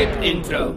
[0.00, 0.76] Skip Intro.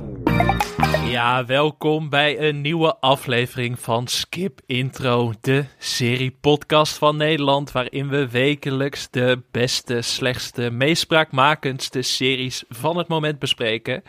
[1.05, 8.09] Ja, welkom bij een nieuwe aflevering van Skip Intro, de serie podcast van Nederland, waarin
[8.09, 14.03] we wekelijks de beste, slechtste, meest spraakmakendste series van het moment bespreken.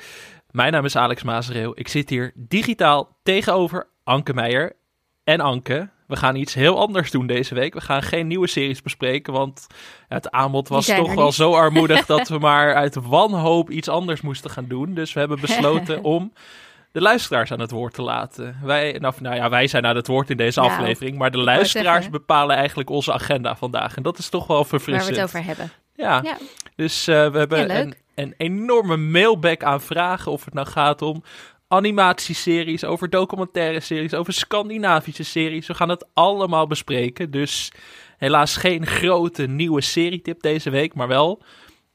[0.51, 1.73] Mijn naam is Alex Maasreel.
[1.75, 4.77] Ik zit hier digitaal tegenover Anke Meijer.
[5.25, 7.75] En Anke, we gaan iets heel anders doen deze week.
[7.75, 9.67] We gaan geen nieuwe series bespreken, want
[10.09, 11.35] het aanbod was toch wel niet.
[11.35, 14.95] zo armoedig dat we maar uit wanhoop iets anders moesten gaan doen.
[14.95, 16.33] Dus we hebben besloten om
[16.93, 18.57] de luisteraars aan het woord te laten.
[18.63, 21.39] Wij, nou, nou ja, wij zijn aan het woord in deze Nou, aflevering, maar de
[21.39, 22.11] luisteraars zeggen.
[22.13, 23.97] bepalen eigenlijk onze agenda vandaag.
[23.97, 25.15] En dat is toch wel waar verfrissend.
[25.17, 25.71] we het over hebben.
[25.95, 26.37] Ja, Ja.
[26.77, 30.33] dus eh, we hebben Ja, een, een enorme mailback aan vragen.
[30.33, 31.23] Of het nou gaat om
[31.75, 35.67] animatieseries, over documentaire series, over Scandinavische series.
[35.67, 37.31] We gaan het allemaal bespreken.
[37.31, 37.73] Dus
[38.19, 41.43] helaas geen grote nieuwe serietip deze week, maar wel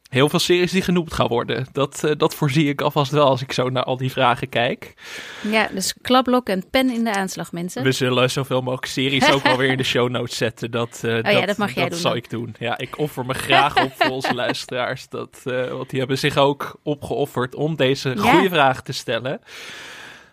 [0.09, 1.67] heel veel series die genoemd gaan worden.
[1.71, 4.93] Dat, eh, dat voorzie ik alvast wel als ik zo naar al die vragen kijk.
[5.41, 7.83] Ja, dus klapblok en pen in de aanslag, mensen.
[7.83, 10.71] We zullen zoveel mogelijk series ook wel weer in de show notes zetten.
[10.71, 12.19] Dat, eh, ja, dat mag jij doen zal dan.
[12.19, 12.55] ik doen.
[12.59, 15.07] Ja, ik offer me graag op voor onze luisteraars.
[15.09, 18.15] Dat, eh, want die hebben zich ook opgeofferd om deze Ja.
[18.31, 19.41] goede vragen te stellen.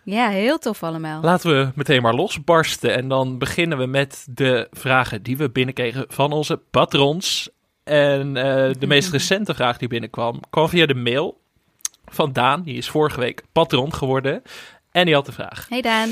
[0.03, 1.21] Ja, heel tof allemaal.
[1.21, 2.95] Laten we meteen maar losbarsten.
[2.95, 7.49] En dan beginnen we met de vragen die we binnenkregen van onze patrons.
[7.87, 11.39] En eh, de meest recente vraag die binnenkwam, kwam via de mail
[12.05, 12.63] van Daan.
[12.63, 14.41] Die is vorige week patron geworden.
[14.91, 15.65] En die had de vraag.
[15.69, 16.09] Hey Daan.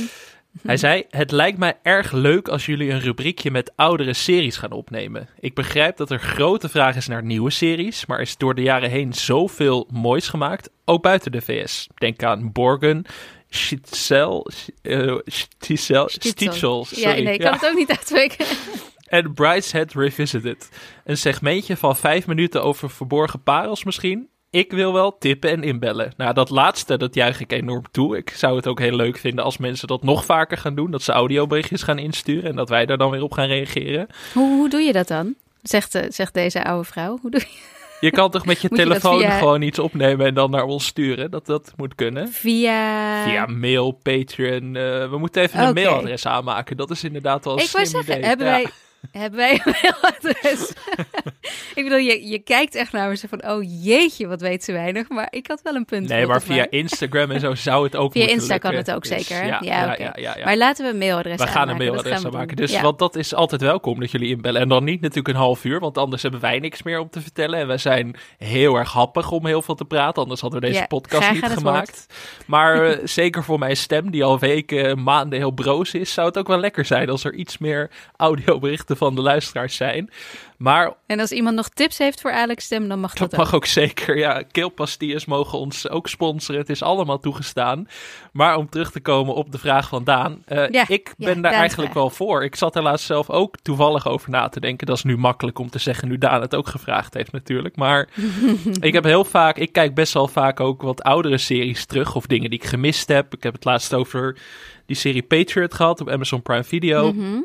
[0.61, 4.71] Hij zei: Het lijkt mij erg leuk als jullie een rubriekje met oudere series gaan
[4.71, 5.29] opnemen.
[5.39, 8.61] Ik begrijp dat er grote vraag is naar nieuwe series, maar er is door de
[8.61, 11.87] jaren heen zoveel moois gemaakt, ook buiten de VS.
[11.95, 13.05] Denk aan Borgen,
[13.49, 14.47] Schitzel,
[14.81, 18.45] uh, Stitzel, Stitzel, Ja, nee, ik kan het ook niet uitspreken.
[19.15, 20.69] en Brideshead Revisited.
[21.05, 24.27] Een segmentje van vijf minuten over verborgen parels misschien.
[24.49, 26.13] Ik wil wel tippen en inbellen.
[26.17, 28.17] Nou, dat laatste, dat juich ik enorm toe.
[28.17, 30.91] Ik zou het ook heel leuk vinden als mensen dat nog vaker gaan doen.
[30.91, 34.07] Dat ze audioberichtjes gaan insturen en dat wij daar dan weer op gaan reageren.
[34.33, 35.35] Hoe, hoe doe je dat dan?
[35.61, 37.17] Zegt, eh, zegt deze oude vrouw.
[37.21, 39.79] Hoe doe je Je kan toch met je Moet je dat telefoon via- gewoon iets
[39.79, 41.31] opnemen en dan naar ons sturen?
[41.31, 42.27] Dat, dat moet kunnen.
[42.29, 43.23] Via...
[43.23, 44.75] Via mail, Patreon.
[44.75, 46.77] eh, we moeten even een mailadres aanmaken.
[46.77, 48.25] Dat is inderdaad wel een Ik wou zeggen, idee.
[48.27, 48.51] hebben Ja.
[48.51, 48.65] wij...
[49.11, 50.73] Hebben wij een mailadres?
[51.75, 53.49] ik bedoel, je, je kijkt echt naar me zo van...
[53.49, 55.09] Oh jeetje, wat weet ze weinig.
[55.09, 56.07] Maar ik had wel een punt.
[56.07, 56.67] Nee, maar via mij.
[56.69, 59.63] Instagram en zo zou het ook Via Insta kan het ook Dus zeker?
[59.63, 59.95] Ja.
[60.43, 62.55] Maar laten we een mailadres We gaan een mailadres aanmaken.
[62.55, 64.61] Dus want dat is altijd welkom dat jullie inbellen.
[64.61, 67.21] En dan niet natuurlijk een half uur, want anders hebben wij niks meer om te
[67.21, 67.59] vertellen.
[67.59, 70.21] En wij zijn heel erg happig om heel veel te praten.
[70.21, 72.05] Anders hadden we deze podcast niet gemaakt.
[72.45, 76.37] Maar eh, zeker voor mijn stem, die al weken, maanden heel broos is, zou het
[76.37, 80.09] ook wel lekker zijn als er iets meer audioberichten van de luisteraars zijn.
[80.57, 83.53] Maar En als iemand nog tips heeft voor Alex Stem, dan mag dat, dat mag
[83.53, 84.17] ook zeker.
[84.17, 86.61] Ja, keelpastilles mogen ons ook sponsoren.
[86.61, 87.87] Het is allemaal toegestaan.
[88.31, 90.41] Maar om terug te komen op de vraag van Daan.
[90.45, 92.03] eh, Ja, ik ja, ben daar eigenlijk vraag.
[92.03, 92.43] wel voor.
[92.43, 94.87] Ik zat er laatst zelf ook toevallig over na te denken.
[94.87, 97.75] Dat is nu makkelijk om te zeggen, nu Daan het ook gevraagd heeft natuurlijk.
[97.75, 98.09] Maar
[98.79, 102.15] ik heb heel vaak, ik kijk best wel vaak ook wat oudere series terug.
[102.15, 103.33] Of dingen die ik gemist heb.
[103.33, 104.37] Ik heb het laatst over
[104.85, 107.13] die serie Patriot gehad op Amazon Prime Video.
[107.13, 107.37] Mhm.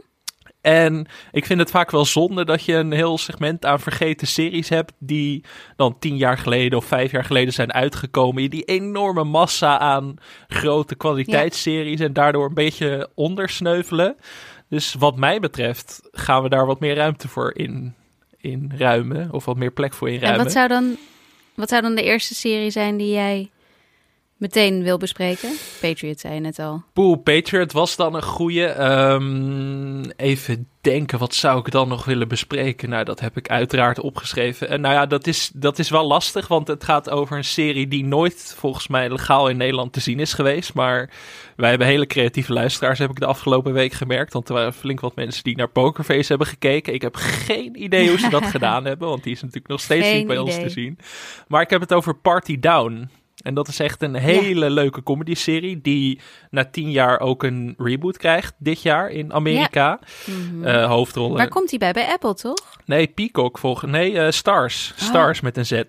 [0.61, 4.69] En ik vind het vaak wel zonde dat je een heel segment aan vergeten series
[4.69, 4.93] hebt.
[4.99, 5.45] die
[5.77, 8.51] dan tien jaar geleden of vijf jaar geleden zijn uitgekomen.
[8.51, 10.17] Die enorme massa aan
[10.49, 12.01] grote kwaliteitsseries.
[12.01, 14.17] en daardoor een beetje ondersneuvelen.
[14.69, 17.95] Dus wat mij betreft gaan we daar wat meer ruimte voor in,
[18.37, 19.29] in ruimen.
[19.33, 20.45] Of wat meer plek voor En inruimen.
[20.45, 20.97] wat zou, dan,
[21.55, 23.51] wat zou dan de eerste serie zijn die jij
[24.41, 25.51] meteen wil bespreken?
[25.81, 26.83] Patriot zei je net al.
[26.93, 28.67] Poel Patriot was dan een goede.
[28.67, 32.89] Ehm, even denken, wat zou ik dan nog willen bespreken?
[32.89, 34.69] Nou, dat heb ik uiteraard opgeschreven.
[34.69, 37.89] En nou ja, dat is, dat is wel lastig, want het gaat over een serie
[37.89, 40.75] die nooit volgens mij legaal in Nederland te zien is geweest.
[40.75, 41.11] Maar
[41.57, 44.33] wij hebben hele creatieve luisteraars, heb ik de afgelopen week gemerkt.
[44.33, 46.95] Want er waren flink wat mensen die naar Pokerface hebben gekeken.
[46.95, 50.07] Ik heb geen idee hoe ze dat gedaan hebben, want die is natuurlijk nog steeds
[50.07, 50.99] Geen niet bij ons te zien.
[51.49, 53.09] Maar ik heb het over Party Down.
[53.43, 56.21] En dat is echt een hele leuke comedy-serie die
[56.51, 59.99] na tien jaar ook een reboot krijgt dit jaar in Amerika.
[60.25, 60.65] Mhm.
[60.65, 61.37] Eh, hoofdrollen.
[61.37, 61.93] Waar komt die bij?
[61.93, 62.77] Bij Apple, toch?
[62.85, 63.91] Nee, Peacock volgens.
[63.91, 64.93] Nee, eh, Stars.
[64.97, 65.83] Stars met een Z.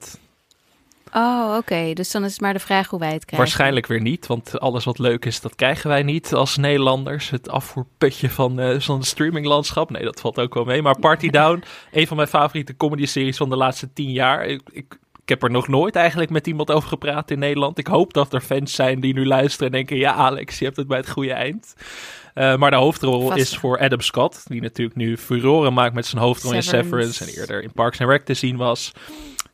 [1.14, 1.94] Oh, oké.
[1.94, 3.48] Dus dan is het maar de vraag hoe wij het krijgen.
[3.48, 7.30] Waarschijnlijk weer niet, want alles wat leuk is, dat krijgen wij niet als Nederlanders.
[7.30, 9.90] Het afvoerputje van eh, zo'n streaminglandschap.
[9.90, 10.82] Nee, dat valt ook wel mee.
[10.82, 14.46] Maar Party Down, een van mijn favoriete comedy-series van de laatste tien jaar.
[14.46, 15.00] Ik, ik
[15.32, 17.78] heb er nog nooit eigenlijk met iemand over gepraat in Nederland.
[17.78, 19.98] Ik hoop dat er fans zijn die nu luisteren en denken...
[19.98, 21.74] ja, Alex, je hebt het bij het goede eind.
[22.34, 23.40] Eh, maar de hoofdrol Vast.
[23.40, 27.14] is voor Adam Scott, die natuurlijk nu furoren maakt met zijn hoofdrol in Severance.
[27.14, 27.24] Severance...
[27.24, 28.92] en eerder in Parks and Rec te zien was...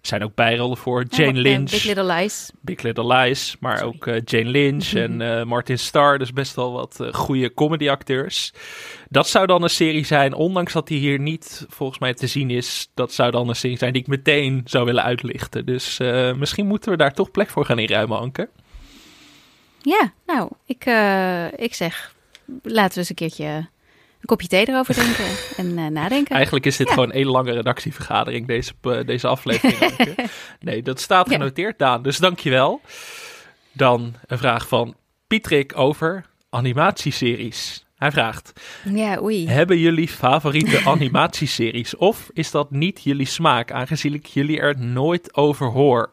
[0.07, 1.69] zijn ook bijrollen voor Jane Ja, Lynch.
[1.71, 2.51] Big Little Lies.
[2.61, 3.93] Big Little Lies, maar Sorry.
[3.95, 6.17] ook eh, Jane Lynch en eh, Martin Starr.
[6.19, 8.53] Dus best wel wat eh, goede comedyacteurs.
[9.09, 12.49] Dat zou dan een serie zijn, ondanks dat die hier niet volgens mij te zien
[12.49, 12.89] is.
[12.93, 15.65] Dat zou dan een serie zijn die ik meteen zou willen uitlichten.
[15.65, 18.49] Dus eh, misschien moeten we daar toch plek voor gaan inruimen, Anke.
[19.81, 22.13] Ja, nou, ik, eh, ik zeg,
[22.63, 23.67] laten we eens een keertje
[24.27, 25.25] kopje thee erover drinken
[25.57, 26.35] en eh, nadenken.
[26.35, 26.93] Eigenlijk is dit Ja.
[26.93, 28.71] gewoon een hele lange redactievergadering, deze,
[29.05, 29.95] deze aflevering.
[30.59, 32.01] Nee, dat staat genoteerd, Daan.
[32.01, 32.81] Dus dankjewel.
[33.71, 34.95] Dan een vraag van
[35.27, 37.85] Pietrik over animatieseries.
[37.97, 38.53] Hij vraagt...
[38.93, 39.47] Ja, oei.
[39.47, 41.95] Hebben jullie favoriete animatieseries?
[41.95, 46.11] Of is dat niet jullie smaak, aangezien ik jullie er nooit over hoor?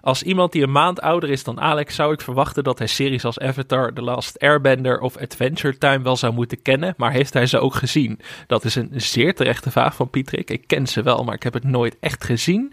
[0.00, 3.24] Als iemand die een maand ouder is dan Alex, zou ik verwachten dat hij series
[3.24, 7.46] als Avatar, The Last Airbender of Adventure Time wel zou moeten kennen, maar heeft hij
[7.46, 8.20] ze ook gezien?
[8.46, 10.50] Dat is een zeer terechte vraag van Pietrik.
[10.50, 12.72] Ik ken ze wel, maar ik heb het nooit echt gezien.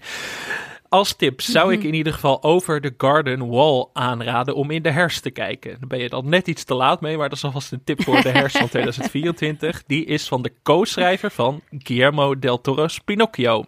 [0.89, 4.92] Als tip zou ik in ieder geval Over the Garden Wall aanraden om in de
[4.92, 5.72] herfst te kijken.
[5.72, 8.04] Daar ben je dan net iets te laat mee, maar dat is alvast een tip
[8.04, 9.84] voor de herfst van 2024.
[9.88, 13.66] Die is van de co-schrijver van Guillermo del Toro's Pinocchio.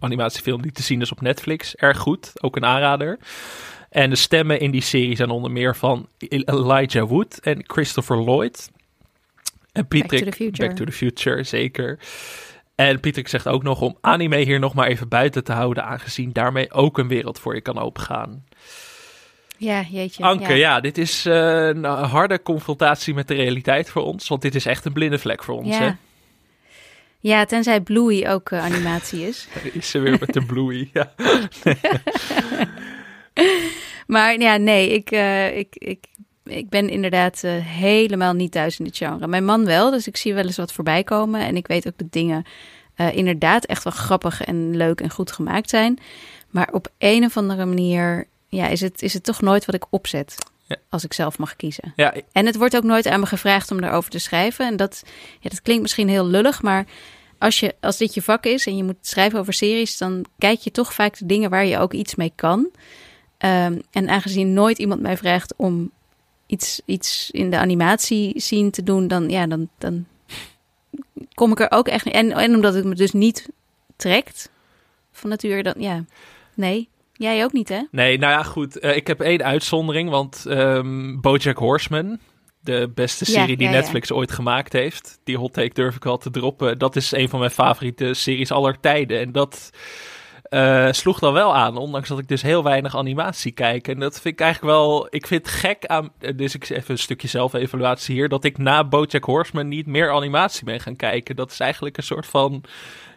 [0.00, 1.76] Animatiefilm die te zien is op Netflix.
[1.76, 3.18] Erg goed, ook een aanrader.
[3.90, 8.70] En de stemmen in die serie zijn onder meer van Elijah Wood en Christopher Lloyd.
[9.72, 10.68] En Patrick, the Future.
[10.68, 11.98] Back to the Future, zeker.
[12.78, 16.32] En Patrick zegt ook nog om anime hier nog maar even buiten te houden, aangezien
[16.32, 18.44] daarmee ook een wereld voor je kan opengaan.
[19.56, 20.22] Ja, jeetje.
[20.22, 20.80] Anke, ja, ja.
[20.80, 24.84] dit is eh, een harde confrontatie met de realiteit voor ons, want dit is echt
[24.84, 25.78] een blinde vlek voor ons.
[25.78, 25.84] Hè?
[25.84, 25.96] Ja.
[27.20, 29.48] Ja, tenzij Bluey ook eh, animatie is.
[29.54, 30.90] Daar is ze weer met de Bluey.
[30.92, 31.12] Ja.
[34.08, 36.04] Maar ja, nee, ik, eh, ik, ik,
[36.48, 39.26] ik ben inderdaad eh, helemaal niet thuis in dit genre.
[39.26, 41.40] Mijn man wel, dus ik zie wel eens wat voorbij komen.
[41.40, 42.44] En ik weet ook dat dingen
[42.94, 45.98] eh, inderdaad echt wel grappig en leuk en goed gemaakt zijn.
[46.50, 49.86] Maar op een of andere manier ja, is, het, is het toch nooit wat ik
[49.90, 50.34] opzet.
[50.66, 50.76] Ja.
[50.88, 51.92] Als ik zelf mag kiezen.
[51.96, 54.66] Ja, En het wordt ook nooit aan me gevraagd om daarover te schrijven.
[54.66, 55.02] En dat,
[55.40, 56.86] ja, dat klinkt misschien heel lullig, maar
[57.38, 60.58] als, je, als dit je vak is en je moet schrijven over series, dan kijk
[60.58, 62.70] je toch vaak de dingen waar je ook iets mee kan.
[63.38, 65.90] Ehm, en aangezien nooit iemand mij vraagt om
[66.48, 70.06] iets, iets in de animatie zien te doen, dan, ja, dan, dan
[71.34, 72.14] kom ik er ook echt niet.
[72.14, 73.48] En, en omdat het me dus niet
[73.96, 74.50] trekt
[75.12, 76.04] van nature, dan ja,
[76.54, 76.88] nee.
[77.12, 77.82] Jij ook niet, hè?
[77.90, 78.78] Nee, nou ja, goed.
[78.78, 82.18] eh, ik heb één uitzondering, want ehm BoJack Horseman,
[82.60, 83.78] de beste Ja, serie die ja, ja.
[83.80, 86.78] Netflix ooit gemaakt heeft, die hot take durf ik wel te droppen.
[86.78, 89.20] Dat is een van mijn favoriete series aller tijden.
[89.20, 89.70] En dat
[90.48, 93.88] eh, sloeg dan wel aan, ondanks dat ik dus heel weinig animatie kijk.
[93.88, 96.90] En dat vind ik eigenlijk wel, ik vind het gek aan, eh, dus ik even
[96.90, 101.36] een stukje zelfevaluatie hier, dat ik na BoJack Horseman niet meer animatie ben gaan kijken.
[101.36, 102.64] Dat is eigenlijk een soort van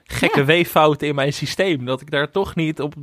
[0.04, 0.46] gekke Ja.
[0.46, 1.86] weeffout in mijn systeem.
[1.86, 2.94] Dat ik daar toch niet op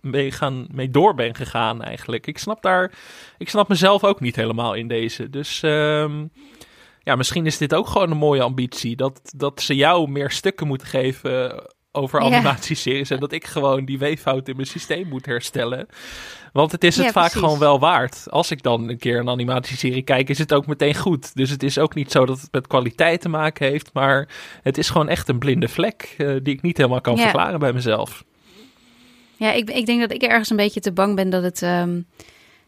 [0.00, 2.26] mee, gaan, mee door ben gegaan eigenlijk.
[2.26, 2.92] Ik snap daar,
[3.38, 5.30] ik snap mezelf ook niet helemaal in deze.
[5.30, 6.26] Dus ehm,
[7.02, 8.96] ja, misschien is dit ook gewoon een mooie ambitie.
[8.96, 11.62] Dat, dat ze jou meer stukken moeten geven
[11.98, 12.26] over Ja.
[12.26, 13.10] animatieseries.
[13.10, 15.86] En dat ik gewoon die weeffout in mijn systeem moet herstellen.
[16.52, 17.40] Want het is het Ja, vaak precies.
[17.40, 18.26] gewoon wel waard.
[18.30, 21.34] Als ik dan een keer een animatieserie kijk, is het ook meteen goed.
[21.34, 23.90] Dus het is ook niet zo dat het met kwaliteit te maken heeft.
[23.92, 24.28] Maar
[24.62, 27.22] het is gewoon echt een blinde vlek eh, die ik niet helemaal kan Ja.
[27.22, 28.24] verklaren bij mezelf.
[29.36, 32.00] Ja, ik, ik denk dat ik ergens een beetje te bang ben dat het, ehm,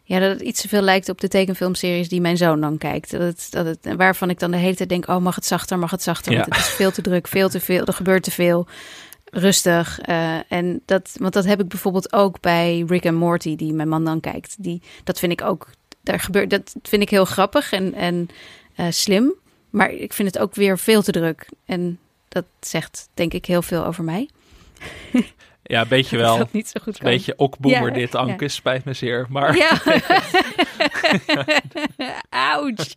[0.03, 3.11] ja, dat het iets te veel lijkt op de tekenfilmseries die mijn zoon dan kijkt.
[3.11, 5.79] Dat het, dat het, waarvan ik dan de hele tijd denk, oh mag het zachter,
[5.79, 6.33] mag het zachter.
[6.33, 6.55] Want Ja.
[6.55, 8.67] het is veel te druk, veel te veel, er gebeurt te veel.
[9.31, 9.99] Rustig.
[9.99, 13.89] eh, en dat, want dat heb ik bijvoorbeeld ook bij Rick en Morty, die mijn
[13.89, 14.55] man dan kijkt.
[14.63, 15.69] Die, dat vind ik ook,
[16.01, 18.29] daar gebeurt, dat vind ik heel grappig en, en
[18.75, 19.33] eh, slim.
[19.69, 21.49] Maar ik vind het ook weer veel te druk.
[21.65, 24.29] En dat zegt denk ik heel veel over mij.
[25.63, 26.37] Ja, weet je Dat wel.
[26.37, 28.19] dat niet zo goed Een beetje okboemer Ja, dit, ja.
[28.19, 28.47] Anke.
[28.47, 29.25] Spijt me zeer.
[29.29, 29.71] Maar Ja.
[32.29, 32.87] Ouch.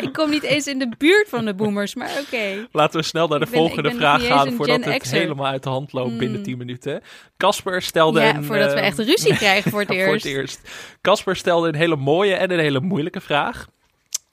[0.00, 2.66] Ik kom niet eens in de buurt van de boomers, maar oké.
[2.72, 4.52] laten we snel naar de ben- volgende vraag gaan...
[4.52, 5.18] voordat het X'er.
[5.18, 6.44] helemaal uit de hand loopt binnen Mm.
[6.44, 7.02] 10 minuten.
[7.36, 8.44] Casper stelde Ja, een...
[8.44, 10.24] voordat we eh, echt ruzie krijgen voor het voor eerst.
[10.24, 10.60] het eerst.
[11.00, 13.68] Casper stelde een hele mooie en een hele moeilijke vraag.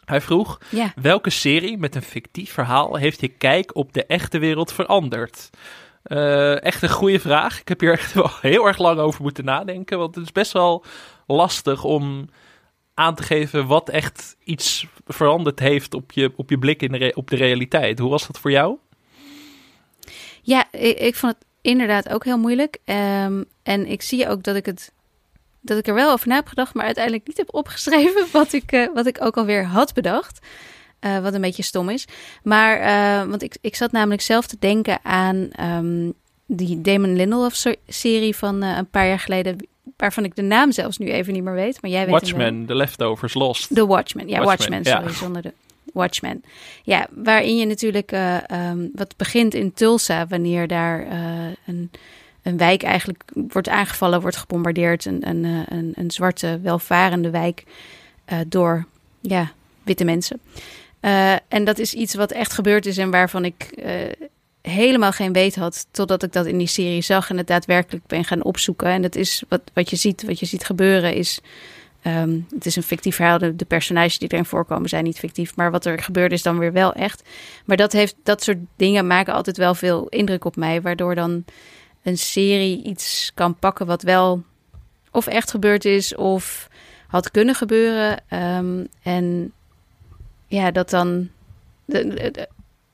[0.05, 0.57] Hij vroeg...
[0.69, 0.93] Ja.
[1.01, 5.49] Welke serie met een fictief verhaal heeft je kijk op de echte wereld veranderd?
[6.03, 7.59] Eh, echt een goede vraag.
[7.59, 9.97] Ik heb hier echt wel heel erg lang over moeten nadenken.
[9.97, 10.83] Want het is best wel
[11.27, 12.29] lastig om
[12.93, 17.11] aan te geven wat echt iets veranderd heeft op je, op je blik in de
[17.15, 17.99] op de realiteit.
[17.99, 18.77] Hoe was dat voor jou?
[20.41, 22.77] Ja, ik, ik vond het inderdaad ook heel moeilijk.
[22.85, 24.91] Ehm, en ik zie ook dat ik het
[25.61, 28.71] dat ik er wel over na heb gedacht, maar uiteindelijk niet heb opgeschreven wat ik,
[28.71, 30.39] eh, wat ik ook alweer had bedacht.
[31.01, 32.05] Eh, wat een beetje stom is.
[32.43, 36.09] Maar, eh, want ik, ik zat namelijk zelf te denken aan ehm,
[36.45, 39.67] die Damon Lindelof-serie van een paar jaar geleden,
[39.97, 41.81] waarvan ik de naam zelfs nu even niet meer weet.
[41.81, 43.75] Maar jij weet Watchmen, The Leftovers, Lost.
[43.75, 45.11] The Watchmen, ja, Watchmen, sorry, ja.
[45.11, 45.53] zonder de
[45.93, 46.43] Watchmen.
[46.83, 48.11] Ja, waarin je natuurlijk
[48.51, 51.07] um, wat begint in Tulsa, wanneer daar
[51.65, 51.91] een
[52.41, 55.05] een wijk eigenlijk wordt aangevallen, wordt gebombardeerd.
[55.05, 57.63] Een, een, een, een zwarte, welvarende wijk
[58.31, 58.85] uh, door
[59.19, 59.51] ja,
[59.83, 60.39] witte mensen.
[61.01, 63.93] Uh, en dat is iets wat echt gebeurd is en waarvan ik uh,
[64.61, 65.87] helemaal geen weet had.
[65.91, 68.87] Totdat ik dat in die serie zag en het daadwerkelijk ben gaan opzoeken.
[68.87, 71.39] En dat is wat, wat je ziet, wat je ziet gebeuren is.
[72.03, 73.37] Um, het is een fictief verhaal.
[73.37, 75.55] De, personages die erin voorkomen zijn niet fictief.
[75.55, 77.23] Maar wat er gebeurt is dan weer wel echt.
[77.65, 80.81] Maar dat, heeft, dat soort dingen maken altijd wel veel indruk op mij.
[80.81, 81.45] Waardoor dan
[82.03, 84.43] een serie iets kan pakken wat wel
[85.11, 86.69] of echt gebeurd is of
[87.07, 88.23] had kunnen gebeuren.
[88.29, 89.53] Um, en
[90.51, 91.29] ja, dat dan
[91.85, 92.47] de,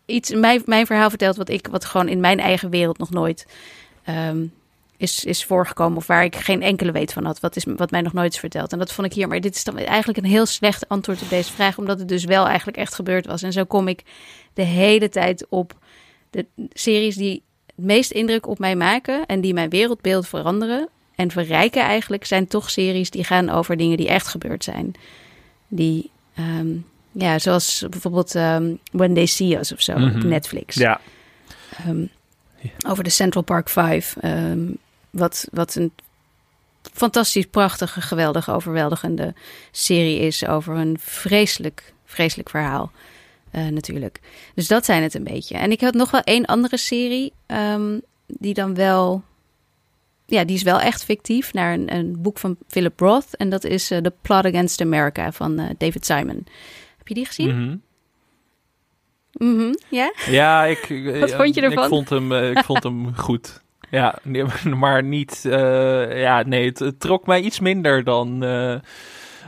[0.05, 3.47] iets, mijn, mijn verhaal vertelt wat ik, wat gewoon in mijn eigen wereld nog nooit
[4.09, 4.53] um,
[4.97, 5.97] is, is voorgekomen.
[5.97, 7.39] Of waar ik geen enkele weet van had.
[7.39, 8.71] Wat, is, wat mij nog nooit is verteld.
[8.71, 9.27] En dat vond ik hier.
[9.27, 11.77] Maar dit is dan eigenlijk een heel slecht antwoord op deze vraag.
[11.77, 13.41] Omdat het dus wel eigenlijk echt gebeurd was.
[13.41, 14.03] En zo kom ik
[14.53, 15.73] de hele tijd op
[16.29, 21.31] de series die het meest indruk op mij maken en die mijn wereldbeeld veranderen en
[21.31, 24.93] verrijken eigenlijk, zijn toch series die gaan over dingen die echt gebeurd zijn.
[25.67, 26.09] Die,
[26.39, 26.85] um,
[27.17, 30.07] ja, zoals bijvoorbeeld um, When They See Us of zo mm -hmm.
[30.07, 30.27] op mhm.
[30.27, 30.75] Netflix.
[30.75, 30.99] Ja.
[31.87, 32.09] Um,
[32.87, 34.19] over de Central Park Five.
[35.09, 35.91] wat, wat een
[36.93, 39.33] fantastisch, prachtige, geweldige, overweldigende
[39.71, 42.91] serie is over een vreselijk, vreselijk verhaal.
[43.51, 44.19] Uh, natuurlijk.
[44.55, 45.57] Dus dat zijn het een beetje.
[45.57, 47.33] En ik had nog wel één andere serie.
[48.27, 49.23] Die dan wel.
[50.25, 51.53] Ja, die is wel echt fictief.
[51.53, 53.35] Naar een, een boek van Philip Roth.
[53.35, 56.45] En dat is uh, The Plot Against America van uh, David Simon.
[57.07, 57.55] Heb je die gezien?
[57.55, 57.81] Mm -hmm.
[59.31, 60.13] Mm -hmm, ja?
[60.29, 60.87] Ja, ik.
[61.19, 61.83] Wat vond je ervan?
[61.83, 63.63] Ik vond hem, ik vond hem goed.
[63.89, 64.19] Ja,
[64.79, 65.39] maar niet.
[66.09, 68.43] ja, nee, het, het, trok mij iets minder dan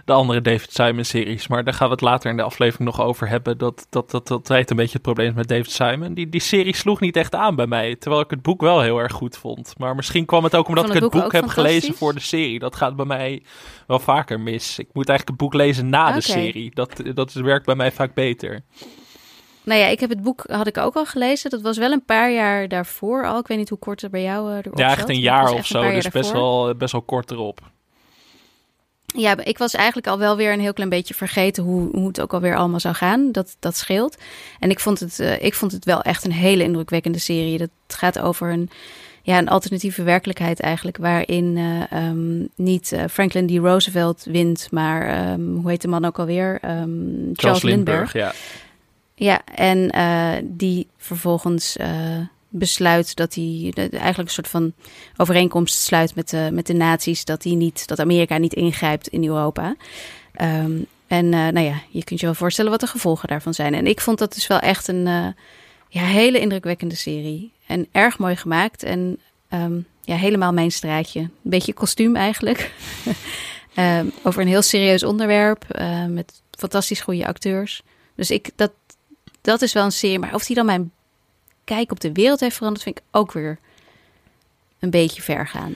[0.10, 1.48] de andere David Simon series.
[1.48, 3.58] Maar daar gaan we het later in de aflevering nog over hebben.
[3.58, 6.14] Dat, dat, dat, dat een beetje het probleem is met David Simon.
[6.14, 7.96] Die, die serie sloeg niet echt aan bij mij.
[7.96, 9.74] Terwijl ik het boek wel heel erg goed vond.
[9.78, 12.60] Maar misschien kwam het ook omdat ik het boek, heb gelezen voor de serie.
[12.60, 13.44] Dat gaat bij mij
[13.88, 14.80] wel vaker mis.
[14.80, 16.72] Ik moet eigenlijk het boek lezen na de serie.
[16.74, 18.62] Dat, dat werkt bij mij vaak beter.
[19.64, 21.50] Nou ja, ik heb het boek had ik ook al gelezen.
[21.50, 23.40] Dat was wel een paar jaar daarvoor al.
[23.40, 25.66] Ik weet niet hoe kort het bij jou uh, erop Ja, echt een jaar of
[25.66, 25.92] zo.
[25.92, 27.62] Dus best wel, best wel kort erop
[29.16, 32.22] ja, ik was eigenlijk al wel weer een heel klein beetje vergeten hoe, hoe het
[32.22, 33.32] ook alweer allemaal zou gaan.
[33.32, 34.18] Dat, dat scheelt.
[34.60, 37.58] En ik vond, het, uh, ik vond het wel echt een hele indrukwekkende serie.
[37.58, 38.70] Dat gaat over een,
[39.22, 40.98] ja, een alternatieve werkelijkheid eigenlijk.
[40.98, 43.52] Waarin uh, um, niet uh, Franklin D.
[43.52, 46.54] Roosevelt wint, maar um, hoe heet de man ook alweer?
[46.54, 48.14] Um, Charles, Charles Lindbergh.
[48.14, 48.34] Ja.
[49.16, 49.92] ja, en
[50.58, 51.78] die vervolgens
[52.50, 54.74] besluit dat hij eigenlijk een soort van
[55.18, 57.26] overeenkomst sluit met de, met de nazi's.
[57.26, 59.76] Dat, hij niet, dat Amerika niet ingrijpt in Europa.
[60.42, 63.74] Um, en uh, nou ja, je kunt je wel voorstellen wat de gevolgen daarvan zijn.
[63.74, 65.28] En ik vond dat dus wel echt een uh,
[65.88, 67.52] ja, hele indrukwekkende serie.
[67.68, 68.84] En erg mooi gemaakt.
[68.84, 69.20] En
[69.54, 71.20] um, ja, helemaal mijn straatje.
[71.20, 72.72] Een beetje kostuum eigenlijk.
[73.76, 75.66] um, over een heel serieus onderwerp.
[75.80, 77.82] Uh, met fantastisch goede acteurs.
[78.16, 78.72] Dus ik, dat,
[79.42, 80.20] dat is wel een serie.
[80.20, 80.92] Maar of die dan mijn
[81.76, 83.60] kijk op de wereld heeft veranderd, vind ik ook weer
[84.80, 85.74] een beetje ver gaan.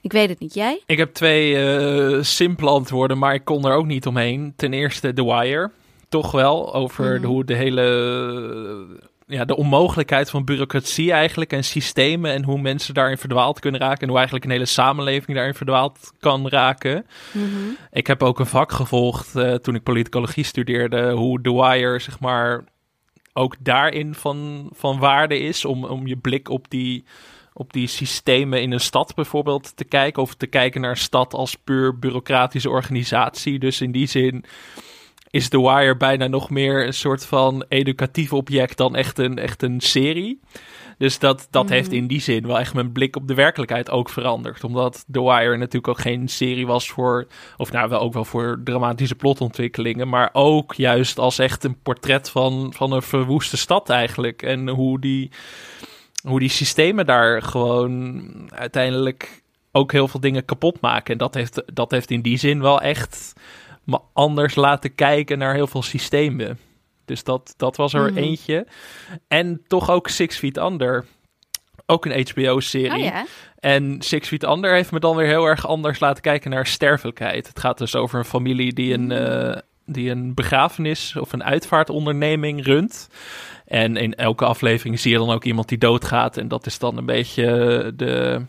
[0.00, 0.82] Ik weet het niet, jij?
[0.86, 4.52] Ik heb twee uh, simpele antwoorden, maar ik kon er ook niet omheen.
[4.56, 5.70] Ten eerste The Wire,
[6.08, 7.24] toch wel, over mm.
[7.24, 9.06] hoe de hele...
[9.26, 14.00] Ja, de onmogelijkheid van bureaucratie eigenlijk en systemen en hoe mensen daarin verdwaald kunnen raken
[14.00, 17.06] en hoe eigenlijk een hele samenleving daarin verdwaald kan raken.
[17.32, 17.76] Mm -hmm.
[17.92, 22.20] Ik heb ook een vak gevolgd uh, toen ik politicologie studeerde, hoe The Wire zeg
[22.20, 22.64] maar
[23.38, 27.04] ook daarin van, van waarde is om, om je blik op die,
[27.52, 30.22] op die systemen in een stad bijvoorbeeld te kijken.
[30.22, 33.58] Of te kijken naar een stad als puur bureaucratische organisatie.
[33.58, 34.44] Dus in die zin
[35.30, 39.62] is The Wire bijna nog meer een soort van educatief object dan echt een, echt
[39.62, 40.40] een serie.
[40.98, 41.96] Dus dat, dat heeft mhm.
[41.96, 44.64] in die zin wel echt mijn blik op de werkelijkheid ook veranderd.
[44.64, 47.26] Omdat The Wire natuurlijk ook geen serie was voor,
[47.56, 52.30] of nou wel ook wel voor dramatische plotontwikkelingen, maar ook juist als echt een portret
[52.30, 54.42] van, van een verwoeste stad eigenlijk.
[54.42, 55.30] En hoe die,
[56.22, 58.24] hoe die systemen daar gewoon
[58.54, 61.12] uiteindelijk ook heel veel dingen kapot maken.
[61.12, 63.32] En dat heeft, dat heeft in die zin wel echt
[63.84, 66.58] me anders laten kijken naar heel veel systemen.
[67.08, 68.18] Dus dat, dat was er mhm.
[68.18, 68.66] eentje.
[69.28, 71.04] En toch ook Six Feet Under.
[71.86, 72.98] Ook een HBO-serie.
[72.98, 73.26] Oh, ja.
[73.58, 77.48] En Six Feet Under heeft me dan weer heel erg anders laten kijken naar sterfelijkheid.
[77.48, 82.64] Het gaat dus over een familie die een, uh, die een begrafenis of een uitvaartonderneming
[82.64, 83.08] runt.
[83.66, 86.36] En in elke aflevering zie je dan ook iemand die doodgaat.
[86.36, 87.46] En dat is dan een beetje
[87.96, 88.42] de,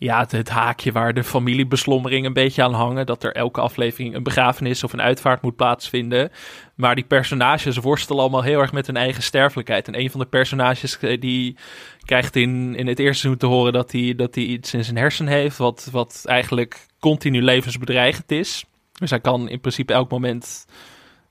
[0.00, 3.06] ja, het, het, haakje waar de familiebeslommering een beetje aan hangen.
[3.06, 6.30] Dat er elke aflevering een begrafenis of een uitvaart moet plaatsvinden.
[6.74, 9.88] Maar die personages worstelen allemaal heel erg met hun eigen sterfelijkheid.
[9.88, 11.56] En een van de personages eh, die
[12.04, 14.96] krijgt in, in het eerste seizoen te horen dat hij, dat hij iets in zijn
[14.96, 15.56] hersen heeft.
[15.56, 18.64] Wat, wat eigenlijk continu levensbedreigend is.
[18.92, 20.66] Dus hij kan in principe elk moment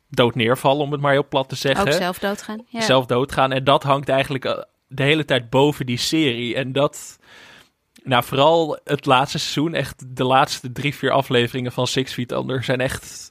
[0.09, 1.87] dood neervallen, om het maar heel plat te zeggen.
[1.87, 2.65] Ook zelf doodgaan.
[2.67, 2.81] Ja.
[2.81, 3.51] Zelf doodgaan.
[3.51, 6.55] En dat hangt eigenlijk eh, de hele tijd boven die serie.
[6.55, 7.19] En dat
[8.09, 12.63] nou, vooral het laatste seizoen, echt de laatste drie, vier afleveringen van Six Feet Under
[12.63, 13.29] zijn echt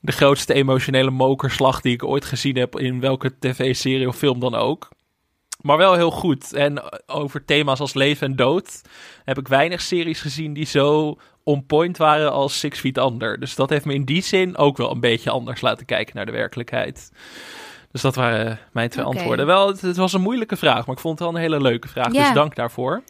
[0.00, 4.54] de grootste emotionele mokerslag die ik ooit gezien heb in welke tv-serie of film dan
[4.54, 4.88] ook.
[5.60, 6.52] Maar wel heel goed.
[6.52, 8.82] En over thema's als leven en dood
[9.24, 13.40] heb ik weinig series gezien die zo on point waren als Six Feet Under.
[13.40, 16.26] Dus dat heeft me in die zin ook wel een beetje anders laten kijken naar
[16.26, 17.12] de werkelijkheid.
[17.92, 19.46] Dus dat waren mijn twee antwoorden.
[19.46, 21.88] Wel, het, het was een moeilijke vraag, maar ik vond het wel een hele leuke
[21.88, 22.12] vraag.
[22.12, 23.02] Dus dank daarvoor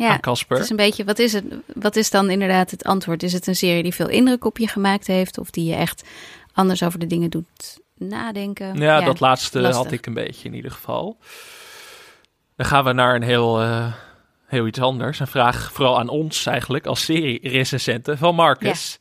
[0.00, 0.56] Ja, aan Casper.
[0.56, 1.44] het is een beetje, wat is het?
[1.74, 3.22] Wat is dan inderdaad het antwoord?
[3.22, 5.38] Is het een serie die veel indruk op je gemaakt heeft?
[5.38, 6.08] Of die je echt
[6.52, 8.76] anders over de dingen doet nadenken?
[8.76, 9.82] Ja, dat laatste lastig.
[9.82, 11.18] had ik een beetje in ieder geval.
[12.56, 13.92] Dan gaan we naar een heel, eh,
[14.46, 15.20] heel iets anders.
[15.20, 18.98] Een vraag vooral aan ons eigenlijk als serie-recensenten van Marcus.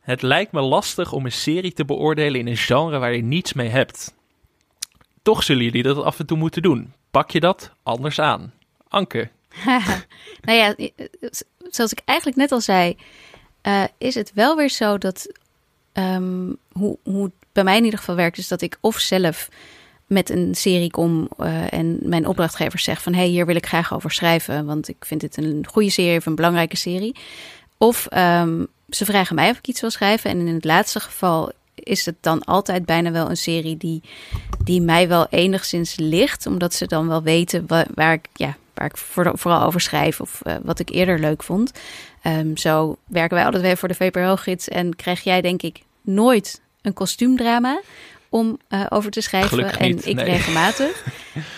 [0.00, 3.52] Het lijkt me lastig om een serie te beoordelen in een genre waar je niets
[3.52, 4.14] mee hebt.
[5.22, 6.92] Toch zullen jullie dat af en toe moeten doen.
[7.10, 8.52] Pak je dat anders aan?
[8.88, 9.30] Anke.
[10.46, 10.74] nou ja,
[11.70, 12.96] zoals ik eigenlijk net al zei,
[13.60, 15.26] eh, is het wel weer zo dat
[15.92, 19.48] ehm, hoe, hoe het bij mij in ieder geval werkt, is dat ik of zelf
[20.06, 23.66] met een serie kom eh, en mijn opdrachtgever zegt van hé, hey, hier wil ik
[23.66, 27.16] graag over schrijven, want ik vind dit een goede serie of een belangrijke serie.
[27.78, 31.52] Of ehm, ze vragen mij of ik iets wil schrijven en in het laatste geval
[31.74, 34.02] is het dan altijd bijna wel een serie die,
[34.64, 38.86] die mij wel enigszins ligt, omdat ze dan wel weten waar, waar ik ja, waar
[38.86, 41.72] ik voor, vooral over schrijf of uh, wat ik eerder leuk vond.
[42.24, 46.60] Um, zo werken wij altijd weer voor de VPRO-gids en krijg jij denk ik nooit
[46.82, 47.80] een kostuumdrama
[48.28, 49.78] om uh, over te schrijven.
[49.78, 50.24] En ik nee.
[50.24, 51.04] regelmatig.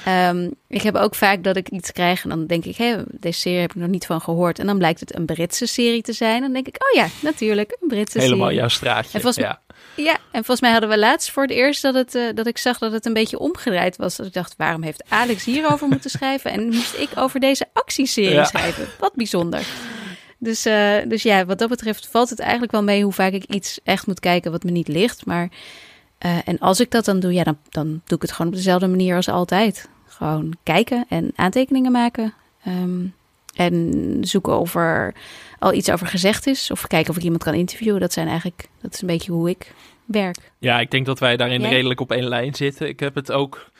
[0.08, 3.40] um, ik heb ook vaak dat ik iets krijg en dan denk ik, hé, deze
[3.40, 4.58] serie heb ik nog niet van gehoord.
[4.58, 6.40] En dan blijkt het een Britse serie te zijn.
[6.40, 8.58] Dan denk ik, oh ja, natuurlijk, een Britse Helemaal serie.
[8.58, 9.12] jouw straatje.
[9.12, 9.60] En volgens ja.
[10.02, 12.58] Ja, en volgens mij hadden we laatst voor het eerst dat, het, uh, dat ik
[12.58, 14.16] zag dat het een beetje omgedraaid was.
[14.16, 16.50] Dat ik dacht, waarom heeft Alex hierover moeten schrijven?
[16.50, 18.44] En moest ik over deze actieserie ja.
[18.44, 18.86] schrijven?
[18.98, 19.66] Wat bijzonder.
[20.38, 23.44] Dus, uh, dus ja, wat dat betreft valt het eigenlijk wel mee hoe vaak ik
[23.44, 25.26] iets echt moet kijken wat me niet ligt.
[25.26, 25.48] Maar,
[26.26, 28.56] uh, en als ik dat dan doe, ja, dan, dan doe ik het gewoon op
[28.56, 29.88] dezelfde manier als altijd.
[30.06, 32.34] Gewoon kijken en aantekeningen maken.
[32.66, 33.14] Um,
[33.58, 35.14] en zoeken of er
[35.58, 36.70] al iets over gezegd is.
[36.70, 38.00] Of kijken of ik iemand kan interviewen.
[38.00, 40.52] Dat zijn eigenlijk, dat is een beetje hoe ik werk.
[40.58, 41.70] Ja, ik denk dat wij daarin Jij?
[41.70, 42.88] redelijk op één lijn zitten.
[42.88, 43.70] Ik heb het ook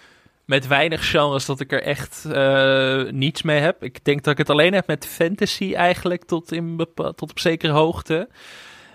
[0.45, 3.83] met weinig genres dat ik er echt uh, niets mee heb.
[3.85, 7.73] Ik denk dat ik het alleen heb met fantasy eigenlijk tot, in tot op zekere
[7.73, 8.29] hoogte.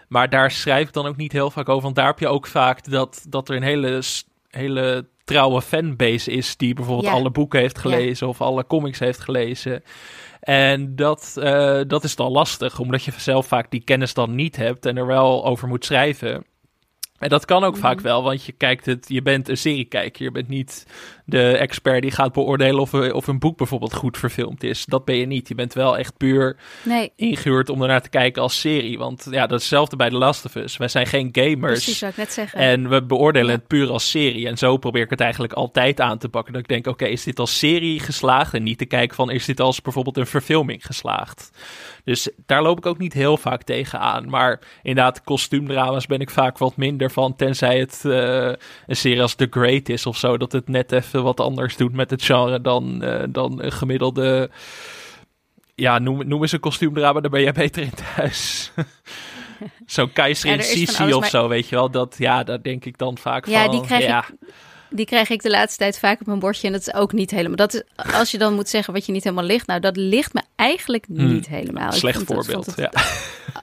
[0.07, 1.83] Maar daar schrijf ik dan ook niet heel vaak over.
[1.83, 4.01] Want daar heb je ook vaak dat, dat er een hele,
[4.49, 6.57] hele trouwe fanbase is...
[6.57, 7.13] die bijvoorbeeld Ja.
[7.13, 9.83] alle boeken heeft gelezen of alle comics heeft gelezen.
[10.43, 14.55] En dat, uh, dat is dan lastig, omdat je zelf vaak die kennis dan niet
[14.55, 16.45] hebt en er wel over moet schrijven.
[17.19, 17.81] En dat kan ook Mhm.
[17.81, 20.23] vaak wel, want je kijkt het, je bent een seriekijker.
[20.23, 20.85] Je bent niet
[21.25, 24.85] de expert die gaat beoordelen of, of een boek bijvoorbeeld goed verfilmd is.
[24.85, 25.47] Dat ben je niet.
[25.47, 28.97] Je bent wel echt puur Nee, ingehuurd om ernaar te kijken als serie.
[28.97, 30.77] Want ja, dat is hetzelfde bij The Last of Us.
[30.77, 31.57] Wij zijn geen gamers.
[31.57, 32.59] precies zou ik net zeggen.
[32.59, 34.47] En we beoordelen het puur als serie.
[34.47, 36.53] En zo probeer ik het eigenlijk altijd aan te pakken.
[36.53, 38.53] Dat ik denk, oké, is dit als serie geslaagd?
[38.53, 41.51] En niet te kijken van, is dit als bijvoorbeeld een verfilming geslaagd?
[42.03, 44.29] Dus daar loop ik ook niet heel vaak tegen aan.
[44.29, 47.35] Maar inderdaad, kostuumdrama's ben ik vaak wat minder van.
[47.35, 48.51] Tenzij het uh,
[48.87, 50.37] een serie als The Great is of zo.
[50.37, 54.49] Dat het net even wat anders doet met het genre dan, uh, dan een gemiddelde...
[55.75, 58.71] Ja, noem, noem eens een kostuumdrama, daar ben jij beter in thuis.
[59.85, 61.91] Zo'n keizer in Sisi of maar- zo, weet je wel.
[61.91, 63.71] Dat, ja, daar denk ik dan vaak Ja, van.
[63.71, 64.19] die krijg ja.
[64.27, 64.35] ik
[64.89, 66.67] Die krijg ik de laatste tijd vaak op mijn bordje.
[66.67, 67.55] En dat is ook niet helemaal.
[67.55, 69.67] Dat is, als je dan moet zeggen wat je niet helemaal ligt.
[69.67, 71.33] Nou, dat ligt me eigenlijk Hmm.
[71.33, 71.87] niet helemaal.
[71.89, 72.91] Ik Slecht het- voorbeeld, ja.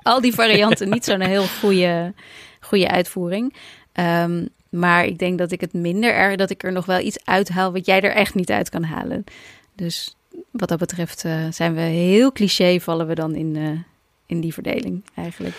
[0.03, 2.15] Al die varianten niet zo'n heel goede,
[2.61, 3.57] goede uitvoering.
[3.93, 7.25] Ehm, maar ik denk dat ik het minder erg, dat ik er nog wel iets
[7.25, 9.25] uithaal wat jij er echt niet uit kan halen.
[9.75, 10.17] Dus
[10.51, 13.69] wat dat betreft eh, zijn we heel cliché, vallen we dan in, eh,
[14.27, 15.55] in die verdeling eigenlijk.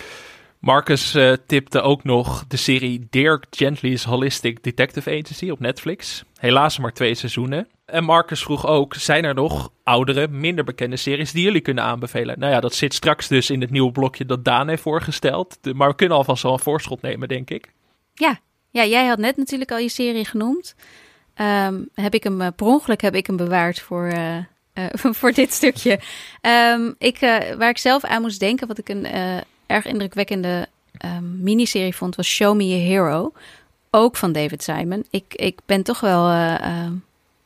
[0.59, 6.23] Marcus uh, tipte ook nog de serie Dirk Gently's Holistic Detective Agency op Netflix.
[6.35, 7.67] Helaas maar twee seizoenen.
[7.85, 12.39] En Marcus vroeg ook, zijn er nog oudere, minder bekende series die jullie kunnen aanbevelen?
[12.39, 15.57] Nou ja, dat zit straks dus in het nieuwe blokje dat Daan heeft voorgesteld.
[15.73, 17.73] Maar we kunnen alvast wel een voorschot nemen, denk ik.
[18.13, 18.39] Ja,
[18.71, 20.75] ja jij had net natuurlijk al je serie genoemd.
[21.35, 24.37] Um, heb ik hem, uh, per ongeluk heb ik hem bewaard voor, uh,
[24.73, 24.85] uh,
[25.19, 25.99] voor dit stukje.
[26.41, 27.19] Um, ik,
[27.57, 29.07] waar ik zelf aan moest denken, wat ik een
[29.65, 30.67] erg indrukwekkende
[31.05, 33.33] um, miniserie vond, was Show Me a Hero.
[33.89, 35.05] Ook van David Simon.
[35.09, 36.29] Ik, ik ben toch wel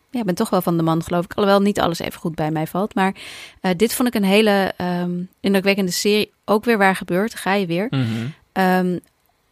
[0.10, 1.34] ja, ben toch wel van de man, geloof ik.
[1.34, 2.96] Alhoewel niet alles even goed bij mij valt.
[2.96, 3.14] Maar
[3.78, 4.74] dit vond ik een hele
[5.40, 6.32] indrukwekkende serie.
[6.46, 7.88] Ook weer waar gebeurt, ga je weer.
[7.90, 8.34] Mm -hmm.
[8.64, 9.00] um,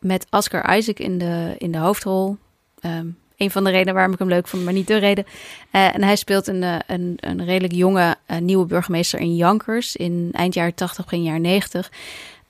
[0.04, 2.38] met Oscar Isaac in de, in de hoofdrol.
[2.82, 5.26] Um, een van de redenen waarom ik hem leuk vond, maar niet de reden.
[5.72, 9.96] Uh, en hij speelt een, een, een redelijk jonge uh, nieuwe burgemeester in Yonkers.
[9.96, 11.92] In eind jaren 80, begin jaren 90.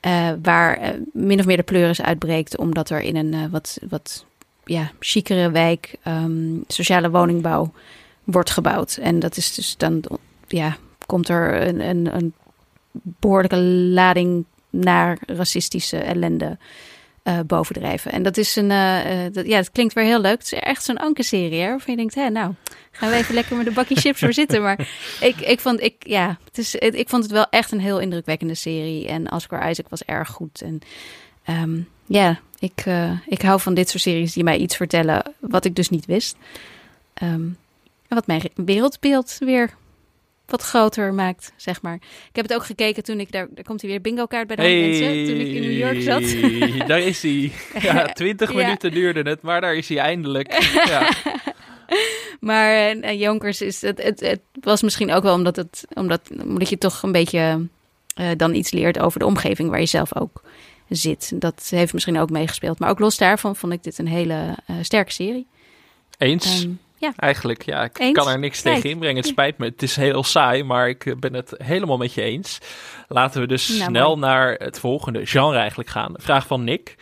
[0.02, 2.58] Uh, waar min of meer de pleuris uitbreekt.
[2.58, 4.26] Omdat er in een wat, wat
[4.66, 5.96] ja, chicere wijk
[6.68, 7.72] sociale woningbouw
[8.24, 8.98] wordt gebouwd.
[9.02, 10.04] En dat is dus dan,
[10.48, 12.34] ja, komt er een, een, een
[12.92, 16.58] behoorlijke lading naar racistische ellende
[17.23, 18.12] uh, bovendrijven.
[18.12, 20.38] En dat is een, uh, dat, ja, het klinkt weer heel leuk.
[20.38, 22.53] Het is echt zo'n ankerserie, hè, waarvan je denkt, hè, nou,
[22.91, 24.62] gaan we even lekker met een bakje chips voor zitten.
[24.62, 24.79] Maar
[25.21, 27.99] ik, ik vond, ik, ja, het is, het, ik vond het wel echt een heel
[27.99, 29.07] indrukwekkende serie.
[29.07, 30.62] En Oscar Isaac was erg goed.
[30.62, 30.81] En
[31.62, 35.65] um, ja, ik, uh, ik hou van dit soort series die mij iets vertellen wat
[35.65, 36.36] ik dus niet wist.
[37.23, 37.57] Um,
[38.07, 39.73] wat mijn wereldbeeld weer
[40.45, 41.95] wat groter maakt, zeg maar.
[42.29, 44.56] Ik heb het ook gekeken toen ik daar, daar komt hij weer bingo kaart bij
[44.56, 46.23] de hey, mensen, toen ik in New York zat.
[46.88, 47.51] daar is hij.
[47.82, 48.58] Ja, twintig ja.
[48.58, 50.51] minuten duurde het, maar daar is hij eindelijk.
[50.86, 51.10] Ja.
[52.39, 56.69] maar uh, Jonkers is het, het, het was misschien ook wel omdat het omdat, omdat
[56.69, 57.67] je toch een beetje
[58.19, 60.43] uh, dan iets leert over de omgeving waar je zelf ook
[60.89, 61.41] zit.
[61.41, 62.79] Dat heeft misschien ook meegespeeld.
[62.79, 65.47] Maar ook los daarvan vond ik dit een hele uh, sterke serie.
[66.17, 66.63] Eens.
[66.63, 67.13] Um, ja.
[67.18, 68.18] Eigenlijk, ja, ik Eens?
[68.18, 68.76] kan er niks Kijk.
[68.76, 69.18] tegen inbrengen.
[69.18, 72.58] Het spijt me, het is heel saai, maar ik ben het helemaal met je eens.
[73.08, 76.13] Laten we dus Nou, snel naar het volgende genre eigenlijk gaan.
[76.16, 76.96] Vraag van Nick.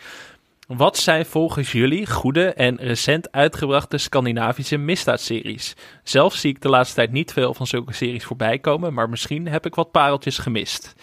[0.66, 5.74] Wat zijn volgens jullie goede en recent uitgebrachte Scandinavische misdaadseries?
[6.02, 9.48] Zelf zie ik de laatste tijd niet veel van zulke series voorbij komen, maar misschien
[9.48, 10.94] heb ik wat pareltjes gemist.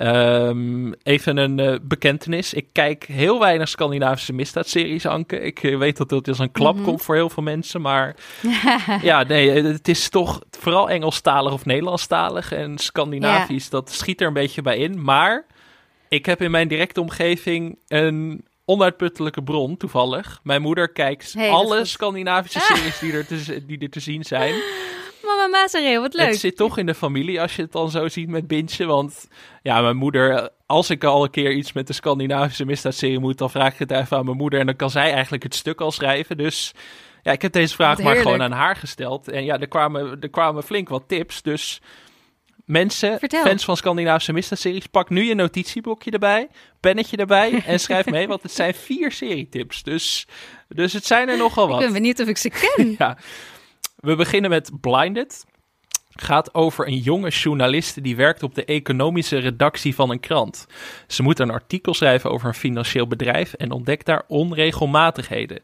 [0.00, 2.54] Um, even een uh, bekentenis.
[2.54, 5.40] Ik kijk heel weinig Scandinavische misdaadseries, Anke.
[5.40, 6.84] Ik uh, weet dat dit als een klap Mhm.
[6.84, 7.80] komt voor heel veel mensen.
[7.80, 8.16] Maar
[9.02, 12.52] ja, nee, het is toch vooral Engelstalig of Nederlandstalig.
[12.52, 15.02] En Scandinavisch, dat schiet er een beetje bij in.
[15.02, 15.46] Maar
[16.08, 20.40] ik heb in mijn directe omgeving een onuitputtelijke bron, toevallig.
[20.42, 21.84] Mijn moeder kijkt Hey, dat alle.
[21.84, 24.54] Scandinavische series die er, te, die er te zien zijn.
[25.50, 26.26] Mazareel, wat leuk.
[26.26, 28.86] Het zit toch in de familie als je het dan zo ziet met bintje.
[28.86, 29.28] Want
[29.62, 33.50] ja, mijn moeder, als ik al een keer iets met de Scandinavische misdaadserie moet, dan
[33.50, 34.60] vraag ik het even aan mijn moeder.
[34.60, 36.36] En dan kan zij eigenlijk het stuk al schrijven.
[36.36, 36.72] Dus
[37.22, 39.28] ja, ik heb deze vraag maar gewoon aan haar gesteld.
[39.28, 41.42] En ja, er kwamen, er kwamen flink wat tips.
[41.42, 41.80] Dus
[42.64, 43.42] mensen, Vertel.
[43.44, 46.48] fans van Scandinavische misdaadseries, pak nu je notitieblokje erbij,
[46.80, 48.28] pennetje erbij en schrijf mee.
[48.28, 49.82] Want het zijn vier serietips.
[49.82, 50.26] Dus,
[50.68, 51.80] dus het zijn er nogal Ik wat.
[51.80, 52.94] ben benieuwd of ik ze ken.
[52.98, 53.16] Ja.
[54.00, 55.44] We beginnen met Blinded.
[56.10, 60.66] Gaat over een jonge journaliste die werkt op de economische redactie van een krant.
[61.06, 65.60] Ze moet een artikel schrijven over een financieel bedrijf en ontdekt daar onregelmatigheden.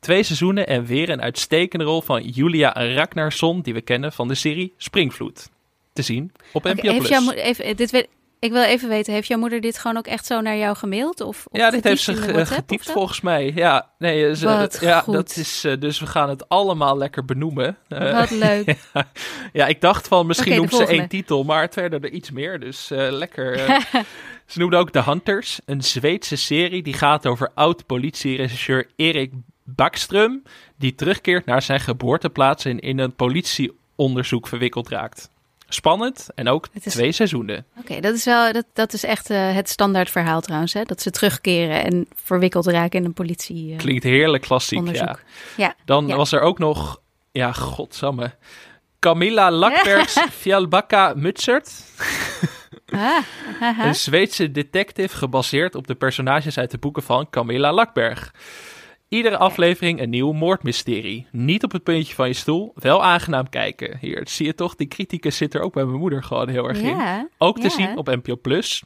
[0.00, 4.34] Twee seizoenen en weer een uitstekende rol van Julia Ragnarsson, die we kennen van de
[4.34, 5.50] serie Springvloed.
[5.92, 7.20] Te zien op NPO+.
[7.20, 8.08] moeder, even, dit weet,
[8.40, 11.20] ik wil even weten, heeft jouw moeder dit gewoon ook echt zo naar jou gemaild?
[11.20, 13.52] Of, of ja, dit heeft ze ge- getypt volgens mij.
[13.54, 15.14] Ja, nee, ze, Wat ja goed.
[15.14, 17.76] dat is, eh, dus we gaan het allemaal lekker benoemen.
[17.88, 18.76] Eh, Wat leuk.
[19.52, 22.30] Ja, ik dacht van misschien de noemt ze één titel, maar het werden er iets
[22.30, 22.60] meer.
[22.60, 23.52] Dus eh, lekker.
[23.68, 23.80] eh.
[24.46, 29.32] ze noemde ook The Hunters, een Zweedse serie die gaat over oud-politieregisseur Erik
[29.64, 30.42] Backström,
[30.78, 35.29] die terugkeert naar zijn geboorteplaats en in een politieonderzoek verwikkeld raakt.
[35.74, 37.66] Spannend en ook is- twee seizoenen.
[37.78, 40.82] Oké, dat is wel, dat, dat is echt eh, het standaard verhaal trouwens, hè?
[40.82, 43.72] Dat ze terugkeren en verwikkeld raken in een politie.
[43.72, 44.84] eh, Klinkt heerlijk klassiek, ja.
[44.84, 45.20] onderzoek.
[45.56, 45.74] Ja.
[45.84, 46.16] Dan Ja.
[46.16, 47.00] was er ook nog,
[47.32, 48.34] ja, godsamme,
[48.98, 51.72] Camilla Lackbergs Fjällbacka Mutsert.
[52.92, 53.16] Ah.
[53.80, 58.34] Een Zweedse detective gebaseerd op de personages uit de boeken van Camilla Lackberg.
[59.10, 61.26] Iedere aflevering een nieuw moordmysterie.
[61.30, 63.98] Niet op het puntje van je stoel, wel aangenaam kijken.
[64.00, 66.78] Hier, zie je toch, die criticus zit er ook bij mijn moeder gewoon heel erg
[66.78, 67.28] in.
[67.38, 68.36] Ook te zien op NPO+.
[68.36, 68.82] Plus.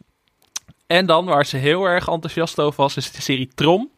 [0.86, 3.90] En dan, waar ze heel erg enthousiast over was, is de serie Trom.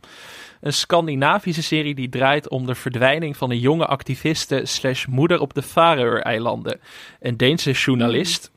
[0.60, 5.54] Een Scandinavische serie die draait om de verdwijning van een jonge activiste slash moeder op
[5.54, 6.80] de Faroe-eilanden.
[7.20, 8.50] Een Deense journalist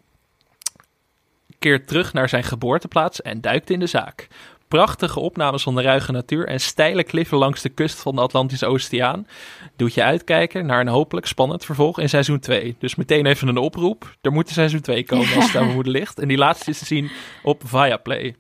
[1.60, 4.28] keert terug naar zijn geboorteplaats en duikt in de zaak.
[4.70, 8.66] Prachtige opnames van de ruige natuur en steile kliffen langs de kust van de Atlantische
[8.66, 9.28] Oceaan.
[9.76, 12.76] Doet je uitkijken naar een hopelijk spannend vervolg in seizoen 2.
[12.80, 14.16] Dus meteen even een oproep.
[14.22, 16.20] Er moet een seizoen 2 komen als het aan mijn moeder ligt.
[16.20, 17.12] En die laatste is te zien
[17.44, 18.36] op Viaplay.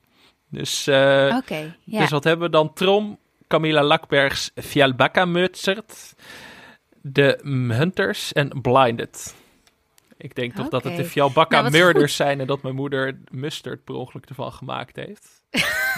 [0.49, 0.95] Dus, uh,
[1.37, 1.99] okay, ja.
[1.99, 2.73] dus wat hebben we dan?
[2.73, 6.15] Trom, Camilla Lakbergs Fjallbacka Mutsert,
[7.01, 7.39] de
[7.77, 9.35] Hunters en Blinded.
[10.17, 13.83] Ik denk toch dat het de Fjallbacka nou, Murders zijn en dat mijn moeder mustard
[13.83, 15.38] per ongeluk ervan gemaakt heeft.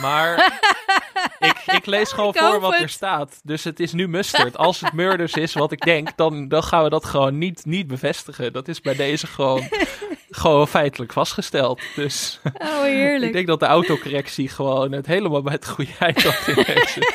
[0.01, 0.59] Maar
[1.39, 3.39] ik, ik, lees gewoon voor wat er staat.
[3.43, 4.57] Dus het is nu mustard.
[4.57, 7.87] Als het murders is wat ik denk, dan, dan gaan we dat gewoon niet, niet
[7.87, 8.53] bevestigen.
[8.53, 9.69] Dat is bij deze gewoon,
[10.29, 11.81] gewoon feitelijk vastgesteld.
[11.95, 13.23] Dus oh, heerlijk.
[13.23, 17.13] ik denk dat de autocorrectie gewoon het helemaal bij het goede eind had in deze.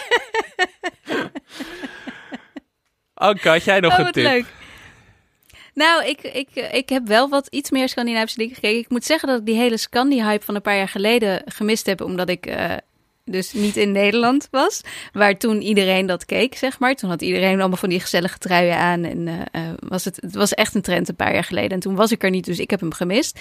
[3.14, 4.25] Anke, had jij nog oh, een tip?
[4.25, 4.46] Leuk.
[5.76, 8.78] Nou, ik, ik, ik heb wel wat iets meer Scandinavische dingen gekeken.
[8.78, 12.00] Ik moet zeggen dat ik die hele Scandi-hype van een paar jaar geleden gemist heb,
[12.00, 12.72] omdat ik uh,
[13.24, 14.80] dus niet in Nederland was.
[15.12, 16.94] Waar toen iedereen dat keek, zeg maar.
[16.94, 19.04] Toen had iedereen allemaal van die gezellige truien aan.
[19.04, 21.70] En uh, was het, het was echt een trend een paar jaar geleden.
[21.70, 23.40] En toen was ik er niet, dus ik heb hem gemist.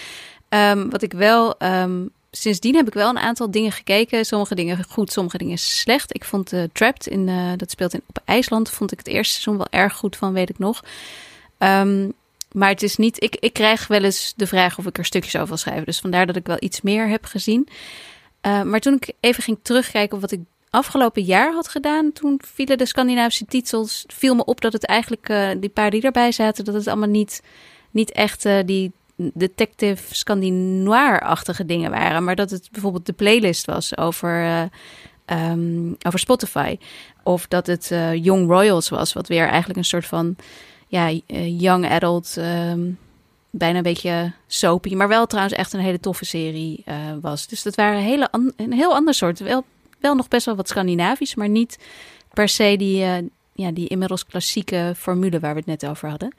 [0.50, 1.56] Um, wat ik wel...
[1.60, 4.26] Um, sindsdien heb ik wel een aantal dingen gekeken.
[4.26, 6.16] Sommige dingen goed, sommige dingen slecht.
[6.16, 9.58] Ik vond uh, Trapped, in, dat speelt in, op IJsland, vond ik het eerste seizoen
[9.58, 10.84] wel erg goed van, weet ik nog.
[11.60, 12.14] Um,
[12.56, 13.24] maar het is niet.
[13.24, 15.86] Ik, ik krijg wel eens de vraag of ik er stukjes over wil schrijven.
[15.86, 17.68] Dus vandaar dat ik wel iets meer heb gezien.
[18.42, 20.40] Uh, maar toen ik even ging terugkijken op wat ik
[20.70, 24.04] afgelopen jaar had gedaan, toen vielen de Scandinavische titels.
[24.08, 27.10] Viel me op dat het eigenlijk uh, die paar die erbij zaten, dat het allemaal
[27.10, 27.42] niet,
[27.92, 32.24] niet echt uh, die detective Scandinoir-achtige dingen waren.
[32.24, 34.70] Maar dat het bijvoorbeeld de playlist was over,
[35.26, 36.78] um, over Spotify.
[37.24, 40.36] Of dat het Young Royals was, wat weer eigenlijk een soort van
[40.88, 42.98] ja, uh, young adult, um,
[43.50, 47.48] bijna een beetje soapy, maar wel trouwens echt een hele toffe serie uh, was.
[47.48, 49.40] Dus dat waren hele een heel ander soort.
[49.40, 49.64] Wel,
[50.00, 51.80] wel nog best wel wat Scandinavisch, maar niet
[52.34, 53.16] per se die, uh,
[53.54, 56.36] ja, die inmiddels klassieke formule waar we het net over hadden.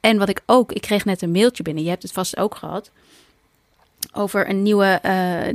[0.00, 2.54] En wat ik ook, ik kreeg net een mailtje binnen, je hebt het vast ook
[2.54, 2.90] gehad,
[4.12, 5.00] over een nieuwe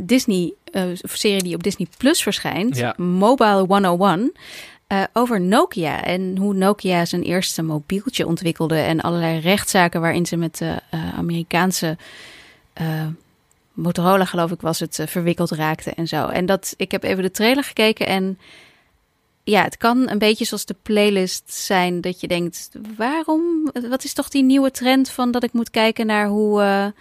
[0.01, 2.93] Disney-serie die op Disney Plus verschijnt, ja.
[2.97, 4.31] Mobile 101.
[4.91, 10.35] Uh, over Nokia en hoe Nokia zijn eerste mobieltje ontwikkelde en allerlei rechtszaken waarin ze
[10.35, 11.97] met de uh, Amerikaanse
[12.81, 13.07] uh,
[13.73, 16.27] Motorola, geloof ik, was het verwikkeld raakte en zo.
[16.27, 18.39] En dat ik heb even de trailer gekeken en
[19.43, 23.71] ja, het kan een beetje zoals de playlist zijn dat je denkt, waarom?
[23.89, 26.93] Wat is toch die nieuwe trend van dat ik moet kijken naar hoe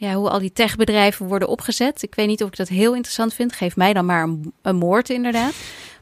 [0.00, 2.02] ja, hoe al die techbedrijven worden opgezet.
[2.02, 3.52] Ik weet niet of ik dat heel interessant vind.
[3.52, 4.28] Geef mij dan maar
[4.62, 5.54] een moord, inderdaad.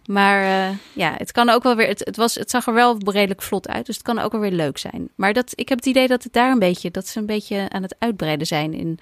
[0.08, 1.88] Maar uh, ja, het kan ook wel weer.
[1.88, 3.86] Het, het, was, het zag er wel redelijk vlot uit.
[3.86, 5.08] Dus het kan ook wel weer leuk zijn.
[5.14, 6.90] Maar dat, ik heb het idee dat het daar een beetje.
[6.90, 8.98] Dat ze een beetje aan het uitbreiden zijn in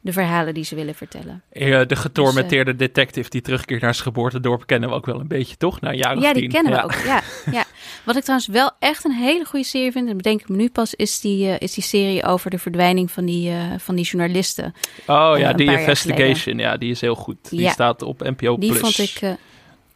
[0.00, 1.42] de verhalen die ze willen vertellen.
[1.52, 5.20] Ja, de getormenteerde dus, uh, detective die terugkeert naar zijn geboortedorp kennen we ook wel
[5.20, 5.80] een beetje, toch?
[5.80, 6.78] Nou, ja, die kennen ja.
[6.78, 6.94] we ook.
[7.04, 7.64] Ja, ja.
[8.04, 10.70] Wat ik trouwens wel echt een hele goede serie vind, en bedenk ik me nu
[10.70, 14.04] pas, is die, uh, is die serie over de verdwijning van die, uh, van die
[14.04, 14.74] journalisten.
[15.06, 16.58] Oh ja, die Investigation.
[16.58, 17.50] Ja, die is heel goed.
[17.50, 17.70] Die ja.
[17.70, 19.20] staat op NPO die vond ik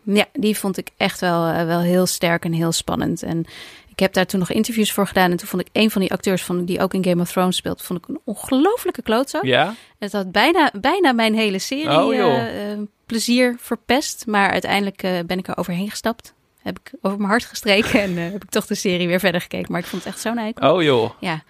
[0.04, 3.22] ja, die vond ik echt wel, uh, wel heel sterk en heel spannend.
[3.22, 3.44] En
[3.88, 5.30] ik heb daar toen nog interviews voor gedaan.
[5.30, 7.56] En toen vond ik een van die acteurs van, die ook in Game of Thrones
[7.56, 9.44] speelt, vond ik een ongelofelijke klootzak.
[9.44, 9.74] Ja.
[9.98, 14.26] Het had bijna, bijna mijn hele serie oh, uh, uh, plezier verpest.
[14.26, 16.34] Maar uiteindelijk ben ik er overheen gestapt.
[16.62, 19.72] Heb ik over mijn hart gestreken en heb ik toch de serie weer verder gekeken.
[19.72, 20.74] Maar ik vond het echt zo'n eikel.
[20.74, 21.10] Oh joh.
[21.20, 21.42] Ja.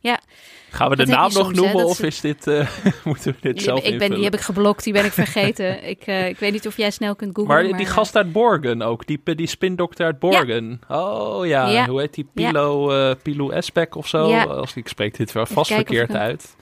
[0.00, 0.20] Ja.
[0.70, 2.68] Gaan we de dat naam nog soms, noemen of is dit, uh,
[3.04, 4.14] moeten we dit die, zelf ik ben?
[4.14, 5.88] Die heb ik geblokt, die ben ik vergeten.
[5.88, 7.54] ik, uh, ik weet niet of jij snel kunt googlen.
[7.54, 10.80] Maar, maar die gast uit Borgen ook, die, die spindokter uit Borgen.
[10.88, 11.00] Ja.
[11.06, 11.68] Oh ja.
[11.68, 11.86] ja.
[11.86, 12.28] hoe heet die?
[12.34, 13.10] Pilo, ja.
[13.10, 14.32] uh, Pilo Esbeck of zo?
[14.32, 16.56] Als ik spreek dit wel vast verkeerd uit.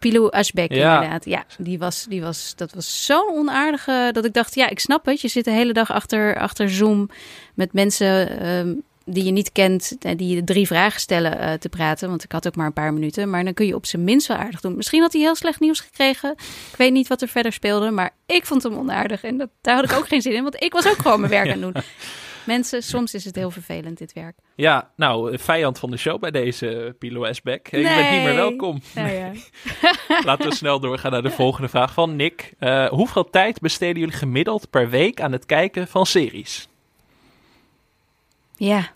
[0.00, 0.94] Pilo Asbeck, ja.
[0.94, 1.24] inderdaad.
[1.24, 5.06] Ja, die was, die was, dat was zo'n onaardige dat ik dacht, ja, ik snap
[5.06, 5.20] het.
[5.20, 7.10] Je zit de hele dag achter, achter Zoom
[7.54, 12.08] met mensen um, die je niet kent, die je drie vragen stellen uh, te praten.
[12.08, 13.30] Want ik had ook maar een paar minuten.
[13.30, 14.76] Maar dan kun je op zijn minst wel aardig doen.
[14.76, 16.30] Misschien had hij heel slecht nieuws gekregen.
[16.70, 17.90] Ik weet niet wat er verder speelde.
[17.90, 19.22] Maar ik vond hem onaardig.
[19.22, 20.42] En dat, daar had ik ook geen zin in.
[20.42, 21.82] Want ik was ook gewoon mijn werk aan het doen.
[22.44, 24.36] Mensen, soms is het heel vervelend, dit werk.
[24.54, 27.70] Ja, nou, vijand van de show bij deze Pilo S-Back.
[27.70, 27.82] Nee.
[27.82, 28.82] Je bent niet meer welkom.
[28.94, 29.32] Ja, ja.
[30.24, 32.52] Laten we snel doorgaan naar de volgende vraag van Nick.
[32.60, 36.68] Uh, hoeveel tijd besteden jullie gemiddeld per week aan het kijken van series?
[38.66, 38.88] Ja.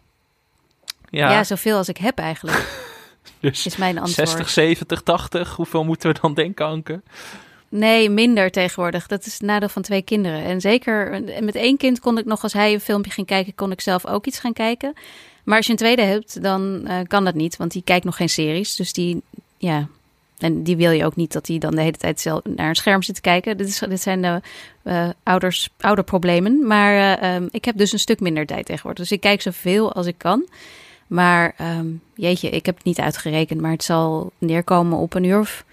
[1.10, 2.66] Ja, ja zoveel als ik heb eigenlijk.
[3.40, 4.28] dus is mijn antwoord.
[4.28, 5.56] 60, 70, 80.
[5.56, 7.02] Hoeveel moeten we dan denken, Anke?
[7.68, 9.06] Nee, minder tegenwoordig.
[9.06, 10.44] Dat is het nadeel van twee kinderen.
[10.44, 13.70] En zeker met één kind kon ik nog, als hij een filmpje ging kijken, kon
[13.70, 14.92] ik zelf ook iets gaan kijken.
[15.44, 18.16] Maar als je een tweede hebt, dan uh, kan dat niet, want die kijkt nog
[18.16, 18.76] geen series.
[18.76, 19.22] Dus die,
[19.58, 19.88] ja,
[20.38, 22.74] en die wil je ook niet dat hij dan de hele tijd zelf naar een
[22.74, 23.56] scherm zit te kijken.
[23.56, 24.40] Dit, is, dit zijn de
[24.84, 26.66] uh, ouders, ouderproblemen.
[26.66, 29.02] Maar uh, um, ik heb dus een stuk minder tijd tegenwoordig.
[29.02, 30.48] Dus ik kijk zoveel als ik kan.
[31.06, 33.60] Maar um, jeetje, ik heb het niet uitgerekend.
[33.60, 35.64] Maar het zal neerkomen op een uur of...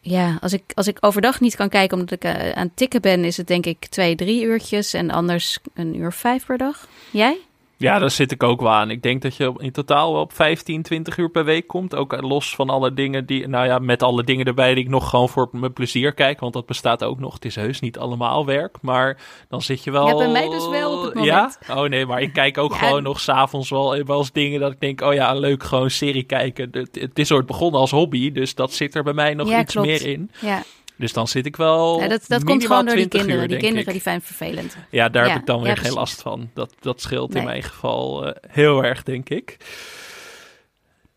[0.00, 3.00] Ja, als ik, als ik overdag niet kan kijken omdat ik uh, aan het tikken
[3.00, 3.24] ben...
[3.24, 4.94] is het denk ik twee, drie uurtjes.
[4.94, 6.88] En anders een uur vijf per dag.
[7.10, 7.38] Jij?
[7.84, 8.90] Ja, daar zit ik ook wel aan.
[8.90, 11.94] Ik denk dat je in totaal wel op 15, 20 uur per week komt.
[11.94, 15.10] Ook los van alle dingen die, nou ja, met alle dingen erbij die ik nog
[15.10, 16.40] gewoon voor mijn plezier kijk.
[16.40, 17.34] Want dat bestaat ook nog.
[17.34, 19.16] Het is heus niet allemaal werk, maar
[19.48, 20.06] dan zit je wel.
[20.06, 21.58] Ja, bij mij dus wel op het moment.
[21.66, 21.76] Ja?
[21.76, 24.72] Oh nee, maar ik kijk ook ja, gewoon nog s'avonds wel, wel eens dingen dat
[24.72, 26.68] ik denk, oh ja, leuk, gewoon serie kijken.
[26.72, 29.60] Het, het is ooit begonnen als hobby, dus dat zit er bij mij nog ja,
[29.60, 29.88] iets klopt.
[29.88, 30.30] meer in.
[30.40, 30.62] Ja.
[30.96, 32.00] Dus dan zit ik wel.
[32.00, 33.42] Ja, dat dat komt gewoon door die kinderen.
[33.42, 33.92] Uur, die kinderen ik.
[33.92, 34.76] die zijn vervelend.
[34.90, 36.50] Ja, daar Ja, heb ik dan ja, weer geen last van.
[36.54, 39.56] Dat, dat scheelt in mijn geval eh, heel erg, denk ik.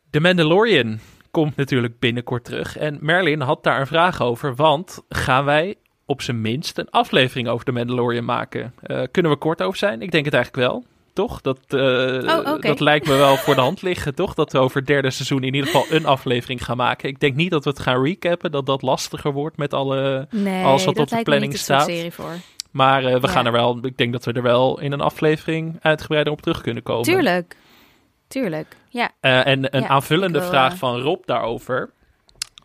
[0.10, 1.00] The Mandalorian
[1.32, 2.78] komt natuurlijk binnenkort terug.
[2.78, 4.56] En Merlin had daar een vraag over.
[4.56, 8.74] Want gaan wij op zijn minst een aflevering over The Mandalorian maken?
[8.82, 10.02] Eh, kunnen we kort over zijn?
[10.02, 10.86] Ik denk het eigenlijk wel.
[11.18, 11.42] Toch?
[11.42, 14.34] Dat, eh, Oh, dat lijkt me wel voor de hand liggen, toch?
[14.34, 17.10] Dat we over het derde seizoen in ieder geval een aflevering gaan maken.
[17.10, 20.64] Ik denk niet dat we het gaan recappen, dat dat lastiger wordt met alle Nee,
[20.64, 21.86] Als dat dat op de planning niet staat.
[21.86, 22.34] serie voor.
[22.72, 23.34] maar eh, we Ja.
[23.34, 26.62] gaan er wel, ik denk dat we er wel in een aflevering uitgebreider op terug
[26.62, 27.04] kunnen komen.
[27.04, 27.56] Tuurlijk.
[28.28, 28.76] Tuurlijk.
[28.90, 29.10] Ja.
[29.20, 31.90] Eh, en een Ja, aanvullende wil, vraag van Rob daarover.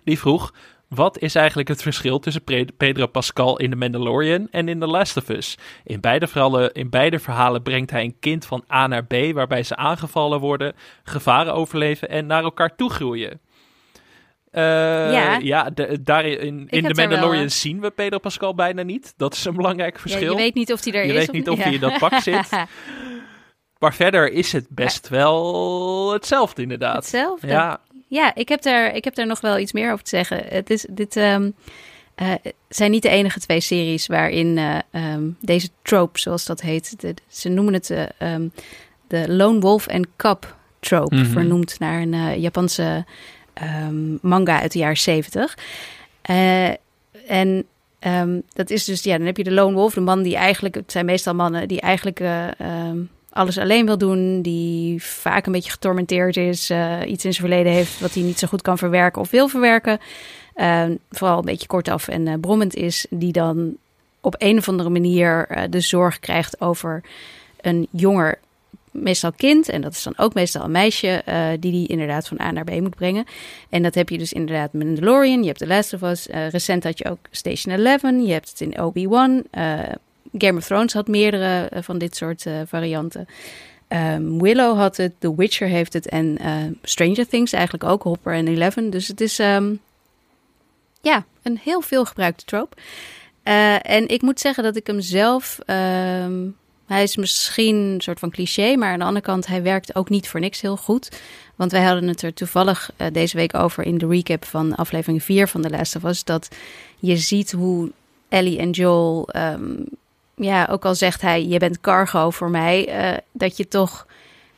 [0.05, 0.53] Die vroeg,
[0.95, 2.45] wat is eigenlijk het verschil tussen
[2.77, 5.59] Pedro Pascal in The Mandalorian en in The Last of Us?
[5.85, 9.63] In beide, verhalen, in beide verhalen brengt hij een kind van A naar B, waarbij
[9.63, 10.75] ze aangevallen worden,
[11.05, 13.41] gevaren overleven en naar elkaar toe groeien.
[14.51, 14.63] Eh,
[15.13, 15.39] Ja.
[15.43, 19.15] ja de, daarin, in, The wel, Mandalorian zien we Pedro Pascal bijna niet.
[19.17, 20.01] Dat is een belangrijk ja.
[20.01, 20.31] verschil.
[20.31, 21.19] Je weet niet of die er Je is.
[21.19, 21.63] weet niet of ja.
[21.63, 22.49] hij in dat pak zit.
[23.83, 26.97] Maar verder is het best wel hetzelfde inderdaad.
[26.97, 27.47] Hetzelfde.
[27.47, 27.81] Ja,
[28.13, 30.43] Ja, ik heb, daar, ik heb daar nog wel iets meer over te zeggen.
[30.49, 31.51] Het is, dit ehm,
[32.15, 32.33] eh,
[32.69, 37.15] zijn niet de enige twee series waarin eh, ehm, deze trope, zoals dat heet, de-
[37.29, 38.49] ze noemen het eh, ehm,
[39.09, 41.31] de Lone Wolf and Cub trope, Mhm.
[41.31, 43.05] vernoemd naar een Japanse
[44.21, 45.59] manga uit de jaren zeventig.
[47.27, 47.67] En
[48.53, 50.93] dat is dus, ja, dan heb je de Lone Wolf, de man die eigenlijk, het
[50.93, 52.21] zijn meestal mannen die eigenlijk
[53.33, 57.73] alles alleen wil doen, die vaak een beetje getormenteerd is, eh, iets in zijn verleden
[57.73, 59.99] heeft wat hij niet zo goed kan verwerken of wil verwerken.
[60.55, 63.77] Eh, vooral een beetje kortaf en eh, brommend is, die dan
[64.21, 67.03] op een of andere manier eh, de zorg krijgt over
[67.61, 68.39] een jonger,
[68.91, 71.23] meestal kind, en dat is dan ook meestal een meisje,
[71.61, 73.25] die die inderdaad van A naar B moet brengen.
[73.69, 76.99] En dat heb je dus inderdaad Mandalorian, je hebt The Last of Us, recent had
[76.99, 79.43] je ook Station 11, je hebt het in Obi-Wan,
[80.39, 83.27] Game of Thrones had meerdere eh, van dit soort eh, varianten.
[83.89, 88.35] Ehm, Willow had het, The Witcher heeft het en eh, Stranger Things eigenlijk ook, Hopper
[88.35, 88.91] en Eleven.
[88.91, 89.75] Dus het is ehm,
[91.01, 92.77] ja, een heel veel gebruikte trope.
[93.83, 96.47] En ik moet zeggen dat ik hem zelf, ehm,
[96.87, 100.09] hij is misschien een soort van cliché, maar aan de andere kant, hij werkt ook
[100.09, 101.21] niet voor niks heel goed.
[101.57, 105.49] Want wij hadden het er toevallig deze week over in de recap van aflevering 4
[105.49, 106.49] van The Last of Us, dat
[106.99, 107.91] je ziet hoe
[108.29, 109.29] Ellie en Joel
[110.35, 114.07] ja, ook al zegt hij, je bent cargo voor mij, eh, dat je toch,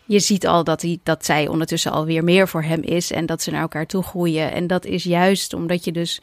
[0.05, 3.43] je ziet al dat, hij, dat zij ondertussen alweer meer voor hem is en dat
[3.43, 4.53] ze naar elkaar toe groeien.
[4.53, 6.21] En dat is juist omdat je dus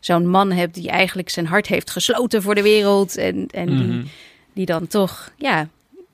[0.00, 3.86] zo'n man hebt die eigenlijk zijn hart heeft gesloten voor de wereld en, en die,
[3.86, 4.04] Mhm.
[4.52, 5.68] die dan toch, ja,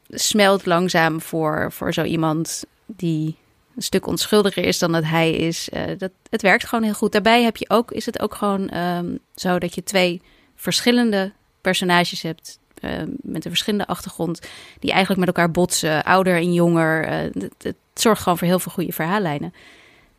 [0.09, 3.37] smelt langzaam voor, voor zo iemand die
[3.77, 5.69] een stuk onschuldiger is dan dat hij is.
[5.71, 7.13] Eh, dat, het werkt gewoon heel goed.
[7.13, 10.23] Daarbij heb je ook, is het ook gewoon ehm, zo dat je twee
[10.57, 14.40] verschillende personages hebt eh, met een verschillende achtergrond,
[14.79, 17.05] die eigenlijk met elkaar botsen, ouder en jonger.
[17.05, 19.55] Eh, het, het zorgt gewoon voor heel veel goede verhaallijnen.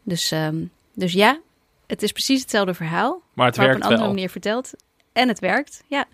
[0.04, 1.39] Dus, ehm, dus ja,
[1.88, 4.13] het is precies hetzelfde verhaal, Maar het maar op werkt een andere wel.
[4.13, 4.71] manier verteld.
[5.13, 6.06] En het werkt, ja.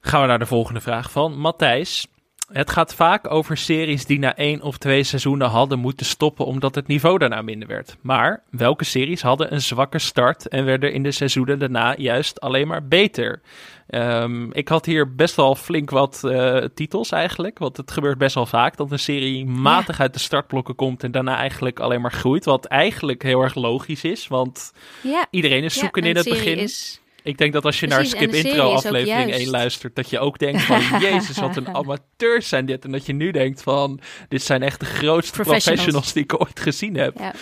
[0.00, 2.06] Gaan we naar de volgende vraag van Matthijs.
[2.52, 6.74] Het gaat vaak over series die na één of twee seizoenen hadden moeten stoppen omdat
[6.74, 7.96] het niveau daarna minder werd.
[8.00, 12.68] Maar welke series hadden een zwakke start en werden in de seizoenen daarna juist alleen
[12.68, 13.40] maar beter?
[13.86, 18.34] Ehm, ik had hier best wel flink wat eh, titels eigenlijk, want het gebeurt best
[18.34, 22.12] wel vaak dat een serie matig uit de startblokken komt en daarna eigenlijk alleen maar
[22.12, 22.44] groeit.
[22.44, 25.26] Wat eigenlijk heel erg logisch is, want ja.
[25.30, 26.58] iedereen is zoeken in het begin.
[26.58, 29.38] Is, Ik denk dat als je Precies, naar Skip Intro aflevering juist.
[29.38, 32.84] 1 luistert, dat je ook denkt van, jezus, wat een amateurs zijn dit.
[32.84, 35.64] En dat je nu denkt van, dit zijn echt de grootste Professionals.
[35.64, 37.18] professionals die ik ooit gezien heb.
[37.18, 37.32] Ja.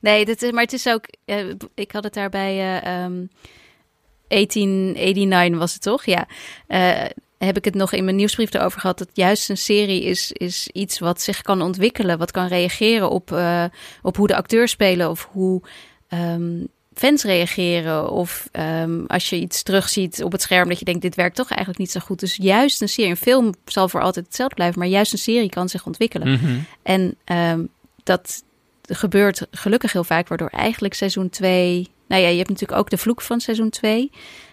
[0.00, 1.04] Nee, dit is, maar het is ook.
[1.24, 3.26] eh, ik had het daar bij eh, ehm,
[4.28, 6.04] 1889 was het toch?
[6.04, 6.26] Ja.
[6.66, 7.04] Eh,
[7.38, 10.68] heb ik het nog in mijn nieuwsbrief erover gehad dat juist een serie is, is
[10.72, 13.64] iets wat zich kan ontwikkelen, wat kan reageren op, eh,
[14.02, 15.62] op hoe de acteurs spelen of hoe
[16.08, 16.64] ehm,
[17.00, 18.10] fans reageren.
[18.10, 21.48] Of ehm, als je iets terugziet op het scherm dat je denkt, dit werkt toch
[21.48, 22.20] eigenlijk niet zo goed.
[22.20, 25.48] Dus juist een serie, een film zal voor altijd hetzelfde blijven, maar juist een serie
[25.48, 26.28] kan zich ontwikkelen.
[26.28, 26.58] Mhm.
[26.82, 27.64] En ehm,
[28.02, 28.42] dat
[28.82, 31.88] gebeurt gelukkig heel vaak, waardoor eigenlijk seizoen 2.
[32.08, 34.10] Nou ja, je hebt natuurlijk ook de vloek van seizoen 2.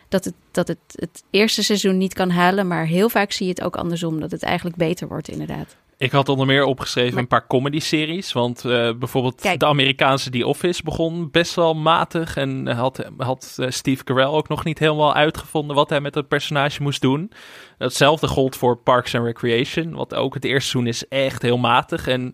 [0.10, 2.68] Dat, het, dat het het eerste seizoen niet kan halen.
[2.68, 4.20] Maar heel vaak zie je het ook andersom.
[4.20, 5.76] Dat het eigenlijk beter wordt, inderdaad.
[6.00, 8.32] Ik had onder meer opgeschreven Maar- een paar comedy-series.
[8.34, 9.60] Want eh, bijvoorbeeld Kijk.
[9.60, 12.36] de Amerikaanse The Office begon best wel matig.
[12.38, 16.28] En had, had eh, Steve Carell ook nog niet helemaal uitgevonden wat hij met dat
[16.28, 17.32] personage moest doen.
[17.78, 19.94] Hetzelfde gold voor Parks and Recreation.
[19.94, 22.08] Wat ook het eerste seizoen is echt heel matig.
[22.08, 22.34] En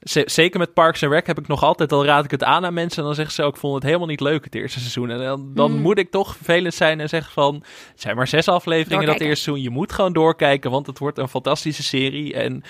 [0.00, 2.74] zeker met Parks and Rec heb ik nog altijd, al raad ik het aan aan
[2.74, 2.98] mensen.
[2.98, 5.10] En dan zeggen ze ook, ik vond het helemaal niet leuk het eerste seizoen.
[5.10, 5.80] En dan, dan Mm.
[5.80, 7.54] moet ik toch vervelend zijn en zeggen van...
[7.92, 9.26] Het zijn maar zes afleveringen dat Doorkijken.
[9.28, 9.64] eerste seizoen.
[9.64, 12.34] Je moet gewoon doorkijken, want het wordt een fantastische serie.
[12.34, 12.62] En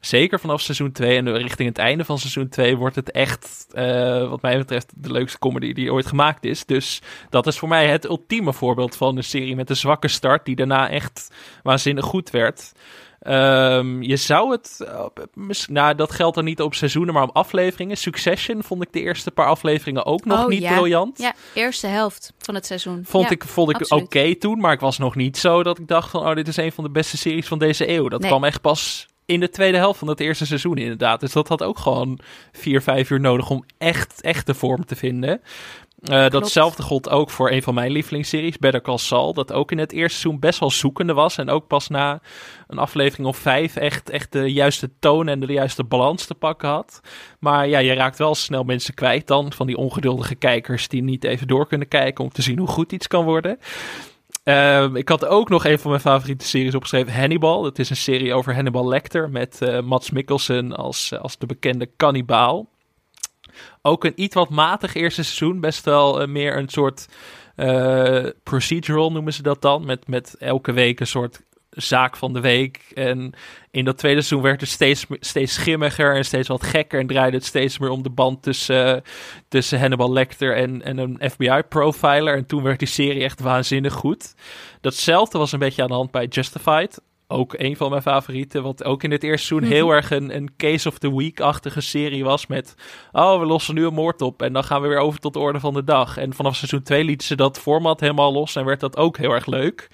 [0.00, 4.28] zeker vanaf seizoen 2 en richting het einde van seizoen 2 wordt het echt, eh,
[4.28, 6.64] wat mij betreft, de leukste comedy die ooit gemaakt is.
[6.64, 10.44] Dus dat is voor mij het ultieme voorbeeld van een serie met een zwakke start
[10.44, 11.30] die daarna echt
[11.62, 12.72] waanzinnig goed werd.
[13.20, 15.04] Ehm, je zou het, eh,
[15.68, 17.96] nou dat geldt dan niet op seizoenen, maar op afleveringen.
[17.96, 20.72] Succession vond ik de eerste paar afleveringen ook nog Oh, niet ja.
[20.72, 21.18] briljant.
[21.18, 23.04] Ja, eerste helft van het seizoen.
[23.04, 25.88] Vond Ja, ik, vond ik oké toen, maar ik was nog niet zo dat ik
[25.88, 28.08] dacht van, oh, dit is een van de beste series van deze eeuw.
[28.08, 28.28] Dat Nee.
[28.28, 31.20] kwam echt pas in de tweede helft van het eerste seizoen inderdaad.
[31.20, 32.18] Dus dat had ook gewoon
[32.52, 35.40] vier, vijf uur nodig om echt, echt de vorm te vinden.
[36.00, 39.34] Eh, datzelfde gold ook voor een van mijn lievelingsseries, Better Call Saul.
[39.34, 41.38] Dat ook in het eerste seizoen best wel zoekende was.
[41.38, 42.20] En ook pas na
[42.66, 46.68] een aflevering of vijf echt, echt de juiste toon en de juiste balans te pakken
[46.68, 47.00] had.
[47.38, 49.52] Maar ja, je raakt wel snel mensen kwijt dan.
[49.52, 52.92] Van die ongeduldige kijkers die niet even door kunnen kijken om te zien hoe goed
[52.92, 53.58] iets kan worden.
[54.44, 57.62] Ehm, ik had ook nog een van mijn favoriete series opgeschreven, Hannibal.
[57.62, 61.90] Dat is een serie over Hannibal Lecter met eh Mats Mikkelsen als, als de bekende
[61.96, 62.68] kannibaal.
[63.82, 65.60] Ook een iets wat matig eerste seizoen.
[65.60, 67.08] Best wel eh, meer een soort
[67.56, 69.84] eh, procedural noemen ze dat dan.
[69.84, 71.40] Met, met elke week een soort
[71.70, 72.90] zaak van de week.
[72.94, 73.32] En
[73.70, 77.00] in dat tweede seizoen werd het steeds, steeds schimmiger en steeds wat gekker.
[77.00, 79.02] En draaide het steeds meer om de band tussen, eh,
[79.48, 82.36] tussen Hannibal Lecter en, en een FBI-profiler.
[82.36, 84.34] En toen werd die serie echt waanzinnig goed.
[84.80, 87.00] Datzelfde was een beetje aan de hand bij Justified.
[87.32, 88.62] Ook een van mijn favorieten.
[88.62, 89.76] Wat ook in het eerste seizoen Mhm.
[89.78, 92.46] heel erg een, een Case of the Week-achtige serie was.
[92.46, 92.74] Met,
[93.12, 94.42] oh, we lossen nu een moord op.
[94.42, 96.16] En dan gaan we weer over tot de orde van de dag.
[96.16, 98.56] En vanaf seizoen 2 lieten ze dat format helemaal los.
[98.56, 99.88] En werd dat ook heel erg leuk.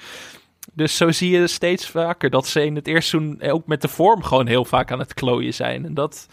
[0.72, 3.89] Dus zo zie je steeds vaker dat ze in het eerste seizoen ook met de
[3.89, 5.84] vorm gewoon heel vaak aan het klooien zijn.
[5.84, 6.28] En dat,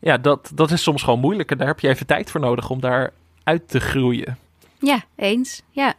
[0.00, 1.50] ja, dat, dat is soms gewoon moeilijk.
[1.50, 3.12] En daar heb je even tijd voor nodig om daar
[3.44, 4.38] uit te groeien.
[4.78, 5.62] Ja, eens.
[5.70, 5.94] Ja.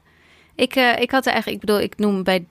[0.55, 2.45] Ik, eh, ik had er eigenlijk, ik bedoel, ik noem bij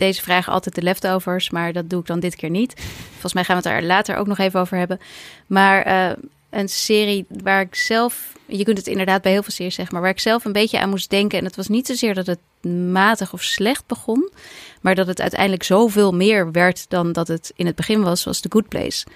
[0.00, 2.74] deze vraag altijd de leftovers, maar dat doe ik dan dit keer niet.
[3.10, 5.00] Volgens mij gaan we het er later ook nog even over hebben.
[5.46, 6.10] Maar eh,
[6.50, 10.02] een serie waar ik zelf, je kunt het inderdaad bij heel veel series zeggen, maar
[10.02, 11.38] waar ik zelf een beetje aan moest denken.
[11.38, 14.30] En het was niet zozeer dat het matig of slecht begon,
[14.80, 18.40] maar dat het uiteindelijk zoveel meer werd dan dat het in het begin was, was
[18.40, 19.06] The Good Place.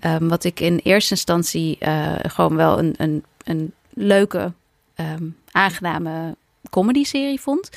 [0.00, 4.52] Ehm, wat ik in eerste instantie eh, gewoon wel een, een, een leuke,
[4.94, 6.36] ehm, aangename
[6.70, 7.70] comedy-serie vond.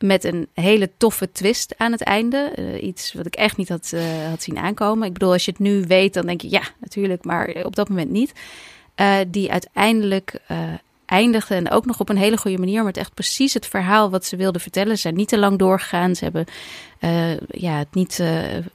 [0.00, 2.52] Met een hele toffe twist aan het einde.
[2.54, 5.06] Eh, iets wat ik echt niet had, eh, had zien aankomen.
[5.06, 7.88] Ik bedoel, als je het nu weet, dan denk je ja, natuurlijk, maar op dat
[7.88, 8.32] moment niet.
[8.94, 10.40] Eh, die uiteindelijk
[11.06, 12.84] eindigde en ook nog op een hele goede manier.
[12.84, 14.94] Met echt precies het verhaal wat ze wilden vertellen.
[14.94, 16.14] Ze zijn niet te lang doorgegaan.
[16.14, 16.46] Ze hebben
[17.50, 18.22] ja, het niet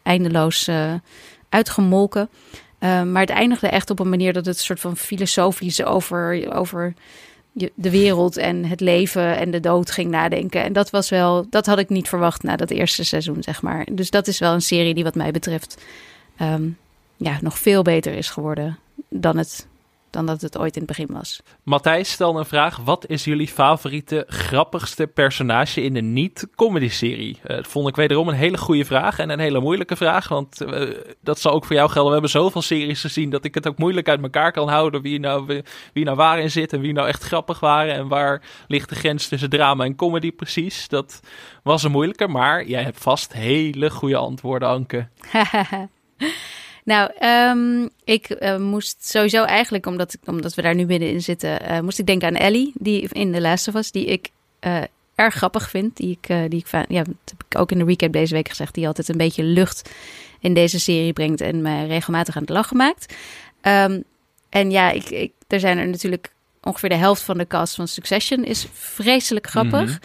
[0.04, 0.70] eindeloos
[1.50, 2.30] uitgemolken.
[2.80, 6.94] Maar het eindigde echt op een manier dat het een soort van filosofisch over, over
[7.74, 10.64] de wereld en het leven en de dood ging nadenken.
[10.64, 13.88] En dat was wel, dat had ik niet verwacht na dat eerste seizoen, zeg maar.
[13.92, 15.82] Dus dat is wel een serie die wat mij betreft
[16.42, 16.78] um,
[17.18, 18.78] ja, nog veel beter is geworden
[19.10, 19.68] dan, het,
[20.16, 21.42] dan dat het ooit in het begin was.
[21.64, 22.78] Matthijs stelde een vraag.
[22.78, 27.40] Wat is jullie favoriete, grappigste personage in een niet-comedy-serie?
[27.44, 30.28] Uh, dat vond ik wederom een hele goede vraag en een hele moeilijke vraag.
[30.28, 32.06] Want uh, dat zal ook voor jou gelden.
[32.06, 35.02] We hebben zoveel series gezien dat ik het ook moeilijk uit elkaar kan houden.
[35.02, 35.62] Wie nou,
[35.94, 37.94] wie nou waarin zit en wie nou echt grappig waren.
[37.94, 40.88] En waar ligt de grens tussen drama en comedy precies.
[40.88, 41.20] Dat
[41.64, 45.08] was een moeilijke, maar jij hebt vast hele goede antwoorden, Anke.
[46.86, 51.80] Nou, um, ik uh, moest sowieso eigenlijk, omdat, omdat we daar nu middenin zitten, uh,
[51.80, 54.30] moest ik denken aan Ellie, die in de Last of Us, die ik
[54.62, 54.82] uh,
[55.16, 55.98] erg grappig vind.
[55.98, 58.74] Die ik, die ik ja, dat heb ik ook in de recap deze week gezegd,
[58.74, 59.90] die altijd een beetje lucht
[60.40, 63.14] in deze serie brengt en me regelmatig aan het lachen maakt.
[63.62, 64.04] Um,
[64.50, 66.32] en ja, ik, ik, er zijn er natuurlijk
[66.62, 69.90] ongeveer de helft van de cast van Succession is vreselijk grappig.
[69.90, 70.00] Mm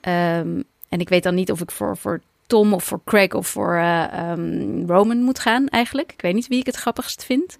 [0.00, 0.12] -hmm.
[0.12, 2.20] um, en ik weet dan niet of ik voor, voor
[2.50, 6.12] Tom of voor Craig of voor uh, um, Roman moet gaan eigenlijk.
[6.12, 7.56] Ik weet niet wie ik het grappigst vind.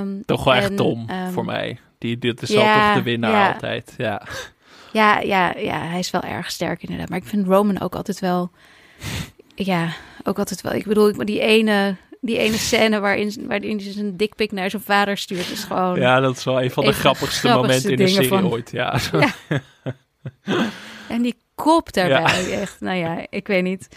[0.00, 1.78] Um, Toch wel en, echt Tom um, voor mij.
[1.98, 4.22] Die, dit is wel toch de winnaar altijd, ja.
[4.92, 7.08] Ja, ja, ja, hij is wel erg sterk inderdaad.
[7.08, 8.50] Maar ik vind Roman ook altijd wel...
[9.54, 9.92] Ja,
[10.24, 10.72] ook altijd wel...
[10.72, 15.16] Ik bedoel, die ene die ene scène waarin, waarin hij zijn dikpik naar zijn vader
[15.16, 16.00] stuurt, is gewoon...
[16.00, 18.98] Ja, dat is wel een van de grappigste, momenten in de serie ooit, ja.
[19.12, 19.30] ja.
[21.08, 23.88] en die kop daarbij, echt, nou ja, ik weet niet.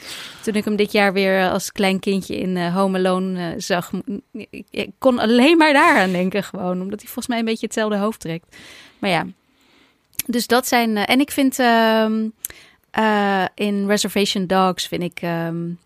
[0.41, 3.91] Toen ik hem dit jaar weer als klein kindje in uh, Home Alone uh, zag,
[4.31, 7.97] ik, ik, kon alleen maar daaraan denken gewoon, omdat hij volgens mij een beetje hetzelfde
[7.97, 8.55] hoofd trekt.
[8.99, 9.25] Maar ja,
[10.25, 10.89] dus dat zijn...
[10.89, 12.29] Uh, en ik vind ehm,
[13.55, 15.21] in Reservation Dogs, vind ik...
[15.21, 15.79] Um,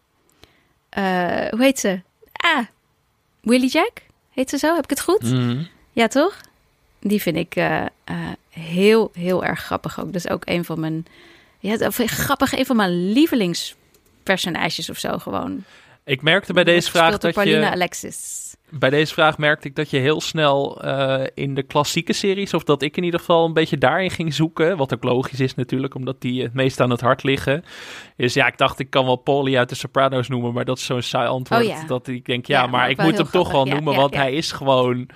[1.50, 2.02] hoe heet ze?
[2.32, 2.66] Ah,
[3.42, 4.02] Willy Jack?
[4.32, 4.76] Heet ze zo?
[4.76, 5.22] Heb ik het goed?
[5.22, 5.64] Mhm.
[5.92, 6.42] Ja, toch?
[7.00, 7.58] Die vind ik
[8.60, 10.06] heel, heel erg grappig ook.
[10.06, 11.06] Dat is ook een van mijn...
[11.66, 15.64] Ja, grappig, een van mijn lievelingspersonages of zo gewoon.
[16.06, 17.72] Ik merkte bij deze vraag dat Paulina je...
[17.72, 22.54] Alexis bij deze vraag merkte ik dat je heel snel uh, in de klassieke series,
[22.54, 24.78] of dat ik in ieder geval een beetje daarin ging zoeken.
[24.78, 27.64] Wat ook logisch is natuurlijk, omdat die het meest aan het hart liggen.
[28.18, 30.86] Dus ja, ik dacht ik kan wel Polly uit de Sopranos noemen, maar dat is
[30.86, 31.62] zo'n saai antwoord.
[31.62, 31.86] Oh, ja.
[31.86, 34.52] Dat ik denk, ja, ja maar ik moet hem toch wel noemen, want hij is
[34.52, 35.10] gewoon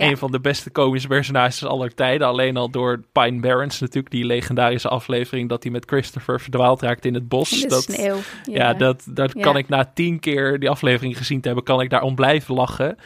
[0.00, 2.26] een van de beste komische personages aller tijden.
[2.26, 7.04] Alleen al door Pine Barrens natuurlijk, die legendarische aflevering dat hij met Christopher verdwaald raakt
[7.04, 7.62] in het bos.
[7.62, 8.16] In dat, sneeuw.
[8.44, 11.90] Ja, dat, dat kan ik na tien keer die aflevering gezien te hebben, kan ik
[11.90, 12.96] daarom blijven lachen.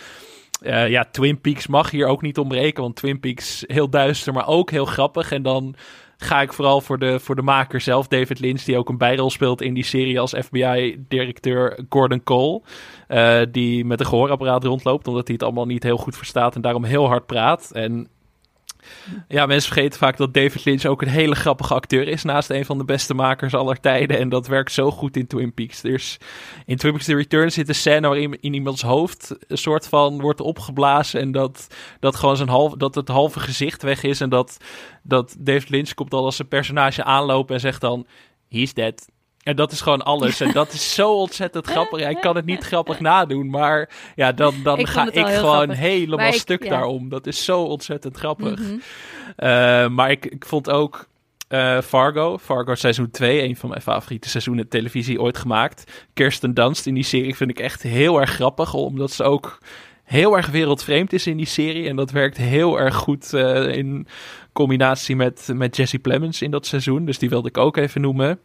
[0.63, 4.47] Uh, ja, Twin Peaks mag hier ook niet ontbreken, want Twin Peaks heel duister, maar
[4.47, 5.33] ook heel grappig.
[5.33, 5.75] En dan
[6.17, 9.31] ga ik vooral voor de, voor de maker zelf, David Lynch, die ook een bijrol
[9.31, 12.63] speelt in die serie als FBI-directeur Gordon Cole.
[13.09, 16.61] Uh, die met een gehoorapparaat rondloopt, omdat hij het allemaal niet heel goed verstaat en
[16.61, 17.71] daarom heel hard praat.
[17.73, 18.09] En
[19.29, 22.23] ja, mensen vergeten vaak dat David Lynch ook een hele grappige acteur is.
[22.23, 24.19] Naast een van de beste makers aller tijden.
[24.19, 25.81] En dat werkt zo goed in Twin Peaks.
[25.81, 26.19] Dus
[26.67, 30.21] in Twin Peaks The Return zit een scène waarin in iemands hoofd een soort van
[30.21, 31.21] wordt opgeblazen.
[31.21, 34.21] En dat, dat gewoon zijn half, dat het halve gezicht weg is.
[34.21, 34.57] En dat,
[35.03, 38.07] dat David Lynch komt al als zijn personage aanlopen en zegt dan:
[38.49, 39.13] He's dead.
[39.45, 40.41] En dat is gewoon alles.
[40.41, 42.01] En dat is zo ontzettend grappig.
[42.01, 43.51] Ja, ik kan het niet grappig nadoen.
[43.51, 47.09] Maar ja, dan, dan ga ik gewoon helemaal stuk daarom.
[47.09, 48.61] Dat is zo ontzettend grappig.
[48.61, 48.79] Mhm.
[49.37, 51.09] Eh, maar ik, ik vond ook
[51.49, 52.39] uh, Fargo.
[52.39, 53.43] Fargo seizoen 2.
[53.43, 56.07] Een van mijn favoriete seizoenen televisie ooit gemaakt.
[56.15, 58.75] Kirsten Dunst in die serie vind ik echt heel erg grappig.
[58.75, 59.59] Omdat ze ook
[60.05, 61.89] heel erg wereldvreemd is in die serie.
[61.89, 64.07] En dat werkt heel erg goed uh, in
[64.53, 67.05] combinatie met, met Jesse Plemons in dat seizoen.
[67.05, 68.39] Dus die wilde ik ook even noemen.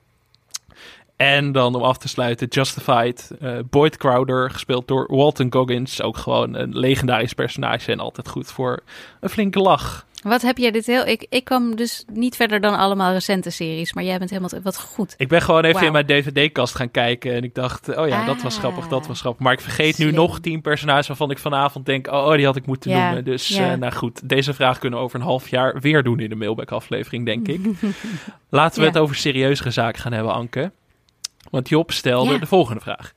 [1.20, 3.32] En dan om af te sluiten, Justified.
[3.42, 6.02] Uh, Boyd Crowder, gespeeld door Walton Goggins.
[6.02, 8.80] Ook gewoon een legendarisch personage en altijd goed voor
[9.20, 10.06] een flinke lach.
[10.22, 11.06] Wat heb jij dit heel...
[11.06, 14.62] Ik, ik kwam dus niet verder dan allemaal recente series, maar jij bent helemaal...
[14.64, 15.14] Wat goed.
[15.18, 18.42] Ik ben gewoon even in mijn DVD-kast gaan kijken en ik dacht, oh ja, dat
[18.42, 18.60] was ah.
[18.60, 19.44] grappig, dat was grappig.
[19.44, 22.56] Maar ik vergeet nu nog tien personages waarvan ik vanavond denk, oh, oh die had
[22.56, 23.24] ik moeten noemen.
[23.24, 23.72] Dus ja.
[23.72, 26.36] uh, nou goed, deze vraag kunnen we over een half jaar weer doen in de
[26.36, 27.60] mailback-aflevering, denk ik.
[28.50, 30.72] Laten we het over serieuzere zaken gaan hebben, Anke.
[31.50, 33.14] Want Job stelde de volgende vraag.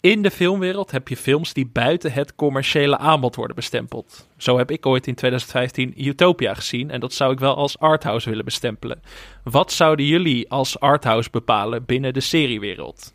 [0.00, 4.28] In de filmwereld heb je films die buiten het commerciële aanbod worden bestempeld.
[4.36, 8.28] Zo heb ik ooit in 2015 Utopia gezien en dat zou ik wel als arthouse
[8.28, 9.02] willen bestempelen.
[9.42, 13.14] Wat zouden jullie als arthouse bepalen binnen de seriewereld?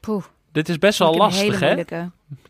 [0.00, 0.24] Poeh.
[0.52, 1.74] Dit is best wel lastig, hè?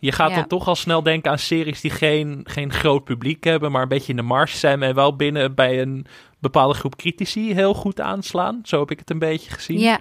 [0.00, 3.72] Je gaat dan toch al snel denken aan series die geen, geen groot publiek hebben,
[3.72, 6.06] maar een beetje in de marge zijn en wel binnen bij een
[6.38, 8.60] bepaalde groep critici heel goed aanslaan.
[8.62, 9.78] Zo heb ik het een beetje gezien.
[9.78, 10.00] Ja.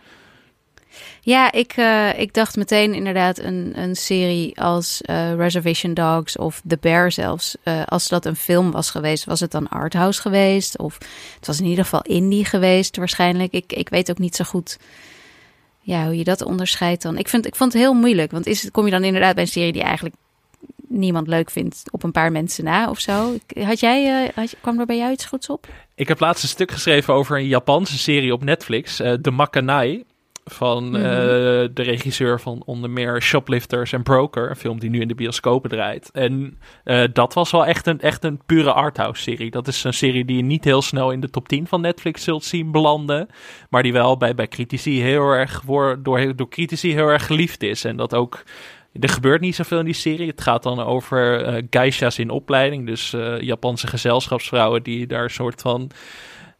[1.21, 6.61] Ja, ik, uh, ik dacht meteen inderdaad een, een serie als uh, Reservation Dogs of
[6.67, 7.55] The Bear zelfs.
[7.63, 10.77] Uh, als dat een film was geweest, was het dan arthouse geweest?
[10.77, 10.97] Of
[11.37, 13.51] het was in ieder geval indie geweest waarschijnlijk.
[13.51, 14.77] Ik, ik weet ook niet zo goed
[15.79, 17.17] ja, hoe je dat onderscheidt dan.
[17.17, 19.49] Ik, vind, ik vond het heel moeilijk, want is, kom je dan inderdaad bij een
[19.49, 20.15] serie die eigenlijk
[20.87, 23.37] niemand leuk vindt op een paar mensen na of zo.
[23.63, 24.31] Had jij,
[24.61, 25.67] kwam er bij jou iets goeds op?
[25.95, 30.03] Ik heb laatst een stuk geschreven over een Japanse serie op Netflix, The Makanai
[30.45, 30.95] van mhm.
[30.95, 31.03] eh,
[31.73, 35.69] de regisseur van onder meer Shoplifters en Broker, een film die nu in de bioscopen
[35.69, 36.09] draait.
[36.11, 39.51] En uh, dat was wel echt een, echt een pure arthouse serie.
[39.51, 42.23] Dat is een serie die je niet heel snel in de top 10 van Netflix
[42.23, 43.27] zult zien belanden,
[43.69, 45.61] maar die wel bij, bij critici heel erg
[46.01, 47.83] door, door critici heel erg geliefd is.
[47.85, 48.43] En dat ook
[48.99, 50.27] er gebeurt niet zoveel in die serie.
[50.27, 52.85] Het gaat dan over uh, geishas in opleiding.
[52.85, 55.91] Dus uh, Japanse gezelschapsvrouwen die daar een soort van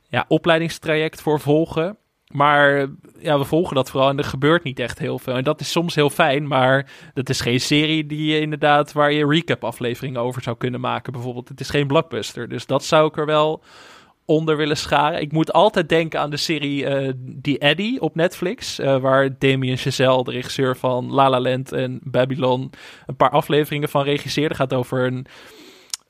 [0.10, 1.98] ja, opleidingstraject voor volgen.
[2.34, 2.88] Maar
[3.20, 5.36] ja, we volgen dat vooral en er gebeurt niet echt heel veel.
[5.36, 9.12] En dat is soms heel fijn, maar dat is geen serie die je inderdaad waar
[9.12, 11.14] je recap afleveringen over zou kunnen maken.
[11.14, 12.50] Bijvoorbeeld, het is geen blockbuster.
[12.50, 13.64] Dus dat zou ik er wel
[14.26, 15.22] onder willen scharen.
[15.22, 17.12] Ik moet altijd denken aan de serie uh,
[17.42, 22.00] The Eddie op Netflix, uh, waar Damien Chazelle, de regisseur van La La Land en
[22.04, 22.72] Babylon,
[23.06, 24.56] een paar afleveringen van regisseerde.
[24.56, 25.26] gaat over een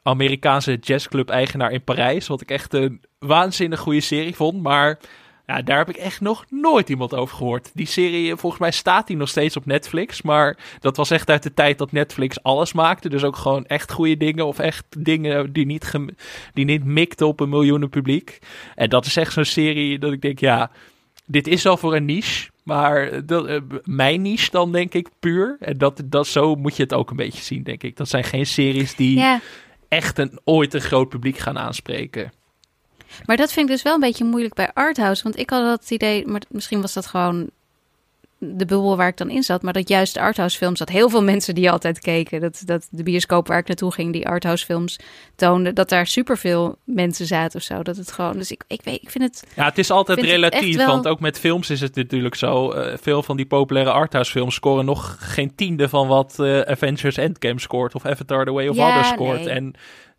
[0.03, 2.28] Amerikaanse jazzclub-eigenaar in Parijs.
[2.28, 4.61] Wat ik echt een waanzinnig goede serie vond.
[4.61, 4.99] Maar
[5.46, 7.72] ja, daar heb ik echt nog nooit iemand over gehoord.
[7.74, 10.22] Die serie, volgens mij staat die nog steeds op Netflix.
[10.22, 13.10] Maar dat was echt uit de tijd dat Netflix alles maakte.
[13.10, 14.46] Dus ook gewoon echt goede dingen.
[14.46, 15.91] Of echt dingen die niet,
[16.54, 18.39] die niet mikten op een miljoenen publiek.
[18.76, 20.72] En dat is echt zo'n serie dat ik denk, ja,
[21.26, 22.52] dit is al voor een niche.
[22.64, 25.58] Maar dat, uh, mijn niche dan denk ik puur.
[25.60, 27.98] En dat, dat, zo moet je het ook een beetje zien, denk ik.
[27.98, 29.39] Dat zijn geen series die
[29.88, 32.32] echt een, ooit een groot publiek gaan aanspreken.
[33.26, 35.24] Maar dat vind ik dus wel een beetje moeilijk bij Arthouse.
[35.24, 37.49] Want ik had dat idee, maar misschien was dat gewoon
[38.45, 39.61] de bubbel waar ik dan in zat.
[39.61, 42.41] Maar dat juist de arthouse films, dat heel veel mensen die altijd keken.
[42.41, 44.99] Dat, dat de bioscoop waar ik naartoe ging, die arthouse films
[45.36, 45.74] toonde.
[45.74, 47.84] Dat daar superveel mensen zaten of zo.
[47.84, 49.47] Dat het gewoon, dus ik, ik weet, ik vind het...
[49.55, 52.74] Ja, het is altijd relatief, want ook met films is het natuurlijk zo.
[52.74, 57.18] Uh, veel van die populaire arthouse films scoren nog geen tiende van wat uh, Avengers
[57.18, 57.95] Endgame scoort.
[57.95, 59.39] Of Avatar The Way of ja, Water scoort.
[59.39, 59.49] Nee.
[59.49, 59.74] En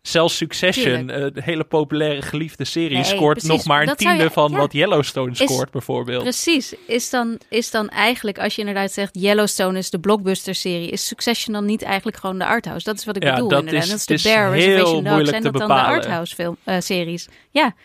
[0.07, 4.73] Zelfs Succession, uh, de hele populaire geliefde serie, scoort nog maar een tiende van wat
[4.73, 6.23] Yellowstone scoort, bijvoorbeeld.
[6.23, 6.73] Precies.
[6.87, 11.53] Is dan, is dan eigenlijk, als je inderdaad zegt Yellowstone is de blockbuster-serie, is Succession
[11.53, 12.85] dan niet eigenlijk gewoon de arthouse?
[12.85, 13.47] Dat is wat ik bedoel.
[13.47, 13.83] Dat inderdaad.
[13.83, 15.29] is, dat is de Bear Reservation Dogs.
[15.29, 17.27] Zijn dat dan de arthouse film, uh, series?
[17.51, 17.75] Ja.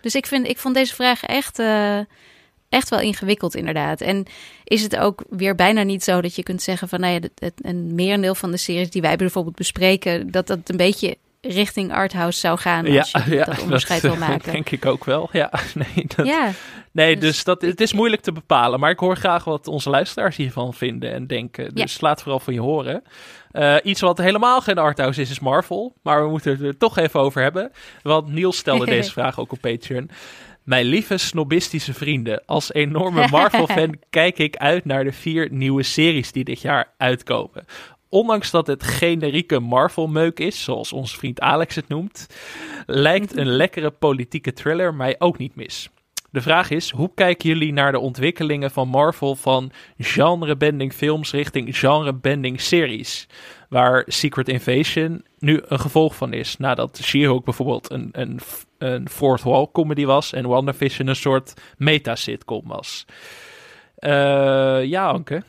[0.00, 1.58] Dus ik, vind, ik vond deze vraag echt.
[1.58, 1.98] Uh,
[2.68, 4.00] echt wel ingewikkeld, inderdaad.
[4.00, 4.26] En
[4.64, 7.52] is het ook weer bijna niet zo dat je kunt zeggen van nou ja, het,
[7.56, 12.38] een merendeel van de series die wij bijvoorbeeld bespreken, dat dat een beetje richting arthouse
[12.38, 14.52] zou gaan als ja, je ja, dat onderscheid wil maken.
[14.52, 15.28] denk ik ook wel.
[15.32, 16.50] Ja, nee, dat, ja,
[16.92, 18.80] nee dus, dus dat, het is moeilijk te bepalen.
[18.80, 21.74] Maar ik hoor graag wat onze luisteraars hiervan vinden en denken.
[21.74, 23.02] Dus laat vooral van je horen.
[23.52, 25.96] Uh, iets wat helemaal geen arthouse is, is Marvel.
[26.02, 27.72] Maar we moeten het er toch even over hebben.
[28.02, 30.10] Want Niels stelde deze vraag ook op Patreon.
[30.62, 36.32] Mijn lieve snobistische vrienden, als enorme Marvel-fan kijk ik uit naar de vier nieuwe series
[36.32, 37.64] die dit jaar uitkomen
[38.08, 42.26] ondanks dat het generieke Marvel-meuk is, zoals onze vriend Alex het noemt,
[42.86, 45.88] lijkt een lekkere politieke thriller mij ook niet mis.
[46.30, 51.78] De vraag is, hoe kijken jullie naar de ontwikkelingen van Marvel van genre-bending films richting
[51.78, 53.26] genre-bending series?
[53.68, 56.56] Waar Secret Invasion nu een gevolg van is.
[56.56, 58.40] Nadat She-Hulk bijvoorbeeld een, een,
[58.78, 63.04] een fourth wall comedy was en WandaVision een soort meta-sitcom was.
[63.98, 65.42] Uh, ja, Anke?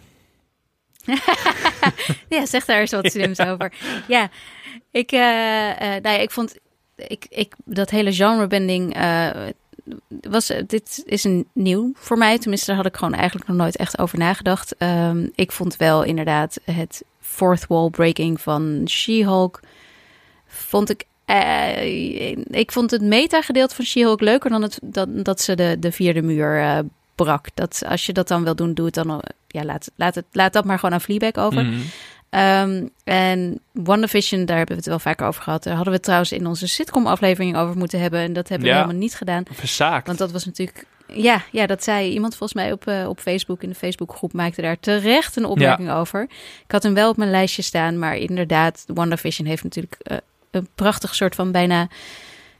[2.36, 3.74] ja, zeg daar eens wat slims over.
[4.08, 4.30] Ja,
[4.92, 5.20] ik, uh,
[5.80, 6.56] nou ja, ik vond
[6.96, 9.30] ik, ik, dat hele genrebending uh,
[10.22, 12.38] was, dit is een nieuw voor mij.
[12.38, 14.76] Tenminste, daar had ik gewoon eigenlijk nog nooit echt over nagedacht.
[14.78, 19.60] Um, ik vond wel inderdaad het fourth wall breaking van She-Hulk.
[20.48, 21.08] Vond ik
[22.50, 26.22] ik vond het meta-gedeelte van She-Hulk leuker dan het, dat, dat ze de, de vierde
[26.22, 26.84] muur
[27.24, 27.48] brak.
[27.54, 29.22] Dat als je dat dan wil doen, doe het dan.
[29.48, 31.64] Ja, laat, laat, het, laat dat maar gewoon aan Fleabag over.
[31.64, 31.82] Mm
[32.30, 32.90] -hmm.
[33.04, 35.64] en WandaVision, daar hebben we het wel vaker over gehad.
[35.64, 38.20] Daar hadden we trouwens in onze sitcom-aflevering over moeten hebben.
[38.20, 39.44] En dat hebben we helemaal niet gedaan.
[39.52, 40.08] Verzaakt.
[40.08, 40.86] Want dat was natuurlijk...
[41.14, 43.64] Ja, ja, dat zei iemand volgens mij op, uh, op Facebook.
[43.64, 46.22] In de Facebookgroep maakte daar terecht een opmerking over.
[46.66, 48.00] Ik had hem wel op mijn lijstje staan.
[48.00, 50.18] Maar inderdaad, WandaVision heeft natuurlijk uh,
[50.52, 51.88] een prachtig soort van bijna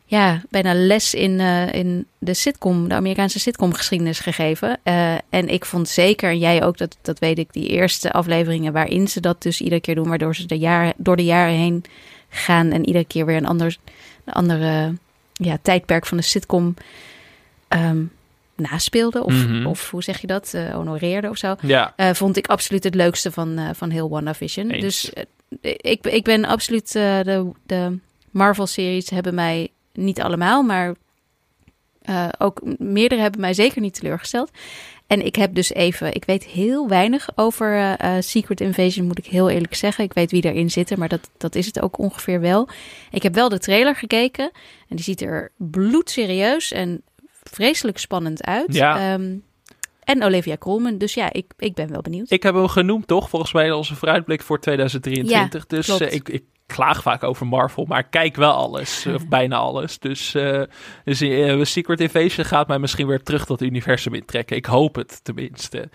[0.10, 4.80] ja, bijna les in, uh, in de sitcom, de Amerikaanse sitcom geschiedenis gegeven.
[4.84, 8.74] Uh, en ik vond zeker, en jij ook, dat, dat weet ik, die eerste afleveringen
[8.74, 11.84] waarin ze dat dus iedere keer doen, waardoor ze de jaren, door de jaren heen
[12.30, 13.78] gaan en iedere keer weer een ander,
[14.26, 14.94] een andere
[15.34, 16.74] ja, tijdperk van de sitcom
[17.70, 18.12] um,
[18.56, 19.24] naspeelden.
[19.24, 19.66] Of, mm -hmm.
[19.66, 20.52] of hoe zeg je dat?
[20.56, 21.56] Uh, honoreerde of zo.
[21.62, 21.94] Ja.
[22.14, 24.70] Vond ik absoluut het leukste van, van heel WandaVision.
[24.70, 24.82] Eens.
[24.82, 25.12] Dus
[25.62, 27.98] ik, ik ben absoluut de, de
[28.32, 29.70] Marvel-series hebben mij
[30.04, 30.96] niet allemaal, maar
[32.10, 34.52] uh, ook meerdere hebben mij zeker niet teleurgesteld.
[35.08, 39.26] En ik heb dus even, ik weet heel weinig over uh, Secret Invasion, moet ik
[39.26, 40.04] heel eerlijk zeggen.
[40.04, 42.68] Ik weet wie erin zit, maar dat, dat is het ook ongeveer wel.
[43.12, 44.52] Ik heb wel de trailer gekeken
[44.88, 47.02] en die ziet er bloedserieus en
[47.44, 48.74] vreselijk spannend uit.
[48.74, 49.14] Ja.
[49.14, 49.44] Um,
[50.04, 50.98] en Olivia Colman.
[50.98, 52.32] Dus ja, ik, ik ben wel benieuwd.
[52.32, 53.30] Ik heb hem genoemd, toch?
[53.30, 55.66] Volgens mij onze vooruitblik voor 2023.
[55.68, 56.44] Ja, dus uh, ik, ik
[56.76, 60.00] klaag vaak over Marvel, maar kijk wel alles, of bijna alles.
[60.00, 60.64] Dus, uh,
[61.04, 64.56] dus uh, Secret Invasion gaat mij misschien weer terug tot het universum intrekken.
[64.56, 65.90] Ik hoop het tenminste.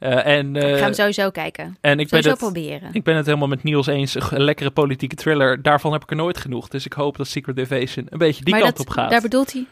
[0.00, 1.76] Uh, en, ik ga hem sowieso kijken.
[1.80, 2.88] En ik sowieso ben het, proberen.
[2.92, 4.14] Ik ben het helemaal met Niels eens.
[4.14, 5.62] Een lekkere politieke thriller.
[5.62, 6.68] Daarvan heb ik er nooit genoeg.
[6.68, 9.10] Dus ik hoop dat Secret Invasion een beetje die maar kant dat, op gaat.
[9.10, 9.66] Daar bedoelt hij.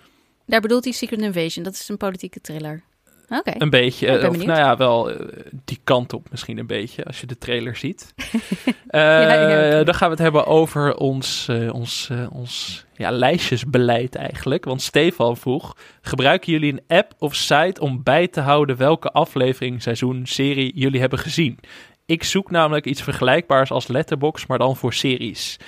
[0.47, 1.65] Daar bedoelt hij Secret Invasion.
[1.65, 2.83] Dat is een politieke thriller.
[3.29, 3.55] Okay.
[3.59, 4.29] Een beetje.
[4.29, 5.17] of nou ja, wel uh,
[5.65, 8.15] die kant op misschien een beetje, als je de trailer ziet.
[8.91, 14.65] ja, ja, dan gaan we het hebben over ons, ons, ons ja, lijstjesbeleid eigenlijk.
[14.65, 19.83] Want Stefan vroeg, gebruiken jullie een app of site om bij te houden welke aflevering,
[19.83, 21.59] seizoen, serie jullie hebben gezien?
[22.07, 25.59] Ik zoek namelijk iets vergelijkbaars als Letterbox, maar dan voor series.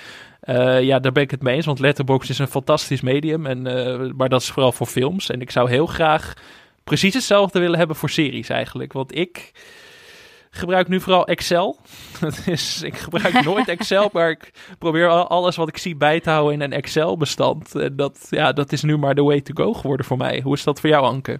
[0.43, 3.45] Uh, ja, daar ben ik het mee eens, want Letterboxd is een fantastisch medium.
[3.45, 5.29] En, uh, maar dat is vooral voor films.
[5.29, 6.33] En ik zou heel graag
[6.89, 8.93] precies hetzelfde willen hebben voor series eigenlijk.
[8.93, 9.51] Want ik
[10.49, 11.77] gebruik nu vooral Excel.
[12.19, 16.29] Dat is, ik gebruik nooit Excel, maar ik probeer alles wat ik zie bij te
[16.29, 17.75] houden in een Excel-bestand.
[17.75, 20.41] En dat, ja, dat is nu maar de way to go geworden voor mij.
[20.41, 21.39] Hoe is dat voor jou, Anke?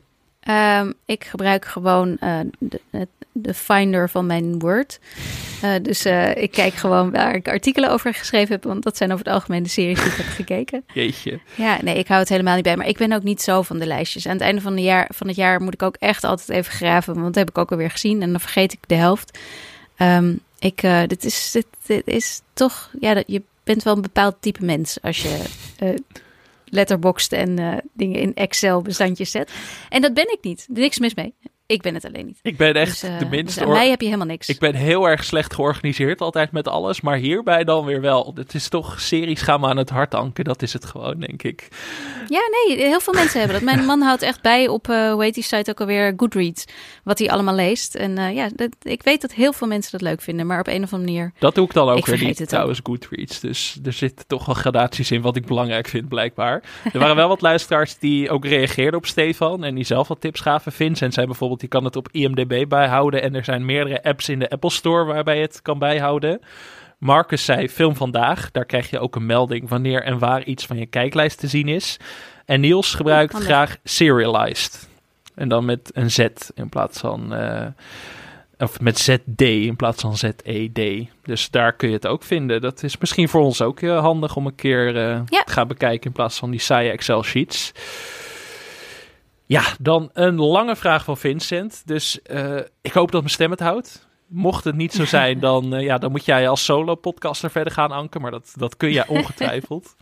[0.50, 4.99] Um, ik gebruik gewoon uh, de, de, Finder van mijn Word.
[5.63, 8.63] Uh, dus uh, ik kijk gewoon waar ik artikelen over geschreven heb.
[8.63, 10.84] Want dat zijn over het algemeen de series die ik heb gekeken.
[10.93, 11.39] Jeetje.
[11.55, 12.77] Ja, nee, ik hou het helemaal niet bij.
[12.77, 14.27] Maar ik ben ook niet zo van de lijstjes.
[14.27, 16.73] Aan het einde van, de jaar, van het jaar moet ik ook echt altijd even
[16.73, 17.13] graven.
[17.13, 18.21] Want dat heb ik ook alweer gezien.
[18.21, 19.39] En dan vergeet ik de helft.
[19.97, 22.91] Um, ik, dit, is, dit, dit, is toch...
[22.99, 25.43] Ja, je bent wel een bepaald type mens als je
[26.71, 29.51] letterboxd en uh, dingen in Excel bestandjes zet.
[29.89, 30.67] En dat ben ik niet.
[30.73, 31.34] Er niks mis mee.
[31.70, 32.39] Ik ben het alleen niet.
[32.41, 33.59] Ik ben echt dus, uh, de minste.
[33.59, 34.49] Dus mij heb je helemaal niks.
[34.49, 37.01] Ik ben heel erg slecht georganiseerd altijd met alles.
[37.01, 38.32] Maar hierbij dan weer wel.
[38.36, 40.43] Het is toch series gaan me aan het hart anken.
[40.43, 41.67] Dat is het gewoon, denk ik.
[42.28, 42.78] Ja, nee.
[42.78, 43.76] Heel veel mensen hebben dat.
[43.76, 46.65] Mijn man houdt echt bij op, uh, hoe heet die site ook alweer, Goodreads.
[47.03, 47.95] Wat hij allemaal leest.
[47.95, 50.47] En uh, ja, dat, ik weet dat heel veel mensen dat leuk vinden.
[50.47, 51.34] Maar op een of andere manier...
[51.39, 53.39] Dat doe ik dan ook weer niet trouwens, Goodreads.
[53.39, 56.63] Dus er zitten toch wel gradaties in wat ik belangrijk vind, blijkbaar.
[56.93, 59.63] Er waren wel wat luisteraars die ook reageerden op Stefan.
[59.63, 60.72] En die zelf wat tips gaven.
[60.72, 63.22] Vincent zei bijvoorbeeld die kan het op IMDb bijhouden.
[63.22, 66.41] En er zijn meerdere apps in de Apple Store waarbij je het kan bijhouden.
[66.97, 68.51] Marcus zei film vandaag.
[68.51, 71.68] Daar krijg je ook een melding wanneer en waar iets van je kijklijst te zien
[71.68, 71.99] is.
[72.45, 74.89] En Niels gebruikt graag Serialized.
[75.36, 77.34] En dan met een Z in plaats van...
[77.34, 77.66] Uh,
[78.60, 81.07] of met ZD in plaats van ZED.
[81.24, 82.62] Dus daar kun je het ook vinden.
[82.62, 85.43] Dat is misschien voor ons ook uh, handig om een keer uh, ja.
[85.43, 87.72] te gaan bekijken in plaats van die saaie Excel sheets.
[89.50, 91.82] Ja, dan een lange vraag van Vincent.
[91.86, 94.08] Dus uh, ik hoop dat mijn stem het houdt.
[94.28, 97.91] Mocht het niet zo zijn, dan, uh, ja, dan moet jij als solo-podcaster verder gaan,
[97.91, 98.20] Anke.
[98.20, 99.95] Maar dat, dat kun jij ongetwijfeld.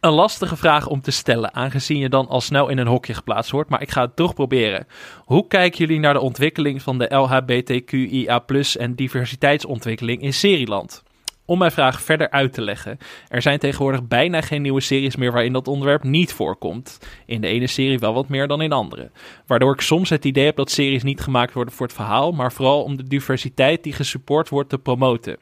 [0.00, 3.50] een lastige vraag om te stellen, aangezien je dan al snel in een hokje geplaatst
[3.50, 3.70] wordt.
[3.70, 4.86] Maar ik ga het toch proberen.
[5.24, 8.44] Hoe kijken jullie naar de ontwikkeling van de LHBTQIA
[8.78, 11.02] en diversiteitsontwikkeling in Serieland?
[11.48, 12.98] Om mijn vraag verder uit te leggen.
[13.28, 16.98] Er zijn tegenwoordig bijna geen nieuwe series meer waarin dat onderwerp niet voorkomt.
[17.26, 19.10] In de ene serie wel wat meer dan in andere.
[19.46, 22.52] Waardoor ik soms het idee heb dat series niet gemaakt worden voor het verhaal, maar
[22.52, 25.36] vooral om de diversiteit die gesupport wordt te promoten.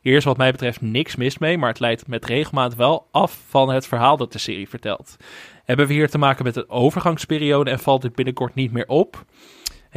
[0.00, 3.40] Hier is wat mij betreft niks mis mee, maar het leidt met regelmaat wel af
[3.48, 5.16] van het verhaal dat de serie vertelt.
[5.64, 9.24] Hebben we hier te maken met een overgangsperiode en valt dit binnenkort niet meer op?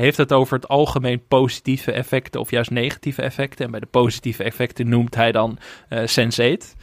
[0.03, 3.65] Heeft het over het algemeen positieve effecten of juist negatieve effecten.
[3.65, 5.57] En bij de positieve effecten noemt hij dan
[5.89, 6.75] uh, Sense8.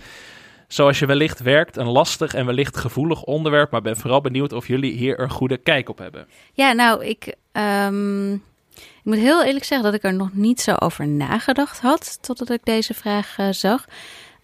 [0.68, 4.66] Zoals je wellicht werkt, een lastig en wellicht gevoelig onderwerp, maar ben vooral benieuwd of
[4.66, 6.26] jullie hier een goede kijk op hebben.
[6.52, 8.32] Ja, nou, ik, um,
[8.74, 12.50] ik moet heel eerlijk zeggen dat ik er nog niet zo over nagedacht had totdat
[12.50, 13.84] ik deze vraag uh, zag.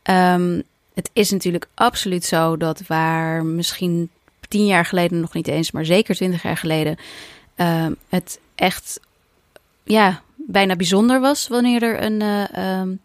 [0.02, 0.62] Um,
[0.94, 4.10] het is natuurlijk absoluut zo dat waar misschien
[4.48, 6.96] tien jaar geleden nog niet eens, maar zeker twintig jaar geleden,
[7.56, 9.00] uh, het echt
[9.82, 13.00] ja, bijna bijzonder was wanneer er een uh, um,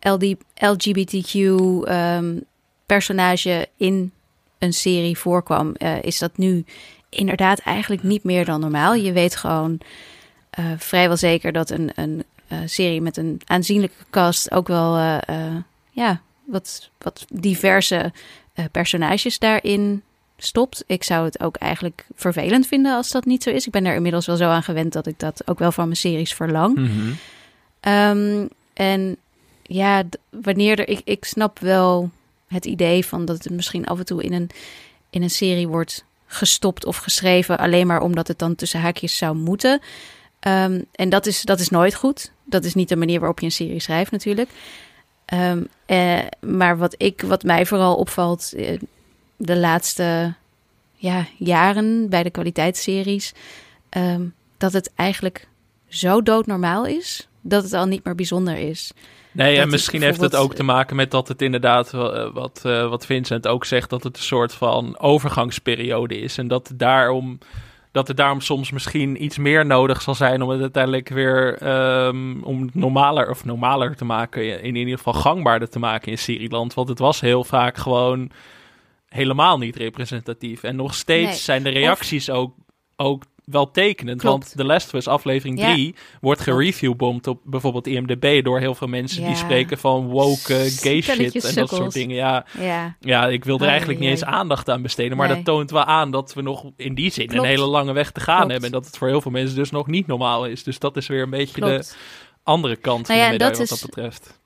[0.00, 2.44] LD, LGBTQ um,
[2.86, 4.12] personage in
[4.58, 6.64] een serie voorkwam, uh, is dat nu
[7.08, 8.94] inderdaad eigenlijk niet meer dan normaal.
[8.94, 9.80] Je weet gewoon
[10.58, 12.24] uh, vrijwel zeker dat een, een
[12.64, 14.96] serie met een aanzienlijke cast ook wel
[15.90, 18.12] ja, wat, wat diverse
[18.70, 20.02] personages daarin
[20.38, 20.84] stopt.
[20.86, 23.66] Ik zou het ook eigenlijk vervelend vinden als dat niet zo is.
[23.66, 25.96] Ik ben er inmiddels wel zo aan gewend dat ik dat ook wel van mijn
[25.96, 26.76] series verlang.
[26.76, 27.16] Mm
[27.80, 29.16] um, en
[29.62, 30.88] ja, wanneer er.
[30.88, 32.10] Ik, ik snap wel
[32.46, 34.50] het idee van dat het misschien af en toe in een,
[35.10, 37.58] in een serie wordt gestopt of geschreven.
[37.58, 39.80] alleen maar omdat het dan tussen haakjes zou moeten.
[40.40, 42.32] Um, en dat is, dat is nooit goed.
[42.44, 44.50] Dat is niet de manier waarop je een serie schrijft, natuurlijk.
[45.34, 48.52] Um, eh, maar wat, ik, wat mij vooral opvalt.
[48.56, 48.78] Eh,
[49.38, 50.34] de laatste
[50.94, 53.32] ja, jaren bij de kwaliteitsseries.
[53.96, 55.48] Um, dat het eigenlijk
[55.88, 58.92] zo doodnormaal is dat het al niet meer bijzonder is.
[59.32, 62.88] Nee, en misschien heeft het ook te maken met dat het inderdaad, uh, wat, uh,
[62.88, 66.38] wat Vincent ook zegt, dat het een soort van overgangsperiode is.
[66.38, 67.38] En dat daarom,
[67.92, 71.68] dat het daarom soms misschien iets meer nodig zal zijn om het uiteindelijk weer
[72.06, 74.62] um, om normaler of normaler te maken.
[74.62, 76.74] In ieder geval gangbaarder te maken in Serieland.
[76.74, 78.30] Want het was heel vaak gewoon
[79.08, 80.62] helemaal niet representatief.
[80.62, 82.54] En nog steeds zijn de reacties ook,
[82.96, 84.22] ook wel tekenend.
[84.22, 88.86] Want de Last of Us aflevering 3 wordt gereviewbomd op bijvoorbeeld IMDb door heel veel
[88.86, 92.16] mensen die spreken van woke uh, gay shit en dat soort dingen.
[92.16, 92.96] Ja, ja.
[93.00, 95.16] ja ik wil er eigenlijk niet eens aandacht aan besteden.
[95.16, 98.10] Maar dat toont wel aan dat we nog in die zin een hele lange weg
[98.10, 98.66] te gaan hebben.
[98.66, 100.62] En dat het voor heel veel mensen dus nog niet normaal is.
[100.62, 101.84] Dus dat is weer een beetje de
[102.42, 104.40] andere kant nou van de medaille wat dat betreft.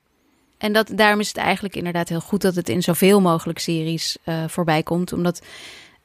[0.62, 4.16] En dat, daarom is het eigenlijk inderdaad heel goed dat het in zoveel mogelijk series
[4.24, 5.12] uh, voorbij komt.
[5.12, 5.42] Omdat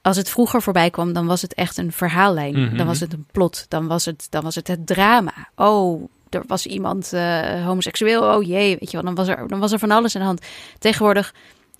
[0.01, 2.59] als het vroeger voorbij kwam, dan was het echt een verhaallijn.
[2.59, 2.77] Mhm.
[2.77, 3.65] Dan was het een plot.
[3.67, 5.33] Dan was het, dan was het het drama.
[5.55, 8.35] Oh, er was iemand uh, homoseksueel.
[8.35, 9.05] Oh jee, weet je wel.
[9.05, 10.45] Dan was er, dan was er van alles aan de hand.
[10.79, 11.33] Tegenwoordig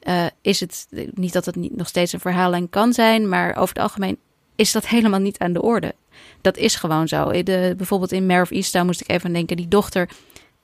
[0.04, 3.76] uh, is het niet dat het niet nog steeds een verhaallijn kan zijn, maar over
[3.76, 4.18] het algemeen
[4.56, 5.96] is dat helemaal niet aan de orde.
[6.42, 7.44] Dat is gewoon zo.
[7.44, 9.58] De, bijvoorbeeld in Mare of Easttown moest ik even denken.
[9.58, 10.10] Die dochter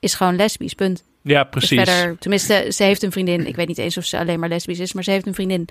[0.03, 1.03] is gewoon lesbisch, punt.
[1.21, 1.77] Ja, precies.
[1.77, 3.47] Dus verder, tenminste, ze heeft een vriendin.
[3.47, 5.63] Ik weet niet eens of ze alleen maar lesbisch is, maar ze heeft een vriendin.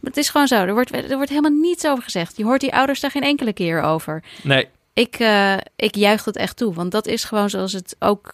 [0.00, 0.64] Maar het is gewoon zo.
[0.64, 2.36] Er wordt, er wordt helemaal niets over gezegd.
[2.36, 4.22] Je hoort die ouders daar geen enkele keer over.
[4.42, 4.66] Nee.
[4.92, 8.32] Ik, uh, ik juich het echt toe, want dat is gewoon zoals het ook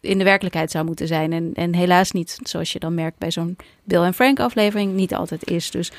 [0.00, 1.32] in de werkelijkheid zou moeten zijn.
[1.32, 5.14] En, en helaas niet, zoals je dan merkt bij zo'n Bill en Frank aflevering, niet
[5.14, 5.70] altijd is.
[5.70, 5.92] Dus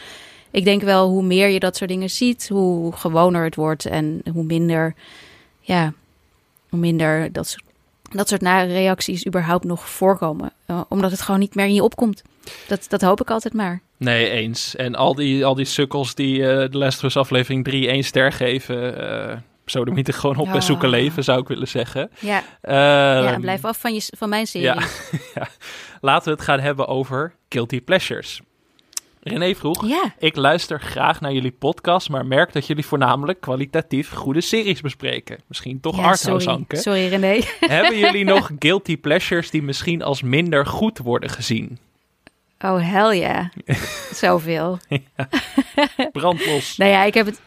[0.52, 4.22] ik denk wel, hoe meer je dat soort dingen ziet, hoe gewoner het wordt en
[4.34, 4.96] hoe minder,
[5.60, 5.94] ja,
[6.70, 7.64] hoe minder dat soort,
[8.10, 10.52] dat soort nare reacties überhaupt nog voorkomen.
[10.68, 12.22] Uh, omdat het gewoon niet meer in je opkomt.
[12.68, 13.82] Dat, dat hoop ik altijd maar.
[13.98, 14.76] Nee, eens.
[14.76, 19.02] En al die, al die sukkels die uh, de Last aflevering 3 één ster geven...
[19.02, 19.38] Uh,
[19.70, 22.12] sodemieten gewoon op en zoeken leven, zou ik willen zeggen.
[22.20, 24.68] Ja, uh, ja en blijf af van, je, van mijn serie.
[25.36, 25.48] Ja.
[26.02, 28.42] Laten we het gaan hebben over Guilty Pleasures.
[29.22, 30.14] René vroeg, ja.
[30.20, 35.38] ik luister graag naar jullie podcast, maar merk dat jullie voornamelijk kwalitatief goede series bespreken.
[35.48, 36.50] Misschien toch ja, arthouse.
[36.50, 36.76] Anke.
[36.76, 37.42] Sorry René.
[37.60, 41.78] Hebben jullie nog Guilty Pleasures die misschien als minder goed worden gezien?
[42.60, 43.52] Oh, hell ja.
[44.14, 44.80] Zoveel.
[44.88, 45.30] ja.
[46.12, 46.78] Brandlos.
[46.78, 47.42] nou ja, ik heb het...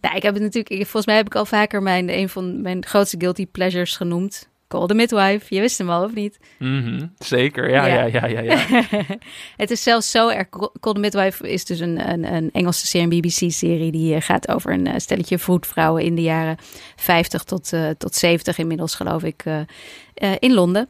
[0.00, 0.82] Nou, ik heb het natuurlijk...
[0.82, 4.48] Volgens mij heb ik al vaker mijn, een van mijn grootste guilty pleasures genoemd.
[4.68, 5.54] Call the Midwife.
[5.54, 6.38] Je wist hem al, of niet?
[6.58, 7.12] Mm -hmm.
[7.18, 8.40] Zeker, ja, ja, ja, ja.
[8.40, 9.04] ja, ja.
[9.56, 10.48] het is zelfs zo erg...
[10.80, 13.92] Call the Midwife is dus een, een, een Engelse serie, BBC-serie...
[13.92, 16.56] die gaat over een stelletje vroedvrouwen in de jaren
[16.96, 19.58] 50 tot, uh, tot 70 inmiddels, geloof ik, uh,
[20.22, 20.88] uh, in Londen.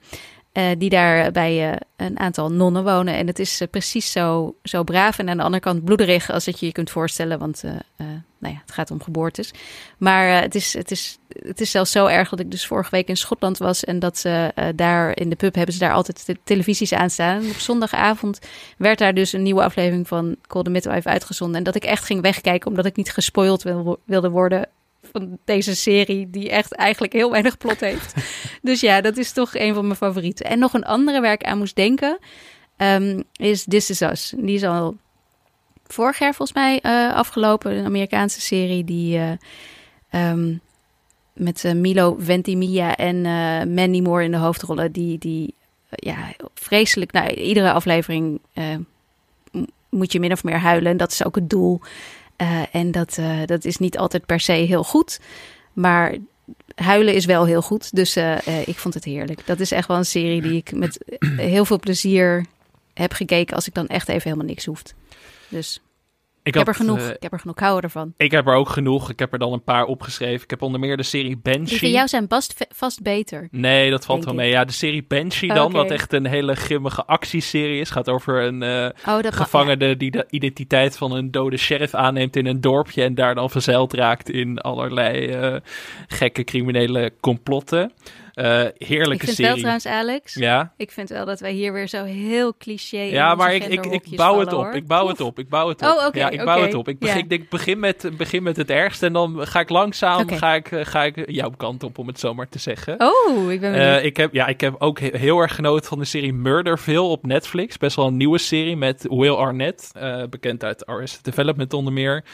[0.57, 3.15] Uh, die daar bij uh, een aantal nonnen wonen.
[3.15, 6.45] En het is uh, precies zo, zo braaf en aan de andere kant bloederig als
[6.45, 7.39] dat je je kunt voorstellen.
[7.39, 7.63] Want
[8.39, 9.51] nou ja, het gaat om geboortes.
[9.99, 13.09] Maar het, is, het, is, het is zelfs zo erg dat ik dus vorige week
[13.09, 13.85] in Schotland was.
[13.85, 17.43] En dat ze daar in de pub hebben ze daar altijd de televisies aanstaan.
[17.43, 18.39] En op zondagavond
[18.79, 21.57] werd daar dus een nieuwe aflevering van Call the Midwife uitgezonden.
[21.57, 24.69] En dat ik echt ging wegkijken omdat ik niet gespoild wil, wilde worden
[25.13, 28.15] van deze serie, die echt eigenlijk heel weinig plot heeft.
[28.63, 30.47] dus ja, dat is toch een van mijn favorieten.
[30.47, 32.19] En nog een andere waar ik aan moest denken,
[32.77, 34.35] um, is This Is Us.
[34.37, 34.97] Die is al
[35.87, 37.73] vorig jaar volgens mij uh, afgelopen.
[37.73, 40.61] Een Amerikaanse serie die uh, um,
[41.33, 43.21] met uh, Milo Ventimiglia en
[43.75, 44.93] Mandy Moore in de hoofdrollen.
[44.93, 45.55] Die, die
[45.89, 46.17] ja,
[46.55, 48.41] vreselijk, nou, iedere aflevering
[49.97, 50.91] moet je min of meer huilen.
[50.91, 51.81] En dat is ook het doel.
[52.43, 55.21] Uh, en dat, uh, dat is niet altijd per se heel goed.
[55.73, 56.17] Maar
[56.75, 57.95] huilen is wel heel goed.
[57.95, 59.47] Dus uh, ik vond het heerlijk.
[59.47, 60.99] Dat is echt wel een serie die ik met
[61.37, 62.47] heel veel plezier
[62.95, 63.55] heb gekeken.
[63.55, 64.95] Als ik dan echt even helemaal niks hoeft.
[65.49, 65.81] Dus
[66.47, 67.01] ik, heb er genoeg.
[67.01, 67.59] ik heb er genoeg.
[67.59, 68.15] Hou ervan.
[68.17, 69.11] Ik heb er ook genoeg.
[69.11, 70.43] Ik heb er dan een paar opgeschreven.
[70.43, 71.65] Ik heb onder meer de serie Banshee.
[71.65, 73.49] Die van jou zijn vast, vast beter.
[73.51, 74.51] Nee, dat valt wel mee.
[74.51, 75.67] Ja, de serie Banshee dan.
[75.67, 75.83] Okay.
[75.83, 77.91] Wat echt een hele grimmige actieserie is.
[77.91, 79.95] Gaat over een uh, oh, gevangene ja.
[79.95, 83.03] die de identiteit van een dode sheriff aanneemt in een dorpje.
[83.03, 85.57] En daar dan verzeild raakt in allerlei uh,
[86.07, 87.93] gekke criminele complotten.
[88.37, 89.51] Uh, heerlijke ik vind serie.
[89.51, 90.35] wel trouwens, Alex.
[90.35, 90.73] Ja.
[90.77, 93.01] Ik vind wel dat wij hier weer zo heel cliché.
[93.01, 94.65] Ja, maar ik, ik, ik bouw vallen, het op.
[94.65, 94.75] Hoor.
[94.75, 95.11] Ik bouw Oef.
[95.11, 95.39] het op.
[95.39, 95.89] Ik bouw het op.
[95.89, 96.89] Oh, okay, ja, ik bouw het op.
[96.89, 97.23] Ik begin, ja.
[97.23, 100.39] ik denk, begin, met, begin met het ergste en dan ga ik langzaam okay.
[100.39, 102.95] ga ik, ga ik jouw kant op, om het zo maar te zeggen.
[103.01, 104.03] Oh, ik ben benieuwd.
[104.03, 107.27] Ik, heb, ja, ik heb ook he heel erg genoten van de serie Murderville op
[107.27, 107.77] Netflix.
[107.77, 109.93] Best wel een nieuwe serie met Will Arnett,
[110.31, 112.25] bekend uit Arrested Development onder meer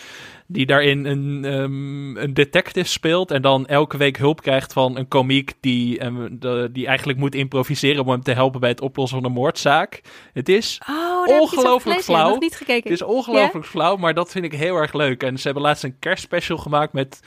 [0.52, 5.08] die daarin een, um, een detective speelt en dan elke week hulp krijgt van een
[5.08, 9.20] komiek die, um, de, die eigenlijk moet improviseren om hem te helpen bij het oplossen
[9.20, 10.00] van een moordzaak.
[10.32, 12.38] Het is oh, ongelooflijk flauw.
[12.38, 12.90] niet gekeken.
[12.90, 15.22] Het is ongelooflijk flauw, maar dat vind ik heel erg leuk.
[15.22, 17.20] En ze hebben laatst een kerstspecial gemaakt met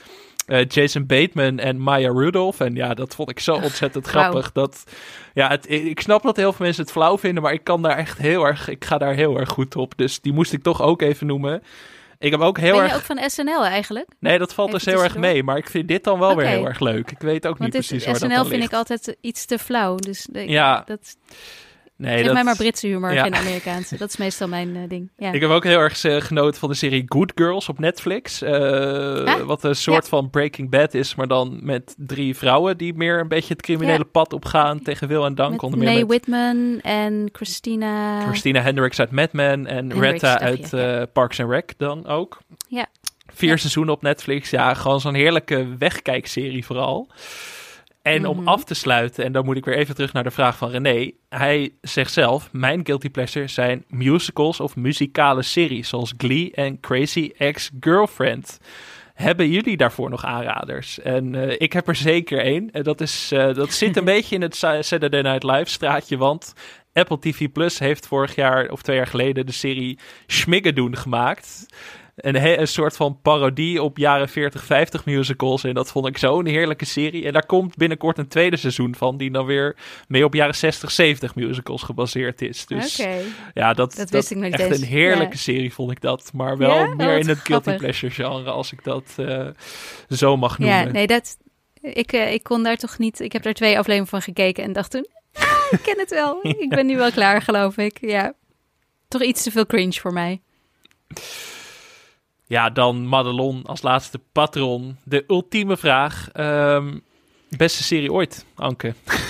[0.46, 2.60] uh, Jason Bateman en Maya Rudolph.
[2.60, 4.52] En ja, dat vond ik zo ontzettend grappig.
[4.52, 4.84] Dat,
[5.34, 7.96] ja, het, ik snap dat heel veel mensen het flauw vinden, maar ik kan daar
[7.96, 9.92] echt heel erg, ik ga daar heel erg goed op.
[9.96, 11.62] Dus die moest ik toch ook even noemen.
[12.18, 12.90] Ik heb ook heel ben erg.
[12.90, 14.08] je ook van SNL eigenlijk?
[14.20, 15.42] Nee, dat valt Even dus heel erg mee.
[15.42, 17.10] Maar ik vind dit dan wel weer heel erg leuk.
[17.10, 18.72] Ik weet ook Want niet dit, precies waar SNL dat aan vind ligt.
[18.72, 19.96] ik altijd iets te flauw.
[19.96, 20.82] Dus de, Ja.
[20.86, 21.16] dat,
[21.96, 22.34] nee, geef dat...
[22.34, 23.22] mij maar Britse humor, Ja.
[23.22, 23.96] geen Amerikaanse.
[23.96, 25.10] Dat is meestal mijn eh, ding.
[25.16, 25.32] Ja.
[25.32, 28.42] Ik heb ook heel erg eh, genoten van de serie Good Girls op Netflix.
[28.42, 30.08] Eh, Ah, wat een soort ja.
[30.08, 34.04] van Breaking Bad is, maar dan met drie vrouwen die meer een beetje het criminele
[34.04, 35.62] pad opgaan tegen wil en dank.
[35.62, 38.20] Onder meer met Whitman en Christina.
[38.26, 42.38] Christina Hendricks uit Mad Men en Hendricks, Retta uit Parks and Rec dan ook.
[42.68, 42.86] Ja.
[43.34, 44.50] Vier seizoenen op Netflix.
[44.50, 47.08] Ja, gewoon zo'n heerlijke wegkijkserie vooral.
[48.12, 48.48] En om Mhm.
[48.48, 51.10] af te sluiten, en dan moet ik weer even terug naar de vraag van René.
[51.28, 57.30] Hij zegt zelf, mijn guilty pleasure zijn musicals of muzikale series, zoals Glee en Crazy
[57.38, 58.58] Ex-Girlfriend.
[59.14, 61.00] Hebben jullie daarvoor nog aanraders?
[61.00, 62.70] En eh, ik heb er zeker één.
[62.72, 66.16] En dat, is, eh, dat zit een beetje in het Sa- Saturday Night Live straatje,
[66.16, 66.52] want
[66.92, 71.66] Apple TV Plus heeft vorig jaar of twee jaar geleden de serie Schmiggedoen gemaakt.
[72.16, 75.64] Een, een soort van parodie op jaren 40, 50 musicals.
[75.64, 77.24] En dat vond ik zo'n heerlijke serie.
[77.26, 79.76] En daar komt binnenkort een tweede seizoen van, die dan weer
[80.08, 82.66] mee op jaren 60, 70 musicals gebaseerd is.
[82.66, 83.06] Dus
[83.54, 84.80] ja, dat, Dat wist ik nog echt eens.
[84.80, 85.40] een heerlijke Ja.
[85.40, 86.30] serie vond ik dat.
[86.34, 86.94] Maar wel Ja?
[86.94, 89.46] meer Oh, in het guilty pleasure genre, als ik dat eh,
[90.08, 90.76] zo mag noemen.
[90.78, 91.36] Ja, nee, dat.
[91.80, 93.20] Ik, eh, ik kon daar toch niet.
[93.20, 95.06] Ik heb daar twee afleveringen van gekeken en dacht toen.
[95.32, 96.38] Ah, ik ken het wel.
[96.58, 97.98] Ik ben nu wel klaar, geloof ik.
[98.00, 98.32] Ja.
[99.08, 100.40] Toch iets te veel cringe voor mij.
[102.46, 104.96] Ja, dan Madelon als laatste patron.
[105.04, 106.28] De ultieme vraag.
[106.32, 106.98] Ehm,
[107.48, 108.94] beste serie ooit, Anke.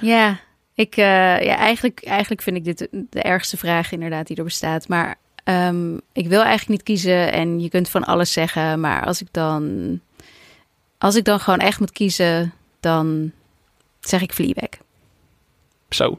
[0.00, 0.40] Ja,
[0.74, 1.04] ik, eh,
[1.44, 4.88] ja eigenlijk, eigenlijk vind ik dit de, ergste vraag inderdaad die er bestaat.
[4.88, 8.80] Maar ehm, ik wil eigenlijk niet kiezen en je kunt van alles zeggen.
[8.80, 10.00] Maar als ik dan,
[10.98, 13.32] als ik dan gewoon echt moet kiezen, dan
[14.00, 14.68] zeg ik Fleabag.
[15.88, 16.18] Zo.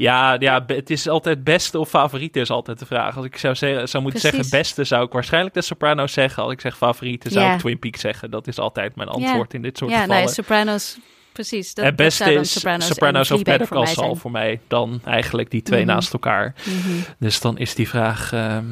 [0.00, 3.16] Ja, ja, het is altijd beste of favoriete is altijd de vraag.
[3.16, 4.38] Als ik zou, zeggen, zou moeten Precies.
[4.40, 6.42] zeggen beste, zou ik waarschijnlijk de Sopranos zeggen.
[6.42, 7.52] Als ik zeg favoriete, zou Ja.
[7.52, 8.30] ik Twin Peaks zeggen.
[8.30, 10.22] Dat is altijd mijn antwoord in dit soort ja, gevallen.
[10.22, 10.98] ja, Sopranos,
[11.32, 11.74] precies.
[11.74, 14.60] Dat, het beste is Sopranos, Sopranos, of Better voor Call Saul voor mij.
[14.68, 15.92] Dan eigenlijk die twee Mhm.
[15.92, 16.54] naast elkaar.
[16.64, 16.90] Mhm.
[17.18, 18.64] Dus dan is die vraag ehm,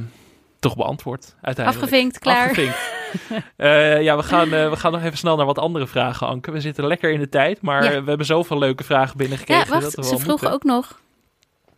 [0.58, 1.84] toch beantwoord uiteindelijk.
[1.84, 2.48] Afgevinkt, klaar.
[2.48, 2.78] Afgevinkt.
[3.56, 6.50] Eh, ja, we gaan, eh, we gaan nog even snel naar wat andere vragen, Anke.
[6.50, 8.02] We zitten lekker in de tijd, maar Ja.
[8.02, 9.64] we hebben zoveel leuke vragen binnengekregen.
[9.64, 11.00] Ja, wacht, dat we ze vroegen ook nog.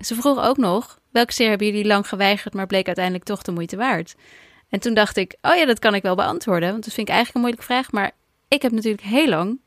[0.01, 0.99] Ze vroegen ook nog.
[1.11, 4.15] Welke serie hebben jullie lang geweigerd, maar bleek uiteindelijk toch de moeite waard?
[4.69, 6.71] En toen dacht ik, oh ja, dat kan ik wel beantwoorden.
[6.71, 7.93] Want dat vind ik eigenlijk een moeilijke vraag.
[7.93, 8.11] Maar
[8.49, 9.61] ik heb natuurlijk heel lang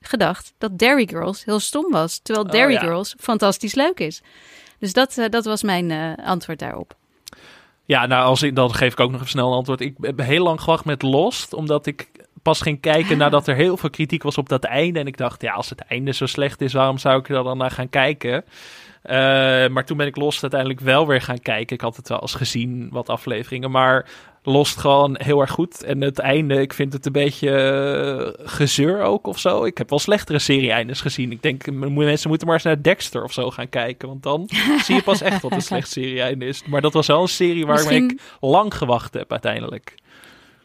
[0.00, 2.18] gedacht dat Dairy Girls heel stom was.
[2.18, 2.80] Terwijl Oh, Dairy ja.
[2.80, 4.22] Girls fantastisch leuk is.
[4.78, 6.96] Dus dat, eh, dat was mijn eh, antwoord daarop.
[7.84, 9.80] Ja, nou, als ik, dan geef ik ook nog even snel een antwoord.
[9.80, 12.10] Ik heb heel lang gewacht met Lost, omdat ik
[12.42, 13.18] pas ging kijken Ah.
[13.24, 15.00] nadat er heel veel kritiek was op dat einde.
[15.00, 17.58] En ik dacht, ja, als het einde zo slecht is, waarom zou ik er dan
[17.58, 18.44] naar gaan kijken?
[19.08, 21.76] Eh, maar toen ben ik Lost uiteindelijk wel weer gaan kijken.
[21.76, 24.08] Ik had het wel eens gezien, wat afleveringen, maar
[24.42, 25.82] Lost gewoon heel erg goed.
[25.82, 29.64] En het einde, ik vind het een beetje eh, gezeur ook of zo.
[29.64, 31.32] Ik heb wel slechtere serie-eindes gezien.
[31.32, 34.08] Ik denk, mensen moeten maar eens naar Dexter of zo gaan kijken.
[34.08, 34.48] Want dan
[34.84, 36.62] zie je pas echt wat een slecht serie-einde is.
[36.66, 39.94] Maar dat was wel een serie waar Misschien- ik lang gewacht heb uiteindelijk.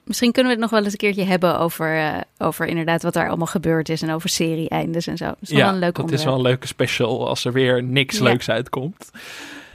[0.06, 3.14] Misschien kunnen we het nog wel eens een keertje hebben over, eh, over inderdaad wat
[3.14, 4.02] daar allemaal gebeurd is.
[4.02, 5.26] En over serie-eindes en zo.
[5.26, 7.84] Dat is wel ja, een leuk dat is wel een leuke special als er weer
[7.84, 8.24] niks Ja.
[8.24, 9.12] leuks uitkomt.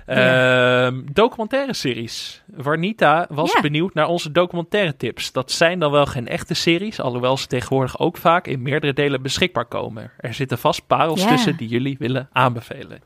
[0.06, 0.86] Ja.
[0.86, 2.42] Ehm, documentaire series.
[2.46, 3.60] Warnita was Ja.
[3.60, 5.32] benieuwd naar onze documentaire tips.
[5.32, 9.22] Dat zijn dan wel geen echte series, alhoewel ze tegenwoordig ook vaak in meerdere delen
[9.22, 10.10] beschikbaar komen.
[10.18, 13.00] Er zitten vast parels tussen die jullie willen aanbevelen.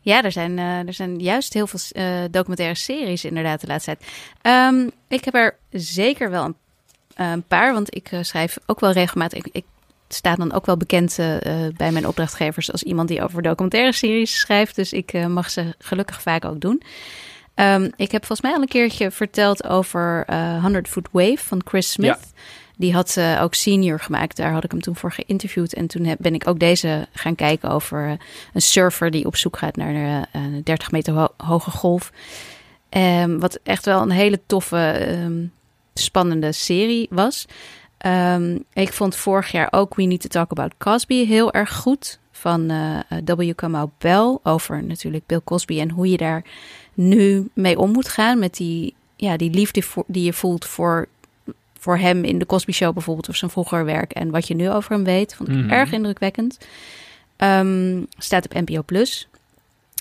[0.00, 3.96] Ja, er zijn, eh, er zijn juist heel veel eh, documentaire series inderdaad de laatste
[3.96, 4.10] tijd.
[4.42, 6.56] Ehm, ik heb er zeker wel een,
[7.14, 9.38] eh, een paar, want ik schrijf ook wel regelmatig.
[9.38, 9.64] Ik, ik
[10.08, 11.16] sta dan ook wel bekend
[11.76, 14.76] bij mijn opdrachtgevers als iemand die over documentaire series schrijft.
[14.76, 16.82] Dus ik mag ze gelukkig vaak ook doen.
[17.54, 21.62] Ehm, ik heb volgens mij al een keertje verteld over eh 100 Foot Wave van
[21.64, 22.32] Chris Smith.
[22.80, 24.36] Die had eh, ook senior gemaakt.
[24.36, 25.72] Daar had ik hem toen voor geïnterviewd.
[25.74, 28.12] En toen heb, ben ik ook deze gaan kijken over eh,
[28.52, 32.12] een surfer die op zoek gaat naar eh, een 30 meter ho- hoge golf.
[32.88, 35.44] Ehm, wat echt wel een hele toffe, ehm,
[35.94, 37.46] spannende serie was.
[37.98, 42.18] Ehm, ik vond vorig jaar ook We Need to Talk About Cosby heel erg goed.
[42.32, 43.54] Van eh, eh, W.
[43.54, 44.38] Kamau Bell.
[44.42, 46.44] Over natuurlijk Bill Cosby en hoe je daar
[46.94, 48.38] nu mee om moet gaan.
[48.38, 51.08] Met die, ja, die liefde voor, die je voelt voor,
[51.80, 53.28] voor hem in de Cosby Show bijvoorbeeld.
[53.28, 54.12] Of zijn vroeger werk.
[54.12, 55.34] En wat je nu over hem weet.
[55.34, 55.70] Vond ik Mhm.
[55.70, 56.58] erg indrukwekkend.
[57.36, 59.28] Ehm, staat op NPO Plus.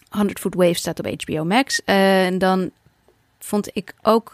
[0.09, 1.81] 100 Foot Wave staat op HBO Max.
[1.85, 2.69] Eh, en dan
[3.39, 4.33] vond ik ook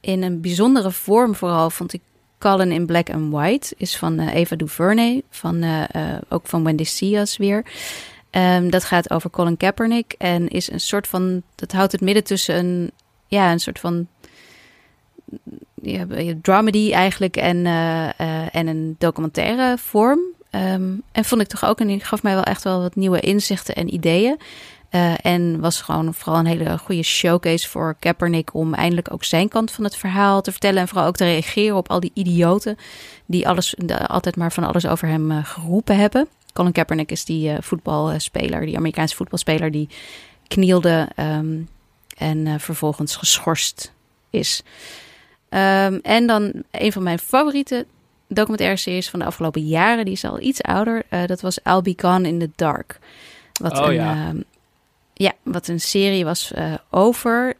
[0.00, 1.70] in een bijzondere vorm vooral...
[1.70, 2.00] vond ik
[2.38, 3.74] Colin in Black and White.
[3.76, 5.22] Is van eh, Eva DuVernay.
[5.30, 7.64] Van, eh, ook van Wendy Cias weer.
[8.30, 10.14] Ehm, dat gaat over Colin Kaepernick.
[10.18, 11.42] En is een soort van...
[11.54, 12.90] Dat houdt het midden tussen een...
[13.26, 14.06] Ja, een soort van...
[15.82, 16.06] Ja,
[16.42, 20.20] dramedy eigenlijk en, eh, eh, en een documentaire vorm.
[20.50, 23.20] Ehm, en vond ik toch ook, en die gaf mij wel echt wel wat nieuwe
[23.20, 24.38] inzichten en ideeën.
[24.88, 29.48] Eh, en was gewoon vooral een hele goede showcase voor Kaepernick om eindelijk ook zijn
[29.48, 30.80] kant van het verhaal te vertellen.
[30.80, 32.76] En vooral ook te reageren op al die idioten
[33.26, 33.74] die alles,
[34.06, 36.28] altijd maar van alles over hem geroepen hebben.
[36.52, 39.88] Colin Kaepernick is die voetbalspeler, die Amerikaanse voetbalspeler die
[40.48, 41.58] knielde ehm,
[42.16, 43.92] en vervolgens geschorst
[44.30, 44.62] is.
[45.48, 47.86] Ehm, en dan een van mijn favoriete
[48.28, 50.04] documentaire series van de afgelopen jaren.
[50.04, 51.02] Die is al iets ouder.
[51.26, 52.98] dat was I'll Be Gone in the Dark.
[53.60, 54.12] Wat oh, een, ja.
[54.12, 54.40] ehm,
[55.12, 56.52] ja, wat een serie was
[56.90, 57.56] over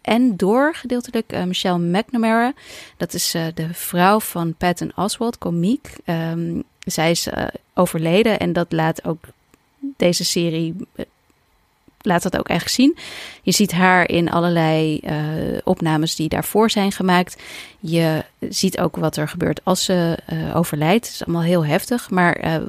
[0.00, 2.52] en door gedeeltelijk uh, Michelle McNamara.
[2.96, 5.96] Dat is de vrouw van Patton Oswalt, komiek.
[6.04, 7.28] Um, zij is
[7.74, 9.24] overleden en dat laat ook
[9.96, 10.76] deze serie
[12.00, 12.96] laat dat ook eigenlijk zien.
[13.42, 15.00] Je ziet haar in allerlei
[15.64, 17.42] opnames die daarvoor zijn gemaakt.
[17.80, 20.18] Je ziet ook wat er gebeurt als ze
[20.54, 21.06] overlijdt.
[21.06, 22.60] Het is allemaal heel heftig, maar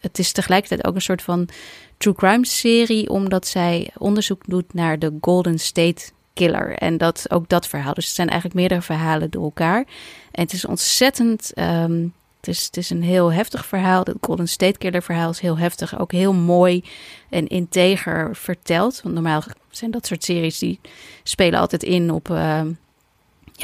[0.00, 1.48] het is tegelijkertijd ook een soort van
[1.96, 6.72] true crime serie, omdat zij onderzoek doet naar de Golden State Killer.
[6.72, 7.94] En dat, ook dat verhaal.
[7.94, 9.84] Dus het zijn eigenlijk meerdere verhalen door elkaar.
[10.30, 11.52] En het is ontzettend.
[11.58, 14.02] Um, het, is, het is een heel heftig verhaal.
[14.04, 15.98] Het Golden State Killer verhaal is heel heftig.
[15.98, 16.84] Ook heel mooi
[17.28, 19.00] en integer verteld.
[19.02, 20.80] Want normaal zijn dat soort series die
[21.22, 22.30] spelen altijd in op.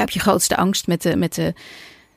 [0.01, 1.17] Op je grootste angst met de.
[1.17, 1.55] Met de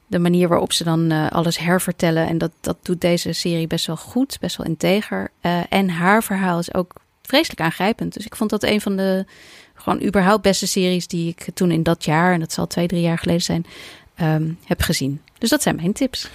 [0.10, 2.28] de manier waarop ze dan uh, alles hervertellen.
[2.28, 5.32] En dat, dat doet deze serie best wel goed, best wel integer.
[5.42, 8.14] Uh, en haar verhaal is ook vreselijk aangrijpend.
[8.14, 9.26] Dus ik vond dat een van de
[9.74, 13.02] gewoon überhaupt beste series die ik toen in dat jaar, en dat zal twee, drie
[13.02, 13.66] jaar geleden zijn,
[14.22, 15.22] um, heb gezien.
[15.38, 16.30] Dus dat zijn mijn tips.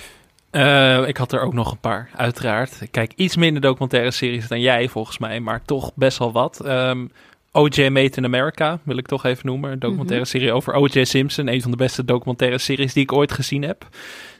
[0.51, 2.81] Uh, ik had er ook nog een paar, uiteraard.
[2.81, 6.61] Ik kijk iets minder documentaire series dan jij, volgens mij, maar toch best wel wat.
[6.65, 7.07] Um, ehm,
[7.53, 9.73] OJ Made in America wil ik toch even noemen.
[9.73, 11.05] Een documentaire serie over O.J.
[11.05, 11.49] Simpson.
[11.49, 13.89] Een van de beste documentaire series die ik ooit gezien heb.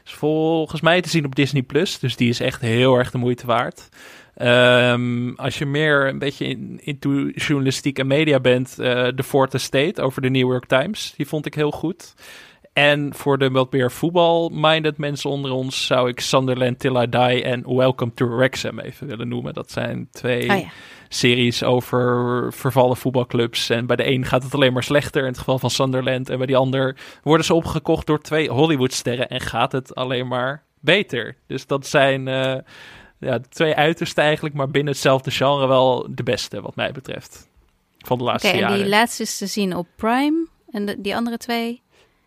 [0.05, 1.99] Is volgens mij te zien op Disney Plus.
[1.99, 3.89] Dus die is echt heel erg de moeite waard.
[4.41, 9.53] Um, als je meer een beetje in, into journalistiek en media bent, uh, The Fourth
[9.53, 12.13] Estate over de New York Times, die vond ik heel goed.
[12.75, 17.43] En voor de wat meer voetbal-minded mensen onder ons zou ik Sunderland Till I Die
[17.43, 19.53] en Welcome to Wrexham even willen noemen.
[19.53, 20.69] Dat zijn twee oh ja.
[21.09, 23.69] series over vervallen voetbalclubs.
[23.69, 26.29] En bij de een gaat het alleen maar slechter in het geval van Sunderland.
[26.29, 30.63] En bij die ander worden ze opgekocht door twee Hollywoodsterren en gaat het alleen maar
[30.79, 31.37] beter.
[31.47, 32.27] Dus dat zijn...
[32.27, 32.55] Uh,
[33.19, 37.47] ja, twee uitersten eigenlijk, maar binnen hetzelfde genre wel de beste, wat mij betreft.
[37.97, 38.75] Van de laatste okay, jaren.
[38.75, 40.47] En die laatste is te zien op Prime.
[40.71, 41.83] En de, die andere twee?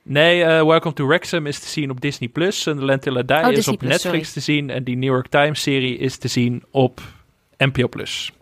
[0.09, 2.67] Nee, uh, Welcome to Wrexham is te zien op Disney Plus.
[2.67, 4.33] En The Lentilla Die oh, is Disney op Plus, Netflix sorry.
[4.33, 4.71] te zien.
[4.71, 7.01] En die New York Times serie is te zien op
[7.57, 8.33] NPO Plus.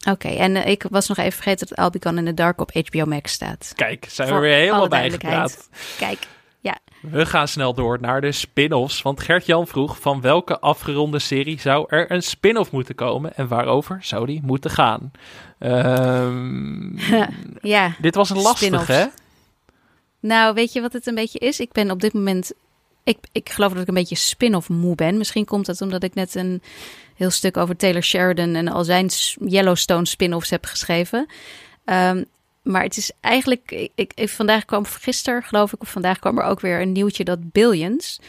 [0.00, 2.70] Oké, okay, en uh, ik was nog even vergeten dat Albicon in the Dark op
[2.72, 3.72] HBO Max staat.
[3.74, 5.68] Kijk, zijn we weer helemaal bijgepraat.
[5.98, 6.18] Kijk,
[6.60, 6.78] ja.
[7.00, 9.02] We gaan snel door naar de spin-offs.
[9.02, 13.98] Want Gert-Jan vroeg van welke afgeronde serie zou er een spin-off moeten komen en waarover
[14.02, 15.10] zou die moeten gaan?
[15.58, 16.98] Um,
[17.62, 19.06] ja, dit was een lastige, hè?
[20.20, 21.60] Nou, weet je wat het een beetje is?
[21.60, 22.52] Ik ben op dit moment.
[23.04, 25.18] Ik, ik geloof dat ik een beetje spin-off moe ben.
[25.18, 26.62] Misschien komt het omdat ik net een
[27.14, 29.10] heel stuk over Taylor Sheridan en al zijn
[29.46, 31.26] Yellowstone spin-offs heb geschreven.
[31.84, 32.24] Um,
[32.62, 33.90] maar het is eigenlijk.
[33.94, 37.24] Ik, ik, vandaag kwam gisteren, geloof ik, of vandaag kwam er ook weer een nieuwtje
[37.24, 38.20] dat Billions,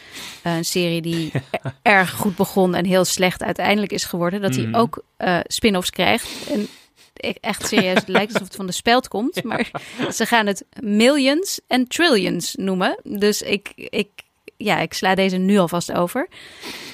[0.42, 1.32] een serie die
[1.82, 4.74] erg goed begon en heel slecht uiteindelijk is geworden, dat hij Mhm.
[4.74, 6.28] ook uh, spin-offs krijgt.
[6.50, 6.68] En
[7.40, 9.70] echt serieus, het lijkt alsof het van de speld komt, maar
[10.12, 13.00] ze gaan het millions en trillions noemen.
[13.02, 14.08] Dus ik, ik,
[14.56, 16.28] ja, ik sla deze nu alvast over.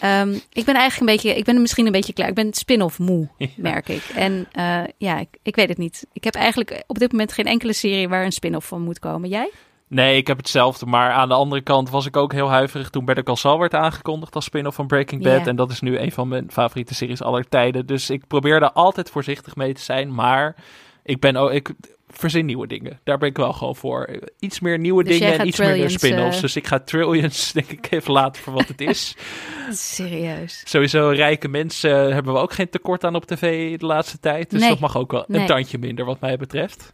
[0.05, 2.29] Um, ik ben eigenlijk een beetje, ik ben misschien een beetje klaar.
[2.29, 4.03] Ik ben spin-off moe, merk ik.
[4.15, 6.07] En uh, ja, ik, ik, weet het niet.
[6.13, 9.29] Ik heb eigenlijk op dit moment geen enkele serie waar een spin-off van moet komen.
[9.29, 9.51] Jij?
[9.89, 10.87] Nee, ik heb hetzelfde.
[10.87, 13.75] Maar aan de andere kant was ik ook heel huiverig toen Better Call Saul werd
[13.75, 15.47] aangekondigd als spin-off van Breaking Bad.
[15.47, 17.87] En dat is nu een van mijn favoriete series aller tijden.
[17.87, 20.15] Dus ik probeer daar altijd voorzichtig mee te zijn.
[20.15, 20.57] Maar
[21.03, 21.51] ik ben ook...
[21.51, 21.71] Ik,
[22.09, 23.01] verzin nieuwe dingen.
[23.05, 24.21] Daar ben ik wel gewoon voor.
[24.39, 26.37] Iets meer nieuwe Dus dingen en iets minder Trillions, spin-offs.
[26.37, 29.17] eh, Dus ik ga Trillions, denk ik, even laten voor wat het is.
[29.71, 30.63] Serieus.
[30.65, 34.51] Sowieso rijke mensen hebben we ook geen tekort aan op tv de laatste tijd.
[34.51, 34.69] Dus Nee.
[34.69, 36.93] dat mag ook wel een tandje minder wat mij betreft.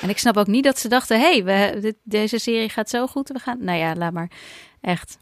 [0.00, 3.28] En ik snap ook niet dat ze dachten: hé, hey, deze serie gaat zo goed.
[3.28, 3.64] We gaan.
[3.64, 4.30] Nou ja, laat maar.
[4.82, 5.18] Echt.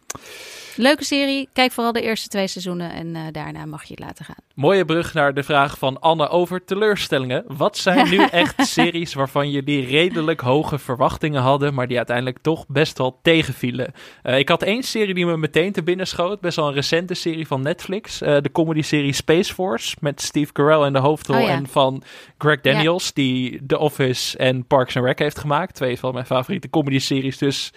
[0.76, 1.48] Leuke serie.
[1.52, 4.36] Kijk vooral de eerste twee seizoenen en uh, daarna mag je het laten gaan.
[4.54, 7.44] Mooie brug naar de vraag van Anne over teleurstellingen.
[7.46, 12.66] Wat zijn nu echt series waarvan jullie redelijk hoge verwachtingen hadden, maar die uiteindelijk toch
[12.68, 13.92] best wel tegenvielen?
[14.22, 17.14] Uh, ik had één serie die me meteen te binnen schoot, best wel een recente
[17.14, 18.22] serie van Netflix.
[18.22, 21.48] Uh, de comedy-serie Space Force met Steve Carell in de hoofdrol Oh ja.
[21.48, 22.02] en van
[22.38, 23.10] Greg Daniels, ja.
[23.14, 25.74] die The Office en Parks and Rec heeft gemaakt.
[25.74, 27.72] Twee van mijn favoriete comedy-series, dus...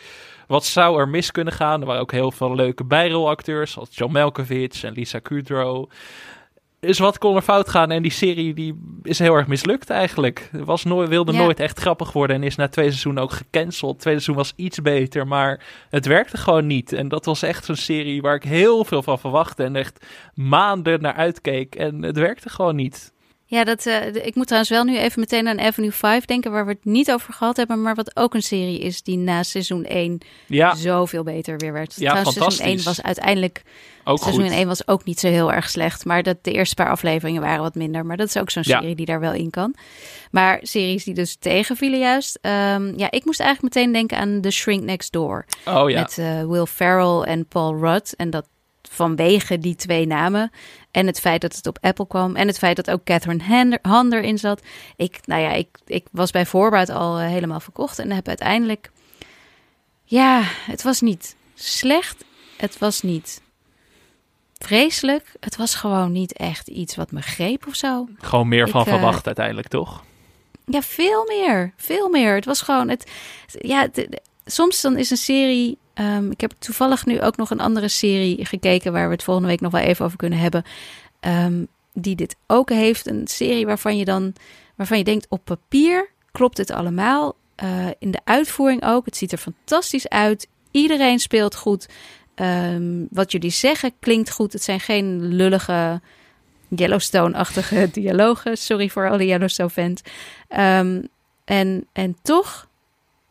[0.47, 1.81] Wat zou er mis kunnen gaan?
[1.81, 5.89] Er waren ook heel veel leuke bijrolacteurs, zoals John Malkovich en Lisa Kudrow.
[6.79, 7.91] Dus wat kon er fout gaan?
[7.91, 10.49] En die serie die is heel erg mislukt eigenlijk.
[10.51, 11.37] Was nooit, wilde Ja.
[11.37, 13.99] nooit echt grappig worden en is na twee seizoenen ook gecanceld.
[13.99, 16.93] Tweede seizoen was iets beter, maar het werkte gewoon niet.
[16.93, 21.01] En dat was echt zo'n serie waar ik heel veel van verwachtte en echt maanden
[21.01, 21.75] naar uitkeek.
[21.75, 23.12] En het werkte gewoon niet.
[23.53, 26.65] Ja, dat, uh, ik moet trouwens wel nu even meteen aan Avenue 5 denken, waar
[26.65, 29.85] we het niet over gehad hebben, maar wat ook een serie is die na seizoen
[29.85, 30.75] 1 ja.
[30.75, 31.95] zoveel beter weer werd.
[31.95, 33.61] Ja, trouwens, seizoen 1 was uiteindelijk.
[34.03, 34.53] Ook seizoen goed.
[34.53, 37.61] 1 was ook niet zo heel erg slecht, maar dat, de eerste paar afleveringen waren
[37.61, 38.05] wat minder.
[38.05, 39.75] Maar dat is ook zo'n serie die daar wel in kan.
[40.31, 42.39] Maar series die dus tegenvielen juist.
[42.41, 45.45] Um, ja, ik moest eigenlijk meteen denken aan The Shrink Next Door.
[45.65, 45.99] Oh ja.
[45.99, 48.13] Met uh, Will Ferrell en Paul Rudd.
[48.13, 48.45] En dat
[48.93, 50.51] vanwege die twee namen.
[50.91, 52.35] En het feit dat het op Apple kwam.
[52.35, 54.61] En het feit dat ook Catherine Han erin zat.
[54.95, 57.99] Ik, nou ja, ik, ik was bij voorbaat al uh, helemaal verkocht.
[57.99, 58.91] En heb uiteindelijk.
[60.03, 62.25] Ja, het was niet slecht.
[62.57, 63.41] Het was niet
[64.57, 65.31] vreselijk.
[65.39, 68.07] Het was gewoon niet echt iets wat me greep of zo.
[68.17, 70.03] Gewoon meer van uh, verwacht uiteindelijk, toch?
[70.65, 71.73] Ja, veel meer.
[71.77, 72.35] Veel meer.
[72.35, 72.89] Het was gewoon.
[72.89, 73.11] Het,
[73.47, 73.89] ja,
[74.45, 78.45] soms dan is een serie Um, ik heb toevallig nu ook nog een andere serie
[78.45, 80.63] gekeken waar we het volgende week nog wel even over kunnen hebben.
[81.21, 83.07] Um, die dit ook heeft.
[83.07, 84.33] Een serie waarvan je dan
[84.75, 87.35] waarvan je denkt op papier klopt het allemaal.
[87.63, 89.05] Uh, in de uitvoering ook.
[89.05, 90.47] Het ziet er fantastisch uit.
[90.71, 91.87] Iedereen speelt goed.
[92.35, 94.53] Um, wat jullie zeggen klinkt goed.
[94.53, 96.01] Het zijn geen lullige
[96.67, 98.57] Yellowstone-achtige dialogen.
[98.57, 100.01] Sorry voor alle Yellowstone-fans.
[101.45, 102.67] En, en toch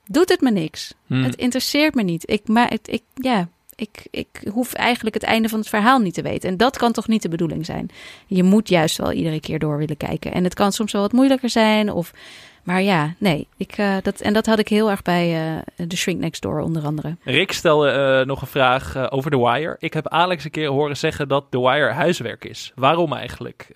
[0.06, 0.94] doet het me niks.
[1.06, 1.22] Hmm.
[1.22, 2.30] Het interesseert me niet.
[2.30, 6.14] Ik, maar het, ik, ja, ik, ik hoef eigenlijk het einde van het verhaal niet
[6.14, 6.48] te weten.
[6.48, 7.90] En dat kan toch niet de bedoeling zijn?
[8.26, 10.32] Je moet juist wel iedere keer door willen kijken.
[10.32, 11.92] En het kan soms wel wat moeilijker zijn.
[11.92, 12.12] Of
[12.62, 13.48] maar ja, nee.
[13.56, 16.60] Ik, uh, dat, en dat had ik heel erg bij uh, The Shrink Next Door
[16.60, 17.16] onder andere.
[17.24, 19.76] Rick stelde uh, nog een vraag over The Wire.
[19.78, 22.72] Ik heb Alex een keer horen zeggen dat The Wire huiswerk is.
[22.74, 23.66] Waarom eigenlijk?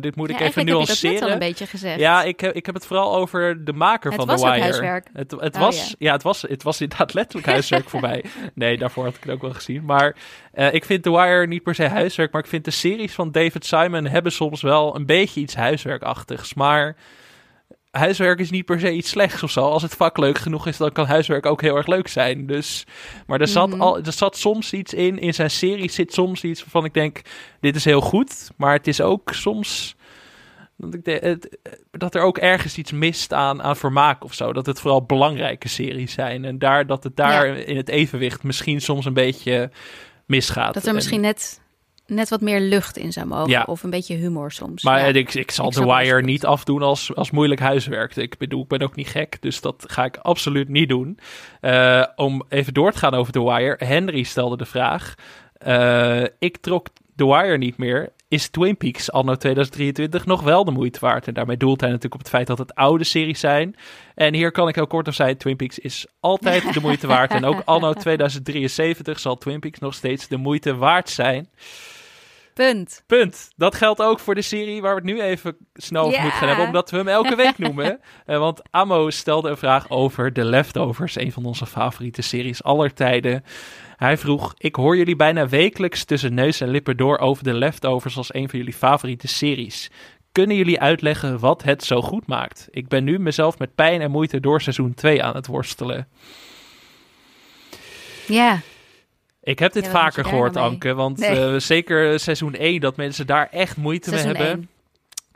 [0.00, 1.10] dit moet ik even nuanceren.
[1.10, 1.98] Heb dat net al een beetje gezegd.
[1.98, 4.52] Ja, ik, heb, ik heb het vooral over de maker het van The Wire.
[4.52, 5.08] Het was huiswerk.
[5.12, 5.94] Het, het oh, was, ja.
[5.98, 8.24] ja, het, was, het was inderdaad letterlijk huiswerk voor mij.
[8.54, 9.84] Nee, daarvoor had ik het ook wel gezien.
[9.84, 10.16] Maar
[10.70, 12.32] ik vind The Wire niet per se huiswerk.
[12.32, 16.54] Maar ik vind de series van David Simon hebben soms wel een beetje iets huiswerkachtigs.
[16.54, 16.96] Maar
[17.98, 19.60] huiswerk is niet per se iets slechts of zo.
[19.60, 22.46] Als het vak leuk genoeg is, dan kan huiswerk ook heel erg leuk zijn.
[22.46, 22.86] Dus,
[23.26, 23.82] maar er zat, mm -hmm.
[23.82, 27.20] al, er zat soms iets in, in zijn serie zit soms iets waarvan ik denk,
[27.60, 28.50] dit is heel goed.
[28.56, 29.96] Maar het is ook soms
[30.76, 31.58] dat, ik de, het,
[31.90, 34.52] dat er ook ergens iets mist aan, aan vermaak of zo.
[34.52, 36.44] Dat het vooral belangrijke series zijn.
[36.44, 37.54] En daar, dat het daar ja.
[37.54, 39.70] in het evenwicht misschien soms een beetje
[40.26, 40.74] misgaat.
[40.74, 41.60] Dat er misschien net
[42.06, 43.50] net wat meer lucht in zou mogen.
[43.50, 43.64] Ja.
[43.66, 44.82] Of een beetje humor soms.
[44.82, 45.06] Maar ja.
[45.06, 48.16] ik, ik zal The Wire niet afdoen als, als moeilijk huiswerk.
[48.16, 51.18] Ik bedoel, ik ben ook niet gek, dus dat ga ik absoluut niet doen.
[51.60, 53.84] Uh, om even door te gaan over The Wire.
[53.84, 55.14] Henry stelde de vraag.
[55.66, 58.12] Uh, ik trok The Wire niet meer.
[58.28, 61.26] Is Twin Peaks anno 2023 nog wel de moeite waard?
[61.26, 63.76] En daarmee doelt hij natuurlijk op het feit dat het oude series zijn.
[64.14, 65.36] En hier kan ik heel kort op zijn.
[65.36, 67.30] Twin Peaks is altijd de moeite waard.
[67.30, 71.48] En ook anno 2073 zal Twin Peaks nog steeds de moeite waard zijn.
[72.56, 73.02] Punt.
[73.06, 73.50] Punt.
[73.56, 76.22] Dat geldt ook voor de serie waar we het nu even snel over yeah.
[76.22, 78.00] moeten gaan hebben, omdat we hem elke week noemen.
[78.26, 82.94] uh, want Amo stelde een vraag over The Leftovers, een van onze favoriete series aller
[82.94, 83.44] tijden.
[83.96, 88.16] Hij vroeg: Ik hoor jullie bijna wekelijks tussen neus en lippen door over The Leftovers
[88.16, 89.90] als een van jullie favoriete series.
[90.32, 92.68] Kunnen jullie uitleggen wat het zo goed maakt?
[92.70, 96.08] Ik ben nu mezelf met pijn en moeite door seizoen 2 aan het worstelen.
[98.26, 98.60] Ja.
[99.46, 100.94] Ik heb dit ja, vaker gehoord, Anke.
[100.94, 101.52] Want nee.
[101.52, 104.58] uh, zeker seizoen 1, dat mensen daar echt moeite seizoen mee hebben.
[104.58, 104.68] 1.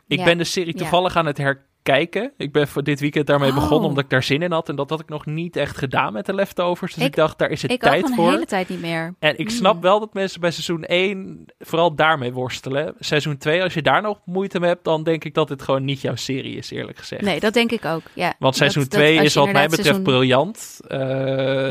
[0.07, 0.23] Ik ja.
[0.23, 1.19] ben de serie toevallig ja.
[1.19, 2.31] aan het herkennen kijken.
[2.37, 3.55] Ik ben voor dit weekend daarmee oh.
[3.55, 4.69] begonnen omdat ik daar zin in had.
[4.69, 6.93] En dat had ik nog niet echt gedaan met de leftovers.
[6.93, 8.25] Dus ik, ik dacht, daar is het ik tijd voor.
[8.25, 9.13] de hele tijd niet meer.
[9.19, 9.55] En ik mm.
[9.55, 12.95] snap wel dat mensen bij seizoen 1 vooral daarmee worstelen.
[12.99, 15.83] Seizoen 2, als je daar nog moeite mee hebt, dan denk ik dat het gewoon
[15.83, 17.21] niet jouw serie is, eerlijk gezegd.
[17.21, 18.01] Nee, dat denk ik ook.
[18.13, 18.33] Ja.
[18.39, 20.03] Want seizoen 2 is wat mij betreft seizoen...
[20.03, 20.79] briljant.
[20.87, 20.99] Uh,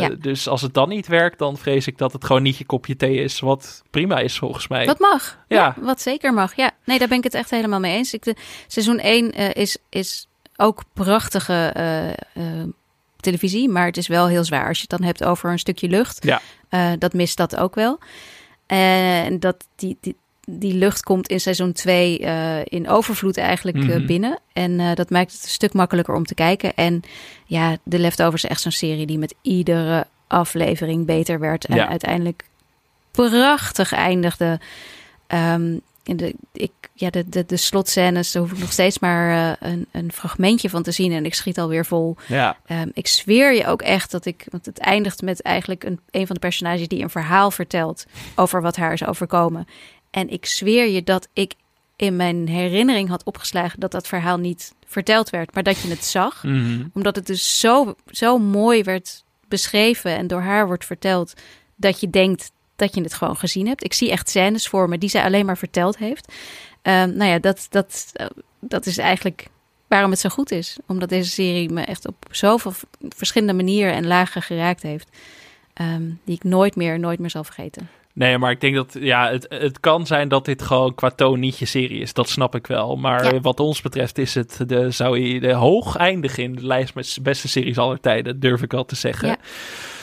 [0.01, 0.09] ja.
[0.09, 2.97] Dus als het dan niet werkt, dan vrees ik dat het gewoon niet je kopje
[2.97, 3.41] thee is.
[3.41, 4.87] Wat prima is volgens mij.
[4.87, 5.39] Wat mag.
[5.49, 5.57] Ja.
[5.57, 6.57] ja wat zeker mag.
[6.57, 8.15] Ja, nee, daar ben ik het echt helemaal mee eens.
[8.15, 8.35] Ik, de,
[8.67, 10.00] seizoen 1 uh, is, is
[10.57, 12.65] ook prachtige uh, uh,
[13.17, 14.69] televisie, maar het is wel heel zwaar.
[14.69, 16.41] Als je het dan hebt over een stukje lucht, ja.
[16.71, 17.99] uh, dat mist dat ook wel.
[18.67, 22.19] En dat die, die, die lucht komt in seizoen 2
[22.65, 24.07] in overvloed eigenlijk mm -hmm.
[24.07, 24.39] binnen.
[24.53, 26.75] En dat maakt het een stuk makkelijker om te kijken.
[26.75, 27.03] En
[27.47, 31.65] ja, de Leftovers is echt zo'n serie die met iedere aflevering beter werd.
[31.65, 31.89] En ja.
[31.89, 32.45] uiteindelijk
[33.11, 34.61] prachtig eindigde.
[35.29, 39.31] Um, in de, ik, ja, de, de, de slotscènes, daar hoef ik nog steeds maar
[39.31, 42.17] uh, een, een fragmentje van te zien en ik schiet alweer vol.
[42.27, 42.57] Ja.
[42.69, 46.27] Um, ik zweer je ook echt dat ik, want het eindigt met eigenlijk een, een
[46.27, 49.67] van de personages die een verhaal vertelt over wat haar is overkomen.
[50.11, 51.55] En ik zweer je dat ik
[51.97, 56.05] in mijn herinnering had opgeslagen dat dat verhaal niet verteld werd, maar dat je het
[56.05, 56.43] zag.
[56.43, 56.91] Mm -hmm.
[56.95, 61.35] Omdat het dus zo, zo mooi werd beschreven en door haar wordt verteld,
[61.77, 63.85] dat je denkt dat je het gewoon gezien hebt.
[63.85, 66.33] Ik zie echt scènes voor me die zij alleen maar verteld heeft.
[66.83, 68.27] Um, nou ja, dat, dat, uh,
[68.61, 69.47] dat is eigenlijk
[69.89, 70.79] waarom het zo goed is.
[70.87, 72.73] Omdat deze serie me echt op zoveel
[73.09, 75.09] verschillende manieren en lagen geraakt heeft.
[75.75, 77.89] Ehm, die ik nooit meer, nooit meer zal vergeten.
[78.13, 81.41] Nee, maar ik denk dat ja, het, het kan zijn dat dit gewoon qua toon
[81.41, 82.13] niet je serie is.
[82.13, 82.97] Dat snap ik wel.
[82.97, 86.95] Maar wat ons betreft is het de, zou je de hoog eindigen in de lijst
[86.95, 89.29] met beste series aller tijden, durf ik wel te zeggen.
[89.29, 89.37] Ja.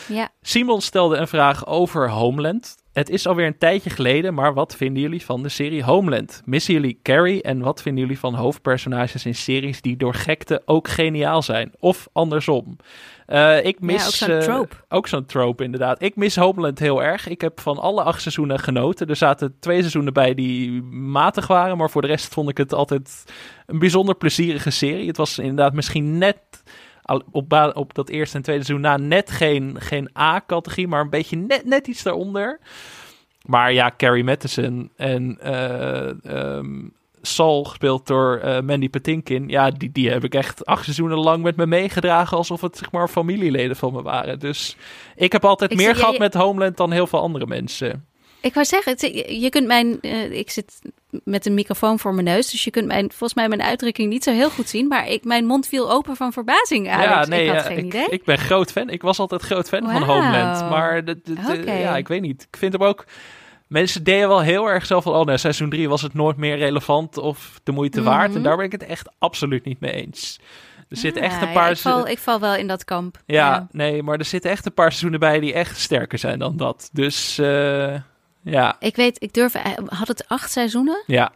[0.08, 0.30] Ja.
[0.42, 2.76] Simon stelde een vraag over Homeland.
[2.94, 6.42] Het is alweer een tijdje geleden, maar wat vinden jullie van de serie Homeland?
[6.46, 10.88] Missen jullie Carrie en wat vinden jullie van hoofdpersonages in series die door gekte ook
[10.88, 11.72] geniaal zijn?
[11.80, 12.78] Of andersom?
[13.28, 14.76] Uh, ik mis ook zo'n trope.
[14.76, 16.02] Uh, ook zo'n trope, inderdaad.
[16.02, 17.28] Ik mis Homeland heel erg.
[17.28, 19.08] Ik heb van alle acht seizoenen genoten.
[19.08, 22.74] Er zaten twee seizoenen bij die matig waren, maar voor de rest vond ik het
[22.74, 23.24] altijd
[23.66, 25.08] een bijzonder plezierige serie.
[25.08, 26.38] Het was inderdaad misschien net
[27.32, 31.36] op, op dat eerste en tweede seizoen na net geen, geen A-categorie, maar een beetje
[31.36, 32.60] net, net iets daaronder.
[33.46, 36.60] Maar ja, Carrie Matheson en uh,
[37.22, 39.50] Saul, gespeeld door uh, Mandy Patinkin.
[39.50, 42.38] Ja, die, die heb ik echt acht seizoenen lang met me meegedragen.
[42.38, 44.40] Alsof het zeg maar familieleden van me waren.
[44.40, 44.78] Dus
[45.16, 48.06] ik heb altijd meer gehad met Homeland dan heel veel andere mensen.
[48.42, 49.98] Ik wou zeggen, je kunt mijn.
[50.02, 50.82] Uh, ik zit
[51.24, 52.52] met een microfoon voor mijn neus.
[52.52, 54.88] Dus je kunt mijn, volgens mij mijn uitdrukking niet zo heel goed zien.
[54.88, 56.90] Maar ik, mijn mond viel open van verbazing.
[56.90, 57.10] Alex.
[57.10, 58.08] Ja, nee, ik had geen ik, idee.
[58.10, 58.90] Ik ben groot fan.
[58.90, 60.70] Ik was altijd groot fan van Homeland.
[60.70, 62.48] Maar de, de, ja, ik weet niet.
[62.52, 63.06] Ik vind hem ook.
[63.68, 66.58] Mensen deden wel heel erg zo van, oh nee, seizoen 3 was het nooit meer
[66.58, 68.30] relevant of de moeite waard.
[68.30, 68.44] En mhm.
[68.44, 70.40] daar ben ik het echt absoluut niet mee eens.
[70.90, 71.72] Er zitten echt een paar...
[71.72, 73.18] ik, val, ik val wel in dat kamp.
[73.26, 76.58] Ja, nee, maar er zitten echt een paar seizoenen bij die echt sterker zijn dan
[76.58, 76.90] dat.
[76.94, 77.96] Dus uh,
[78.42, 78.76] ja.
[78.80, 79.56] Ik weet, ik durf...
[79.56, 81.04] Eh, had het acht seizoenen?
[81.06, 81.32] Ja.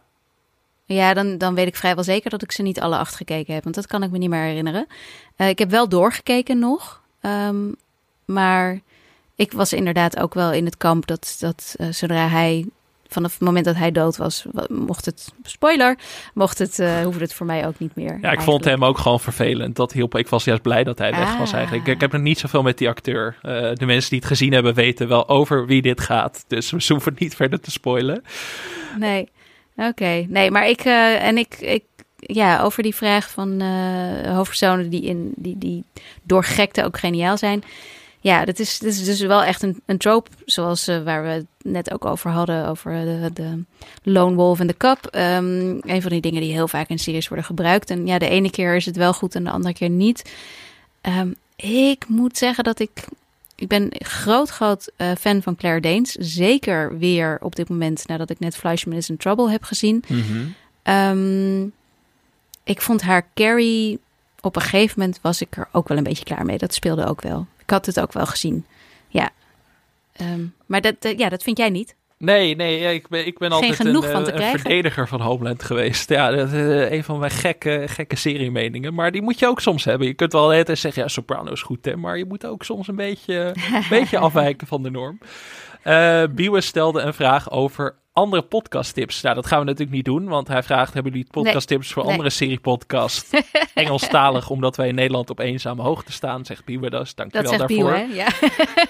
[0.84, 3.62] Ja, dan, dan weet ik vrijwel zeker dat ik ze niet alle acht gekeken heb.
[3.62, 4.86] Want dat kan ik me niet meer herinneren.
[5.36, 7.02] Uh, ik heb wel doorgekeken nog.
[7.20, 7.76] Um,
[8.24, 8.80] maar
[9.34, 12.66] ik was inderdaad ook wel in het kamp dat, dat uh, zodra hij
[13.12, 15.98] vanaf het moment dat hij dood was, mocht het, spoiler,
[16.34, 18.06] mocht het, uh, hoefde het voor mij ook niet meer.
[18.06, 18.50] Ja, ik eigenlijk.
[18.50, 19.76] vond hem ook gewoon vervelend.
[19.76, 20.16] Dat hielp.
[20.16, 21.86] Ik was juist blij dat hij weg was eigenlijk.
[21.86, 23.36] Ik, ik heb nog niet zoveel met die acteur.
[23.42, 26.44] Uh, de mensen die het gezien hebben weten wel over wie dit gaat.
[26.46, 28.24] Dus we hoeven niet verder te spoilen.
[28.98, 29.28] Nee,
[29.76, 30.24] oké.
[30.28, 31.84] Nee, maar ik, uh, en ik, ik,
[32.16, 33.60] ja, over die vraag van
[34.26, 35.84] hoofdpersonen die, in, die, die
[36.22, 37.64] door gekte ook geniaal zijn
[38.22, 41.28] ja, dat is, dat is dus wel echt een, een trope, zoals uh, waar we
[41.28, 43.62] het net ook over hadden, over de, de
[44.02, 45.08] Lone Wolf en de Cup.
[45.14, 47.90] Um, een van die dingen die heel vaak in series worden gebruikt.
[47.90, 50.32] En ja, de ene keer is het wel goed en de andere keer niet.
[51.02, 53.04] Um, ik moet zeggen dat ik,
[53.54, 56.12] ik ben groot, groot uh, fan van Claire Danes.
[56.12, 60.04] Zeker weer op dit moment, nadat ik net Fleischman is in Trouble heb gezien.
[60.08, 60.54] Mm -hmm.
[60.94, 61.72] um,
[62.64, 63.98] ik vond haar Carrie,
[64.40, 66.58] op een gegeven moment was ik er ook wel een beetje klaar mee.
[66.58, 68.66] Dat speelde ook wel had het ook wel gezien.
[69.08, 69.30] Ja.
[70.20, 71.94] Um, maar dat, uh, ja, dat vind jij niet?
[72.18, 76.08] Nee, nee, ik ben, ik ben altijd een, van een verdediger van Homeland geweest.
[76.08, 78.94] Ja, dat is uh, een van mijn gekke, gekke serie-meningen.
[78.94, 80.06] Maar die moet je ook soms hebben.
[80.06, 81.96] Je kunt wel het zeggen, ja, Soprano is goed, hè.
[81.96, 85.18] Maar je moet ook soms een beetje, een beetje afwijken van de norm.
[85.84, 89.22] Uh, stelde een vraag over andere podcasttips.
[89.22, 92.30] Nou, dat gaan we natuurlijk niet doen, want hij vraagt: hebben jullie podcasttips voor andere
[92.30, 93.42] serie podcast
[93.74, 97.14] Engelstalig, omdat wij in Nederland op eenzame hoogte staan, zegt Biwe dus.
[97.14, 97.92] Dankjewel dat daarvoor.
[97.92, 98.28] Biwe, ja.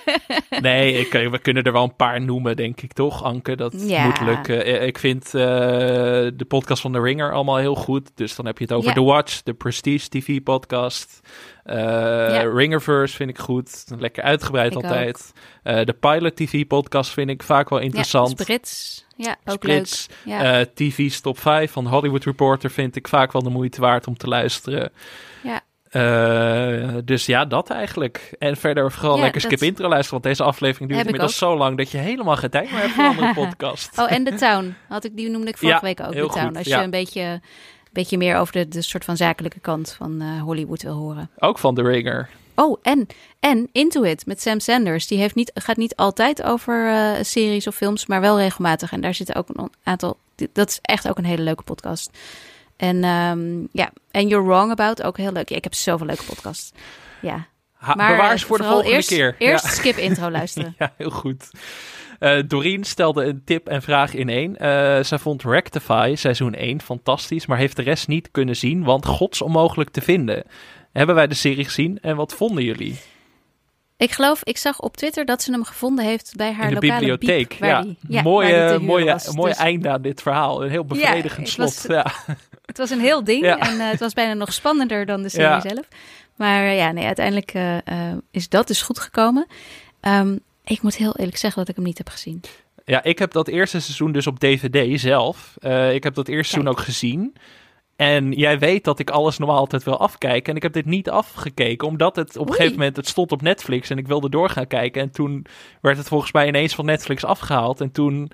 [0.60, 3.56] nee, ik, we kunnen er wel een paar noemen, denk ik toch, Anke?
[3.56, 4.04] Dat ja.
[4.04, 4.64] moet lukken.
[4.64, 8.10] Eh, ik vind uh, de podcast van The Ringer allemaal heel goed.
[8.14, 8.94] Dus dan heb je het over ja.
[8.94, 11.20] The Watch, de Prestige TV podcast.
[11.66, 12.42] Uh, ja.
[12.42, 13.84] Ringerverse vind ik goed.
[13.98, 15.32] Lekker uitgebreid ik altijd.
[15.64, 18.38] Uh, de Pilot TV podcast vind ik vaak wel interessant.
[18.38, 19.04] Ja, Brits.
[19.16, 20.08] Ja, ook Sprits.
[20.24, 20.40] leuk.
[20.40, 20.58] Ja.
[20.58, 24.16] Uh, TV's Top 5 van Hollywood Reporter vind ik vaak wel de moeite waard om
[24.16, 24.92] te luisteren.
[25.42, 25.60] Ja.
[25.92, 28.34] Uh, dus ja, dat eigenlijk.
[28.38, 30.22] En verder vooral ja, lekker skip intro luisteren.
[30.22, 33.04] Want deze aflevering duurt inmiddels zo lang dat je helemaal geen tijd meer hebt voor
[33.04, 33.98] een andere podcast.
[33.98, 34.74] Oh, en The Town.
[34.88, 36.12] Had ik, die noemde ik vorige week ook.
[36.12, 36.46] The Town.
[36.46, 37.40] Goed, Als je een beetje,
[37.92, 41.30] beetje meer over de, de soort van zakelijke kant van uh, Hollywood wil horen.
[41.38, 42.28] Ook van The Ringer.
[42.54, 43.06] Oh, en,
[43.40, 45.06] en Into It met Sam Sanders.
[45.06, 48.92] Die heeft niet, gaat niet altijd over uh, series of films, maar wel regelmatig.
[48.92, 50.16] En daar zitten ook een aantal.
[50.52, 52.10] Dat is echt ook een hele leuke podcast.
[52.76, 55.48] En um, ja, en You're Wrong About ook heel leuk.
[55.48, 56.72] Ja, ik heb zoveel leuke podcasts.
[57.20, 57.46] Ja.
[57.72, 59.34] Ha, maar bewaar ze voor de volgende eerst, keer.
[59.38, 59.70] Eerst ja.
[59.70, 60.74] skip intro luisteren.
[60.78, 61.50] ja, heel goed.
[62.20, 64.50] Uh, Doreen stelde een tip en vraag in één.
[64.50, 69.06] Uh, zij vond Rectify seizoen 1 fantastisch, maar heeft de rest niet kunnen zien, want
[69.06, 70.44] gods onmogelijk te vinden.
[70.92, 72.98] Hebben wij de serie gezien en wat vonden jullie?
[73.96, 76.86] Ik geloof, ik zag op Twitter dat ze hem gevonden heeft bij haar In de
[76.86, 77.48] lokale bibliotheek.
[77.48, 79.34] Biep, ja, die, ja, mooie, mooie, was.
[79.34, 80.64] mooie dus, einde aan dit verhaal.
[80.64, 81.86] Een heel bevredigend ja, slot.
[81.86, 82.34] Was, ja.
[82.66, 85.60] Het was een heel ding en uh, het was bijna nog spannender dan de serie
[85.60, 85.88] zelf.
[86.36, 87.76] Maar ja, nee, uiteindelijk uh,
[88.30, 89.46] is dat dus goed gekomen.
[90.00, 92.40] Um, ik moet heel eerlijk zeggen dat ik hem niet heb gezien.
[92.84, 95.54] Ja, ik heb dat eerste seizoen dus op DVD zelf.
[95.60, 97.36] Uh, ik heb dat eerste seizoen ook gezien.
[97.96, 100.50] En jij weet dat ik alles normaal altijd wil afkijken.
[100.50, 103.42] En ik heb dit niet afgekeken, omdat het op een gegeven moment het stond op
[103.42, 105.02] Netflix en ik wilde door gaan kijken.
[105.02, 105.46] En toen
[105.80, 107.80] werd het volgens mij ineens van Netflix afgehaald.
[107.80, 108.30] En toen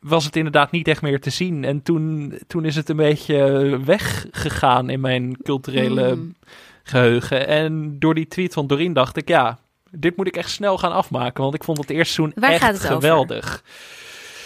[0.00, 1.64] was het inderdaad niet echt meer te zien.
[1.64, 6.34] En toen, toen is het een beetje weggegaan in mijn culturele Hmm.
[6.82, 7.46] geheugen.
[7.46, 9.58] En door die tweet van Doreen dacht ik, ja,
[9.90, 11.42] dit moet ik echt snel gaan afmaken.
[11.42, 12.94] Want ik vond het eerste seizoen Waar echt gaat het over?
[12.94, 13.62] geweldig.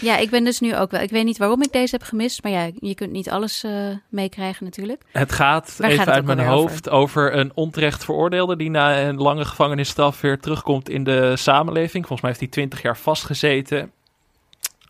[0.01, 1.01] Ja, ik ben dus nu ook wel.
[1.01, 3.73] Ik weet niet waarom ik deze heb gemist, maar ja, je kunt niet alles eh,
[4.09, 5.03] meekrijgen natuurlijk.
[5.13, 7.37] Het gaat Waar even gaat het uit mijn hoofd over?
[7.37, 12.07] een onterecht veroordeelde die na een lange gevangenisstraf weer terugkomt in de samenleving.
[12.07, 13.93] Volgens mij heeft hij 20 jaar vastgezeten.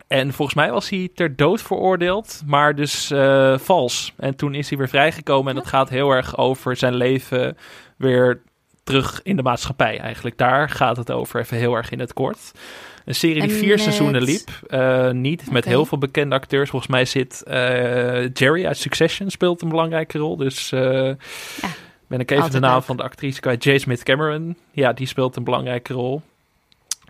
[0.06, 4.12] En volgens mij was hij ter dood veroordeeld, maar dus eh, vals.
[4.16, 7.56] En toen is hij weer vrijgekomen en dat gaat heel erg over zijn leven
[7.96, 8.40] weer
[8.84, 10.38] terug in de maatschappij eigenlijk.
[10.38, 12.52] Daar gaat het over, even heel erg in het kort.
[13.04, 14.48] Een serie die En vier met- seizoenen liep.
[14.68, 16.70] eh, niet met heel veel bekende acteurs.
[16.70, 20.36] Volgens mij zit eh, Jerry uit Succession speelt een belangrijke rol.
[20.36, 21.10] Dus eh,
[22.06, 22.82] ben ik even de naam leuk.
[22.84, 23.64] van de actrice kwijt.
[23.64, 23.78] J.
[23.78, 24.56] Smith Cameron.
[24.70, 26.22] Ja, die speelt een belangrijke rol.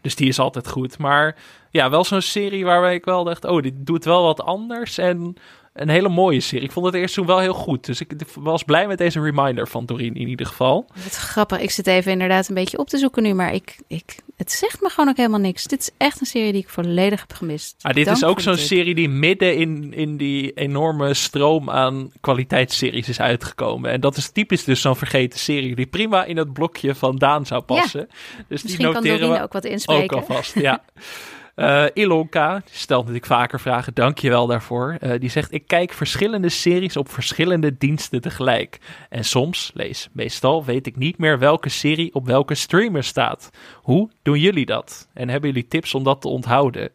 [0.00, 0.98] Dus die is altijd goed.
[0.98, 1.36] Maar
[1.70, 3.44] ja, wel zo'n serie waarbij ik wel dacht...
[3.44, 4.98] oh, dit doet wel wat anders.
[4.98, 5.36] En
[5.72, 6.64] een hele mooie serie.
[6.64, 7.86] Ik vond het eerst toen wel heel goed.
[7.86, 10.86] Dus ik was blij met deze reminder van Doreen in ieder geval.
[11.02, 11.60] Wat grappig.
[11.60, 14.80] Ik zit even inderdaad een beetje op te zoeken nu, maar ik, ik, het zegt
[14.80, 15.64] me gewoon ook helemaal niks.
[15.64, 17.74] Dit is echt een serie die ik volledig heb gemist.
[17.80, 22.10] Ah, dit Dank is ook zo'n serie die midden in, in die enorme stroom aan
[22.20, 23.90] kwaliteitsseries is uitgekomen.
[23.90, 27.46] En dat is typisch dus zo'n vergeten serie die prima in het blokje van Daan
[27.46, 28.08] zou passen.
[28.48, 30.16] Dus Misschien die kan noteren Doreen we ook wat ook inspreken.
[30.16, 30.54] alvast.
[30.54, 30.82] Ja.
[31.54, 34.96] Eh, Ilonka, stelt natuurlijk vaker vragen, dank je wel daarvoor.
[35.00, 38.78] Eh, die zegt, ik kijk verschillende series op verschillende diensten tegelijk.
[39.08, 43.50] En soms, lees, meestal weet ik niet meer welke serie op welke streamer staat.
[43.82, 45.08] Hoe doen jullie dat?
[45.14, 46.90] En hebben jullie tips om dat te onthouden?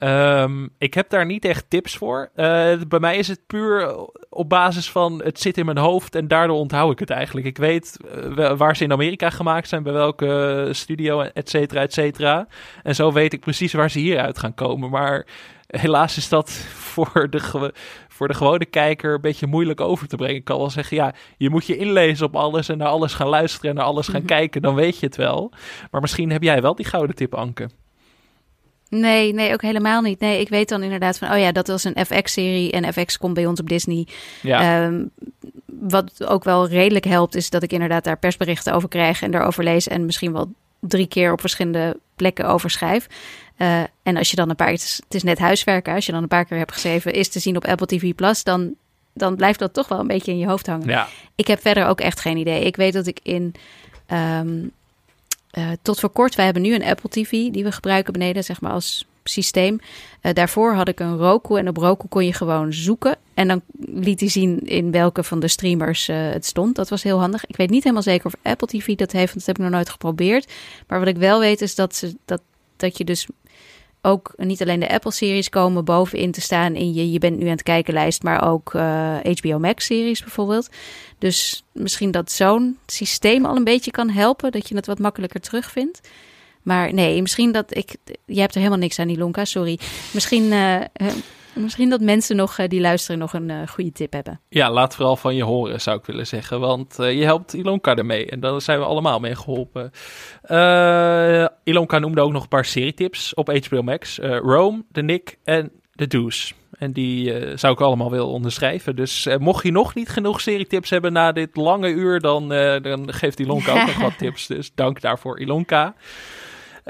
[0.00, 2.30] Ehm, ik heb daar niet echt tips voor.
[2.34, 3.96] Eh, bij mij is het puur
[4.28, 7.46] op basis van het zit in mijn hoofd en daardoor onthoud ik het eigenlijk.
[7.46, 7.96] Ik weet
[8.36, 12.46] eh, waar ze in Amerika gemaakt zijn, bij welke studio, et cetera, et cetera.
[12.82, 14.90] En zo weet ik precies waar ze hieruit gaan komen.
[14.90, 15.26] Maar
[15.66, 16.50] helaas is dat
[16.92, 17.72] voor de,
[18.08, 20.36] voor de gewone kijker een beetje moeilijk over te brengen.
[20.36, 23.28] Ik kan wel zeggen, ja, je moet je inlezen op alles en naar alles gaan
[23.28, 24.28] luisteren en naar alles gaan Mhm.
[24.28, 25.52] kijken, dan weet je het wel.
[25.90, 27.68] Maar misschien heb jij wel die gouden tip, Anke.
[28.90, 30.20] Nee, nee, ook helemaal niet.
[30.20, 33.34] Nee, ik weet dan inderdaad van, oh ja, dat was een FX-serie en FX komt
[33.34, 34.06] bij ons op Disney.
[34.42, 34.84] Ja.
[34.84, 35.04] Ehm,
[35.66, 39.64] wat ook wel redelijk helpt, is dat ik inderdaad daar persberichten over krijg en daarover
[39.64, 43.06] lees en misschien wel drie keer op verschillende plekken over schrijf.
[43.56, 46.12] Eh, en als je dan een paar, het is, het is net huiswerken, als je
[46.12, 48.74] dan een paar keer hebt geschreven, is te zien op Apple TV Plus, dan,
[49.14, 50.88] dan blijft dat toch wel een beetje in je hoofd hangen.
[50.88, 51.08] ja.
[51.34, 52.64] Ik heb verder ook echt geen idee.
[52.64, 53.54] Ik weet dat ik in.
[54.06, 54.58] ehm,
[55.50, 58.60] eh, tot voor kort, wij hebben nu een Apple TV die we gebruiken beneden, zeg
[58.60, 59.80] maar als systeem.
[60.20, 63.16] Eh, daarvoor had ik een Roku en op Roku kon je gewoon zoeken.
[63.34, 66.76] En dan liet hij zien in welke van de streamers eh, het stond.
[66.76, 67.46] Dat was heel handig.
[67.46, 69.72] Ik weet niet helemaal zeker of Apple TV dat heeft, want dat heb ik nog
[69.72, 70.52] nooit geprobeerd.
[70.86, 72.42] Maar wat ik wel weet is dat, ze, dat,
[72.76, 73.26] dat je dus
[74.02, 77.50] ook niet alleen de Apple-series komen bovenin te staan in je je bent nu aan
[77.50, 80.68] het kijken lijst, maar ook eh, HBO Max-series bijvoorbeeld.
[81.18, 85.40] Dus misschien dat zo'n systeem al een beetje kan helpen, dat je het wat makkelijker
[85.40, 86.00] terugvindt.
[86.62, 87.96] Maar nee, misschien dat ik.
[88.24, 89.78] Je hebt er helemaal niks aan, Ilonka, sorry.
[90.12, 90.86] Misschien, eh, eh,
[91.54, 94.40] misschien dat mensen nog eh, die luisteren nog een eh, goede tip hebben.
[94.48, 96.60] Ja, laat vooral van je horen, zou ik willen zeggen.
[96.60, 98.26] Want eh, je helpt Ilonka ermee.
[98.26, 99.90] En daar zijn we allemaal mee geholpen.
[100.42, 104.18] Eh, Ilonka noemde ook nog een paar serietips op HBO Max.
[104.18, 106.54] Rome, The Nick en The Deuce.
[106.78, 108.96] En die zou ik allemaal willen onderschrijven.
[108.96, 112.20] Dus mocht je nog niet genoeg serietips hebben na dit lange uur...
[112.20, 112.48] dan,
[112.82, 114.46] dan geeft Ilonka ook nog wat tips.
[114.46, 115.94] Dus dank daarvoor, Ilonka.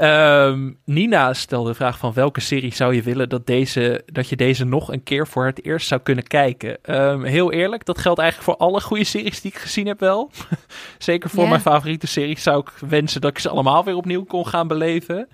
[0.01, 4.37] Ehm, Nina stelde de vraag van welke serie zou je willen dat, deze, dat je
[4.37, 6.79] deze nog een keer voor het eerst zou kunnen kijken.
[6.83, 10.31] Ehm, heel eerlijk, dat geldt eigenlijk voor alle goede series die ik gezien heb wel.
[10.99, 14.47] Zeker voor mijn favoriete series zou ik wensen dat ik ze allemaal weer opnieuw kon
[14.47, 15.29] gaan beleven.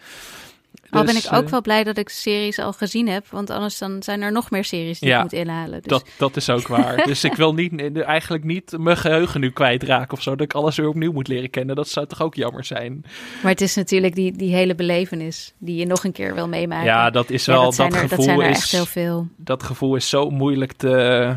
[0.91, 3.51] Al ben Dus, ik ook eh, wel blij dat ik series al gezien heb, want
[3.51, 5.83] anders dan zijn er nog meer series die Ja, ik moet inhalen.
[5.83, 6.97] Dus Dat, dat is ook waar.
[7.07, 10.31] dus ik wil niet, eigenlijk niet mijn geheugen nu kwijtraken of zo.
[10.31, 11.77] Dat ik alles weer opnieuw moet leren kennen.
[11.77, 13.05] Dat zou toch ook jammer zijn.
[13.43, 16.85] Maar het is natuurlijk die, die hele belevenis die je nog een keer wil meemaken.
[16.85, 17.63] Ja, dat is Ja, wel.
[17.65, 19.29] dat, zijn dat, er, dat gevoel zijn er is, echt heel veel.
[19.37, 21.35] dat gevoel is zo moeilijk te,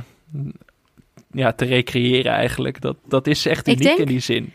[1.32, 2.82] ja, te recreëren eigenlijk.
[2.82, 4.54] Dat, dat is echt uniek denk- in die zin.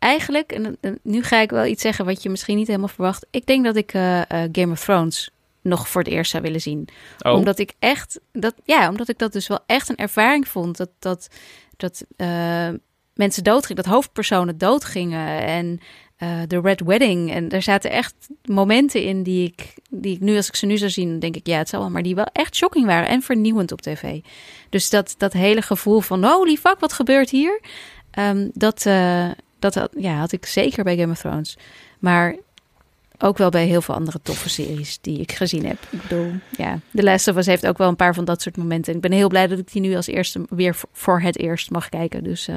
[0.00, 3.26] Eigenlijk, en, en nu ga ik wel iets zeggen wat je misschien niet helemaal verwacht.
[3.30, 5.30] Ik denk dat ik eh, eh, Game of Thrones
[5.62, 6.88] nog voor het eerst zou willen zien.
[7.18, 10.76] Oh, Omdat ik echt, dat, ja, omdat ik dat dus wel echt een ervaring vond.
[10.76, 11.28] Dat, dat,
[11.76, 12.68] dat eh,
[13.14, 15.42] mensen doodgingen, dat hoofdpersonen doodgingen.
[15.44, 15.80] En
[16.48, 17.32] The Red Wedding.
[17.32, 18.14] En er zaten echt
[18.44, 21.46] momenten in die ik, die ik nu, als ik ze nu zou zien, denk ik,
[21.46, 24.20] ja, het zal wel, maar die wel echt shocking waren en vernieuwend op tv.
[24.68, 27.60] Dus dat, dat hele gevoel van, holy fuck, wat gebeurt hier?
[28.18, 29.30] Um, dat, uh,
[29.62, 31.56] dat ja, had ik zeker bij Game of Thrones.
[31.98, 32.36] Maar
[33.22, 35.78] ook wel bij heel veel andere toffe series die ik gezien heb.
[35.90, 38.56] Ik bedoel, ja, The Last of Us heeft ook wel een paar van dat soort
[38.56, 38.90] momenten.
[38.92, 41.70] En ik ben heel blij dat ik die nu als eerste weer voor het eerst
[41.70, 42.24] mag kijken.
[42.24, 42.56] Dus uh,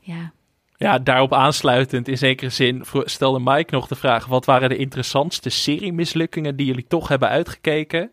[0.00, 0.32] ja.
[0.76, 5.50] Ja, daarop aansluitend in zekere zin stelde Mike nog de vraag: wat waren de interessantste
[5.50, 8.10] serie-mislukkingen die jullie toch hebben uitgekeken?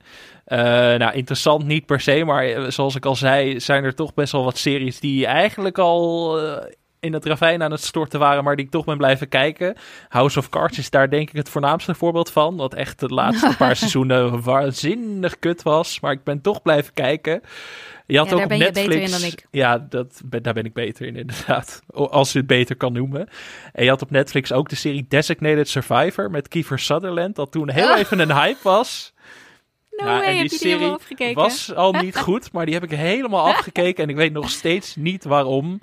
[0.48, 0.58] Uh,
[0.98, 4.32] nou, interessant niet per se, maar eh, zoals ik al zei, zijn er toch best
[4.32, 6.40] wel wat series die eigenlijk al
[7.00, 9.76] in het ravijn aan het storten waren, maar die ik toch ben blijven kijken.
[10.08, 12.56] House of Cards is daar denk ik het voornaamste voorbeeld van.
[12.56, 17.42] Wat echt de laatste paar seizoenen waanzinnig kut was, maar ik ben toch blijven kijken.
[18.06, 19.36] Je had ook op Netflix.
[19.52, 21.82] Ja, dat, daar ben ik beter in, inderdaad.
[21.94, 23.30] Als je het beter kan noemen.
[23.74, 27.70] En je had op Netflix ook de serie Designated Survivor met Kiefer Sutherland, dat toen
[27.70, 28.00] heel ah.
[28.00, 29.14] even een hype was.
[29.92, 34.04] No ja, en die serie was al niet goed, maar die heb ik helemaal afgekeken
[34.04, 35.80] en ik weet nog steeds niet waarom.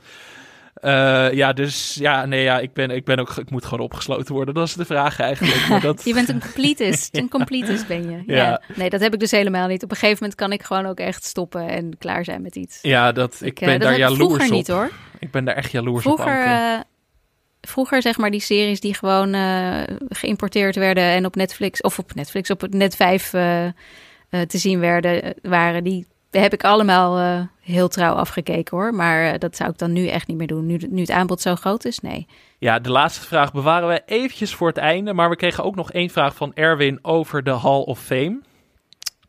[0.82, 4.34] Uh, ja, dus ja, nee, ja, ik ben, ik ben ook, ik moet gewoon opgesloten
[4.34, 4.54] worden.
[4.54, 5.68] Dat is de vraag eigenlijk.
[5.68, 6.04] Maar dat...
[6.04, 8.22] je bent een completist, een completist ben je.
[8.26, 8.62] Ja.
[8.74, 9.82] Nee, dat heb ik dus helemaal niet.
[9.82, 12.78] Op een gegeven moment kan ik gewoon ook echt stoppen en klaar zijn met iets.
[12.82, 14.50] Ja, dat, ik, ben uh, daar jaloers vroeger op.
[14.50, 14.90] niet hoor.
[15.18, 16.46] Ik ben daar echt jaloers vroeger, op.
[16.46, 16.80] Uh,
[17.60, 19.34] vroeger zeg maar die series die gewoon
[20.08, 23.68] geïmporteerd werden en op Netflix, of op Netflix, op Net 5 te
[24.46, 26.06] zien werden, waren die
[26.40, 28.94] heb ik allemaal uh, heel trouw afgekeken hoor.
[28.94, 30.66] Maar uh, dat zou ik dan nu echt niet meer doen.
[30.66, 32.26] Nu, nu het aanbod zo groot is, nee.
[32.58, 35.12] Ja, de laatste vraag bewaren we eventjes voor het einde.
[35.12, 38.40] Maar we kregen ook nog één vraag van Erwin over de Hall of Fame.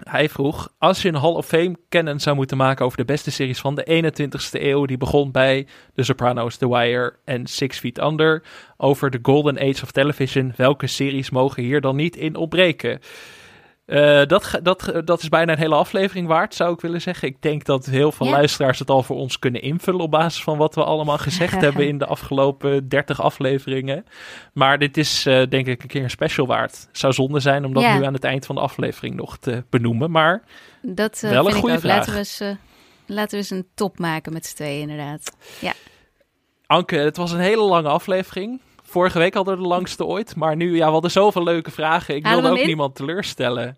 [0.04, 3.32] Hij vroeg, als je een Hall of Fame kennen zou moeten maken over de beste
[3.32, 8.02] series van de 21ste eeuw, die begon bij The Sopranos, The Wire en Six Feet
[8.02, 8.44] Under,
[8.78, 13.00] over de Golden Age of Television, welke series mogen hier dan niet in opbreken?
[13.88, 17.28] Uh, dat, dat, dat is bijna een hele aflevering waard, zou ik willen zeggen.
[17.28, 20.58] Ik denk dat heel veel luisteraars het al voor ons kunnen invullen op basis van
[20.58, 24.06] wat we allemaal gezegd hebben in de afgelopen 30 afleveringen.
[24.54, 26.72] Maar dit is uh, denk ik een keer een special waard.
[26.88, 29.64] Het zou zonde zijn om dat nu aan het eind van de aflevering nog te
[29.70, 30.44] benoemen, maar
[30.82, 31.96] dat, uh, wel een goede vraag.
[31.98, 32.42] Laten we, eens,
[33.06, 35.36] laten we eens een top maken met z'n tweeën inderdaad.
[35.60, 35.74] Ja.
[36.66, 38.62] Anke, het was een hele lange aflevering.
[38.90, 40.36] Vorige week hadden we de langste ooit.
[40.36, 42.16] Maar nu, ja, we hadden zoveel leuke vragen.
[42.16, 43.78] Ik wilde ook niemand teleurstellen.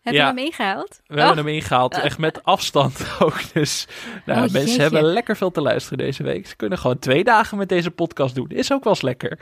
[0.00, 1.00] Heb je hem ingehaald?
[1.06, 1.94] We hebben hem ingehaald.
[1.94, 3.52] Echt met afstand ook.
[3.52, 3.86] Dus
[4.24, 6.46] nou, oh, mensen hebben lekker veel te luisteren deze week.
[6.46, 8.48] Ze kunnen gewoon twee dagen met deze podcast doen.
[8.48, 9.38] Is ook wel eens lekker.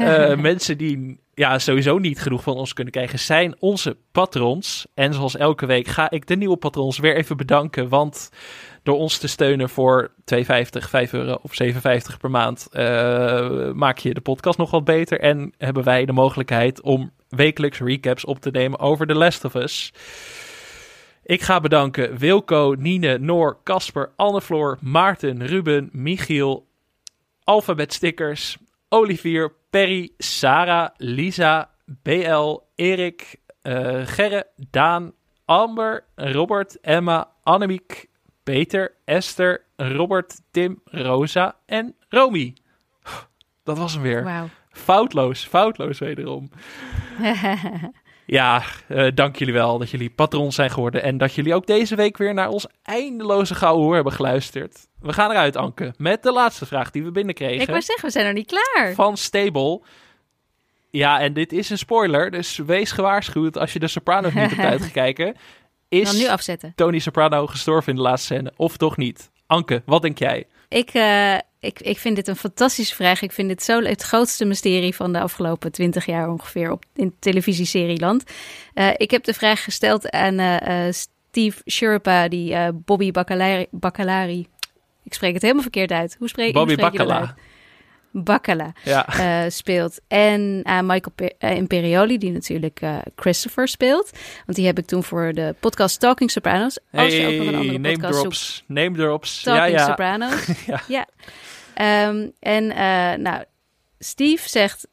[0.00, 4.86] uh, mensen die ja, sowieso niet genoeg van ons kunnen krijgen, zijn onze patrons.
[4.94, 7.88] En zoals elke week ga ik de nieuwe patrons weer even bedanken.
[7.88, 8.30] Want
[8.84, 11.76] door ons te steunen voor 2,50, 5 euro of 7,50
[12.20, 15.20] per maand uh, maak je de podcast nog wat beter.
[15.20, 19.54] En hebben wij de mogelijkheid om wekelijks recaps op te nemen over The Last of
[19.54, 19.92] Us.
[21.22, 26.66] Ik ga bedanken Wilco, Nine, Noor, Casper, Annefloor, Maarten, Ruben, Michiel,
[27.44, 28.56] Alphabet Stickers,
[28.88, 35.12] Olivier, Perry, Sarah, Lisa, BL, Erik, uh, Gerre, Daan,
[35.44, 38.08] Amber, Robert, Emma, Annemiek,
[38.44, 42.56] Peter, Esther, Robert, Tim, Rosa en Romy.
[43.64, 44.24] Dat was hem weer.
[44.24, 44.48] Wow.
[44.70, 46.50] Foutloos, foutloos wederom.
[48.26, 51.02] ja, uh, dank jullie wel dat jullie patron zijn geworden.
[51.02, 54.86] En dat jullie ook deze week weer naar ons eindeloze gouden hoor hebben geluisterd.
[55.00, 57.60] We gaan eruit, Anke, met de laatste vraag die we binnenkregen.
[57.60, 58.94] Ik wou zeggen, we zijn nog niet klaar.
[58.94, 59.82] Van Stable.
[60.90, 64.70] Ja, en dit is een spoiler, dus wees gewaarschuwd als je de Sopranos niet hebt
[64.70, 65.36] uitgekijken.
[66.00, 66.72] Is nu afzetten.
[66.74, 69.30] Tony Soprano gestorven in de laatste scène, of toch niet?
[69.46, 70.46] Anke, wat denk jij?
[70.68, 73.22] Ik, uh, ik, ik vind dit een fantastische vraag.
[73.22, 77.14] Ik vind dit zo het grootste mysterie van de afgelopen twintig jaar ongeveer op, in
[77.18, 78.24] televisieserieland.
[78.74, 84.46] Uh, ik heb de vraag gesteld aan uh, Steve Sherpa, die Bobby Bacalari, Bacalari.
[85.02, 86.16] Ik spreek het helemaal verkeerd uit.
[86.18, 87.34] Hoe spreek, Bobby hoe spreek Bacala.
[88.16, 89.06] Bacala ja.
[89.44, 90.00] uh, speelt.
[90.08, 92.80] En aan Michael uh, Imperioli, die natuurlijk
[93.16, 94.10] Christopher speelt.
[94.46, 96.78] Want die heb ik toen voor de podcast Talking Sopranos.
[96.92, 98.68] Als hey, je ook nog een andere name podcast drops, zoekt.
[98.68, 99.42] Name drops.
[99.42, 99.86] Talking ja, ja.
[99.86, 100.46] Sopranos.
[100.66, 100.82] ja.
[100.88, 101.06] ja.
[102.08, 102.66] Um, en
[103.22, 103.44] nou,
[103.98, 104.86] Steve zegt,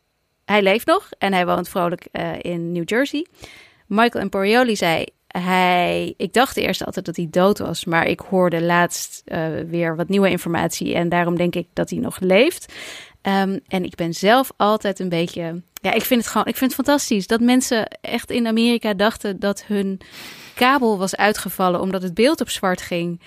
[0.46, 2.08] hij leeft nog en hij woont vrolijk
[2.42, 3.26] in New Jersey.
[3.88, 5.06] Michael Imperioli zei,
[5.38, 9.96] hij, ik dacht eerst altijd dat hij dood was, maar ik hoorde laatst uh, weer
[9.96, 12.74] wat nieuwe informatie en daarom denk ik dat hij nog leeft.
[13.24, 15.62] Um, en ik ben zelf altijd een beetje.
[15.74, 16.48] Ja, ik vind het gewoon.
[16.48, 20.00] Ik vind het fantastisch dat mensen echt in Amerika dachten dat hun
[20.56, 23.22] kabel was uitgevallen omdat het beeld op zwart ging.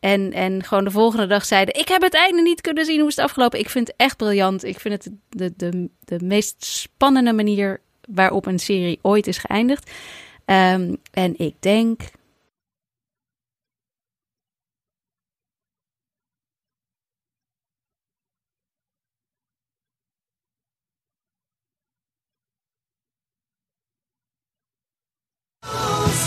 [0.00, 2.98] En, en gewoon de volgende dag zeiden: Ik heb het einde niet kunnen zien.
[2.98, 3.58] Hoe is het afgelopen?
[3.58, 4.64] Ik vind het echt briljant.
[4.64, 9.90] Ik vind het de, de, de meest spannende manier waarop een serie ooit is geëindigd.
[10.44, 12.00] Ehm, en ik denk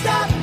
[0.10, 0.39] stop.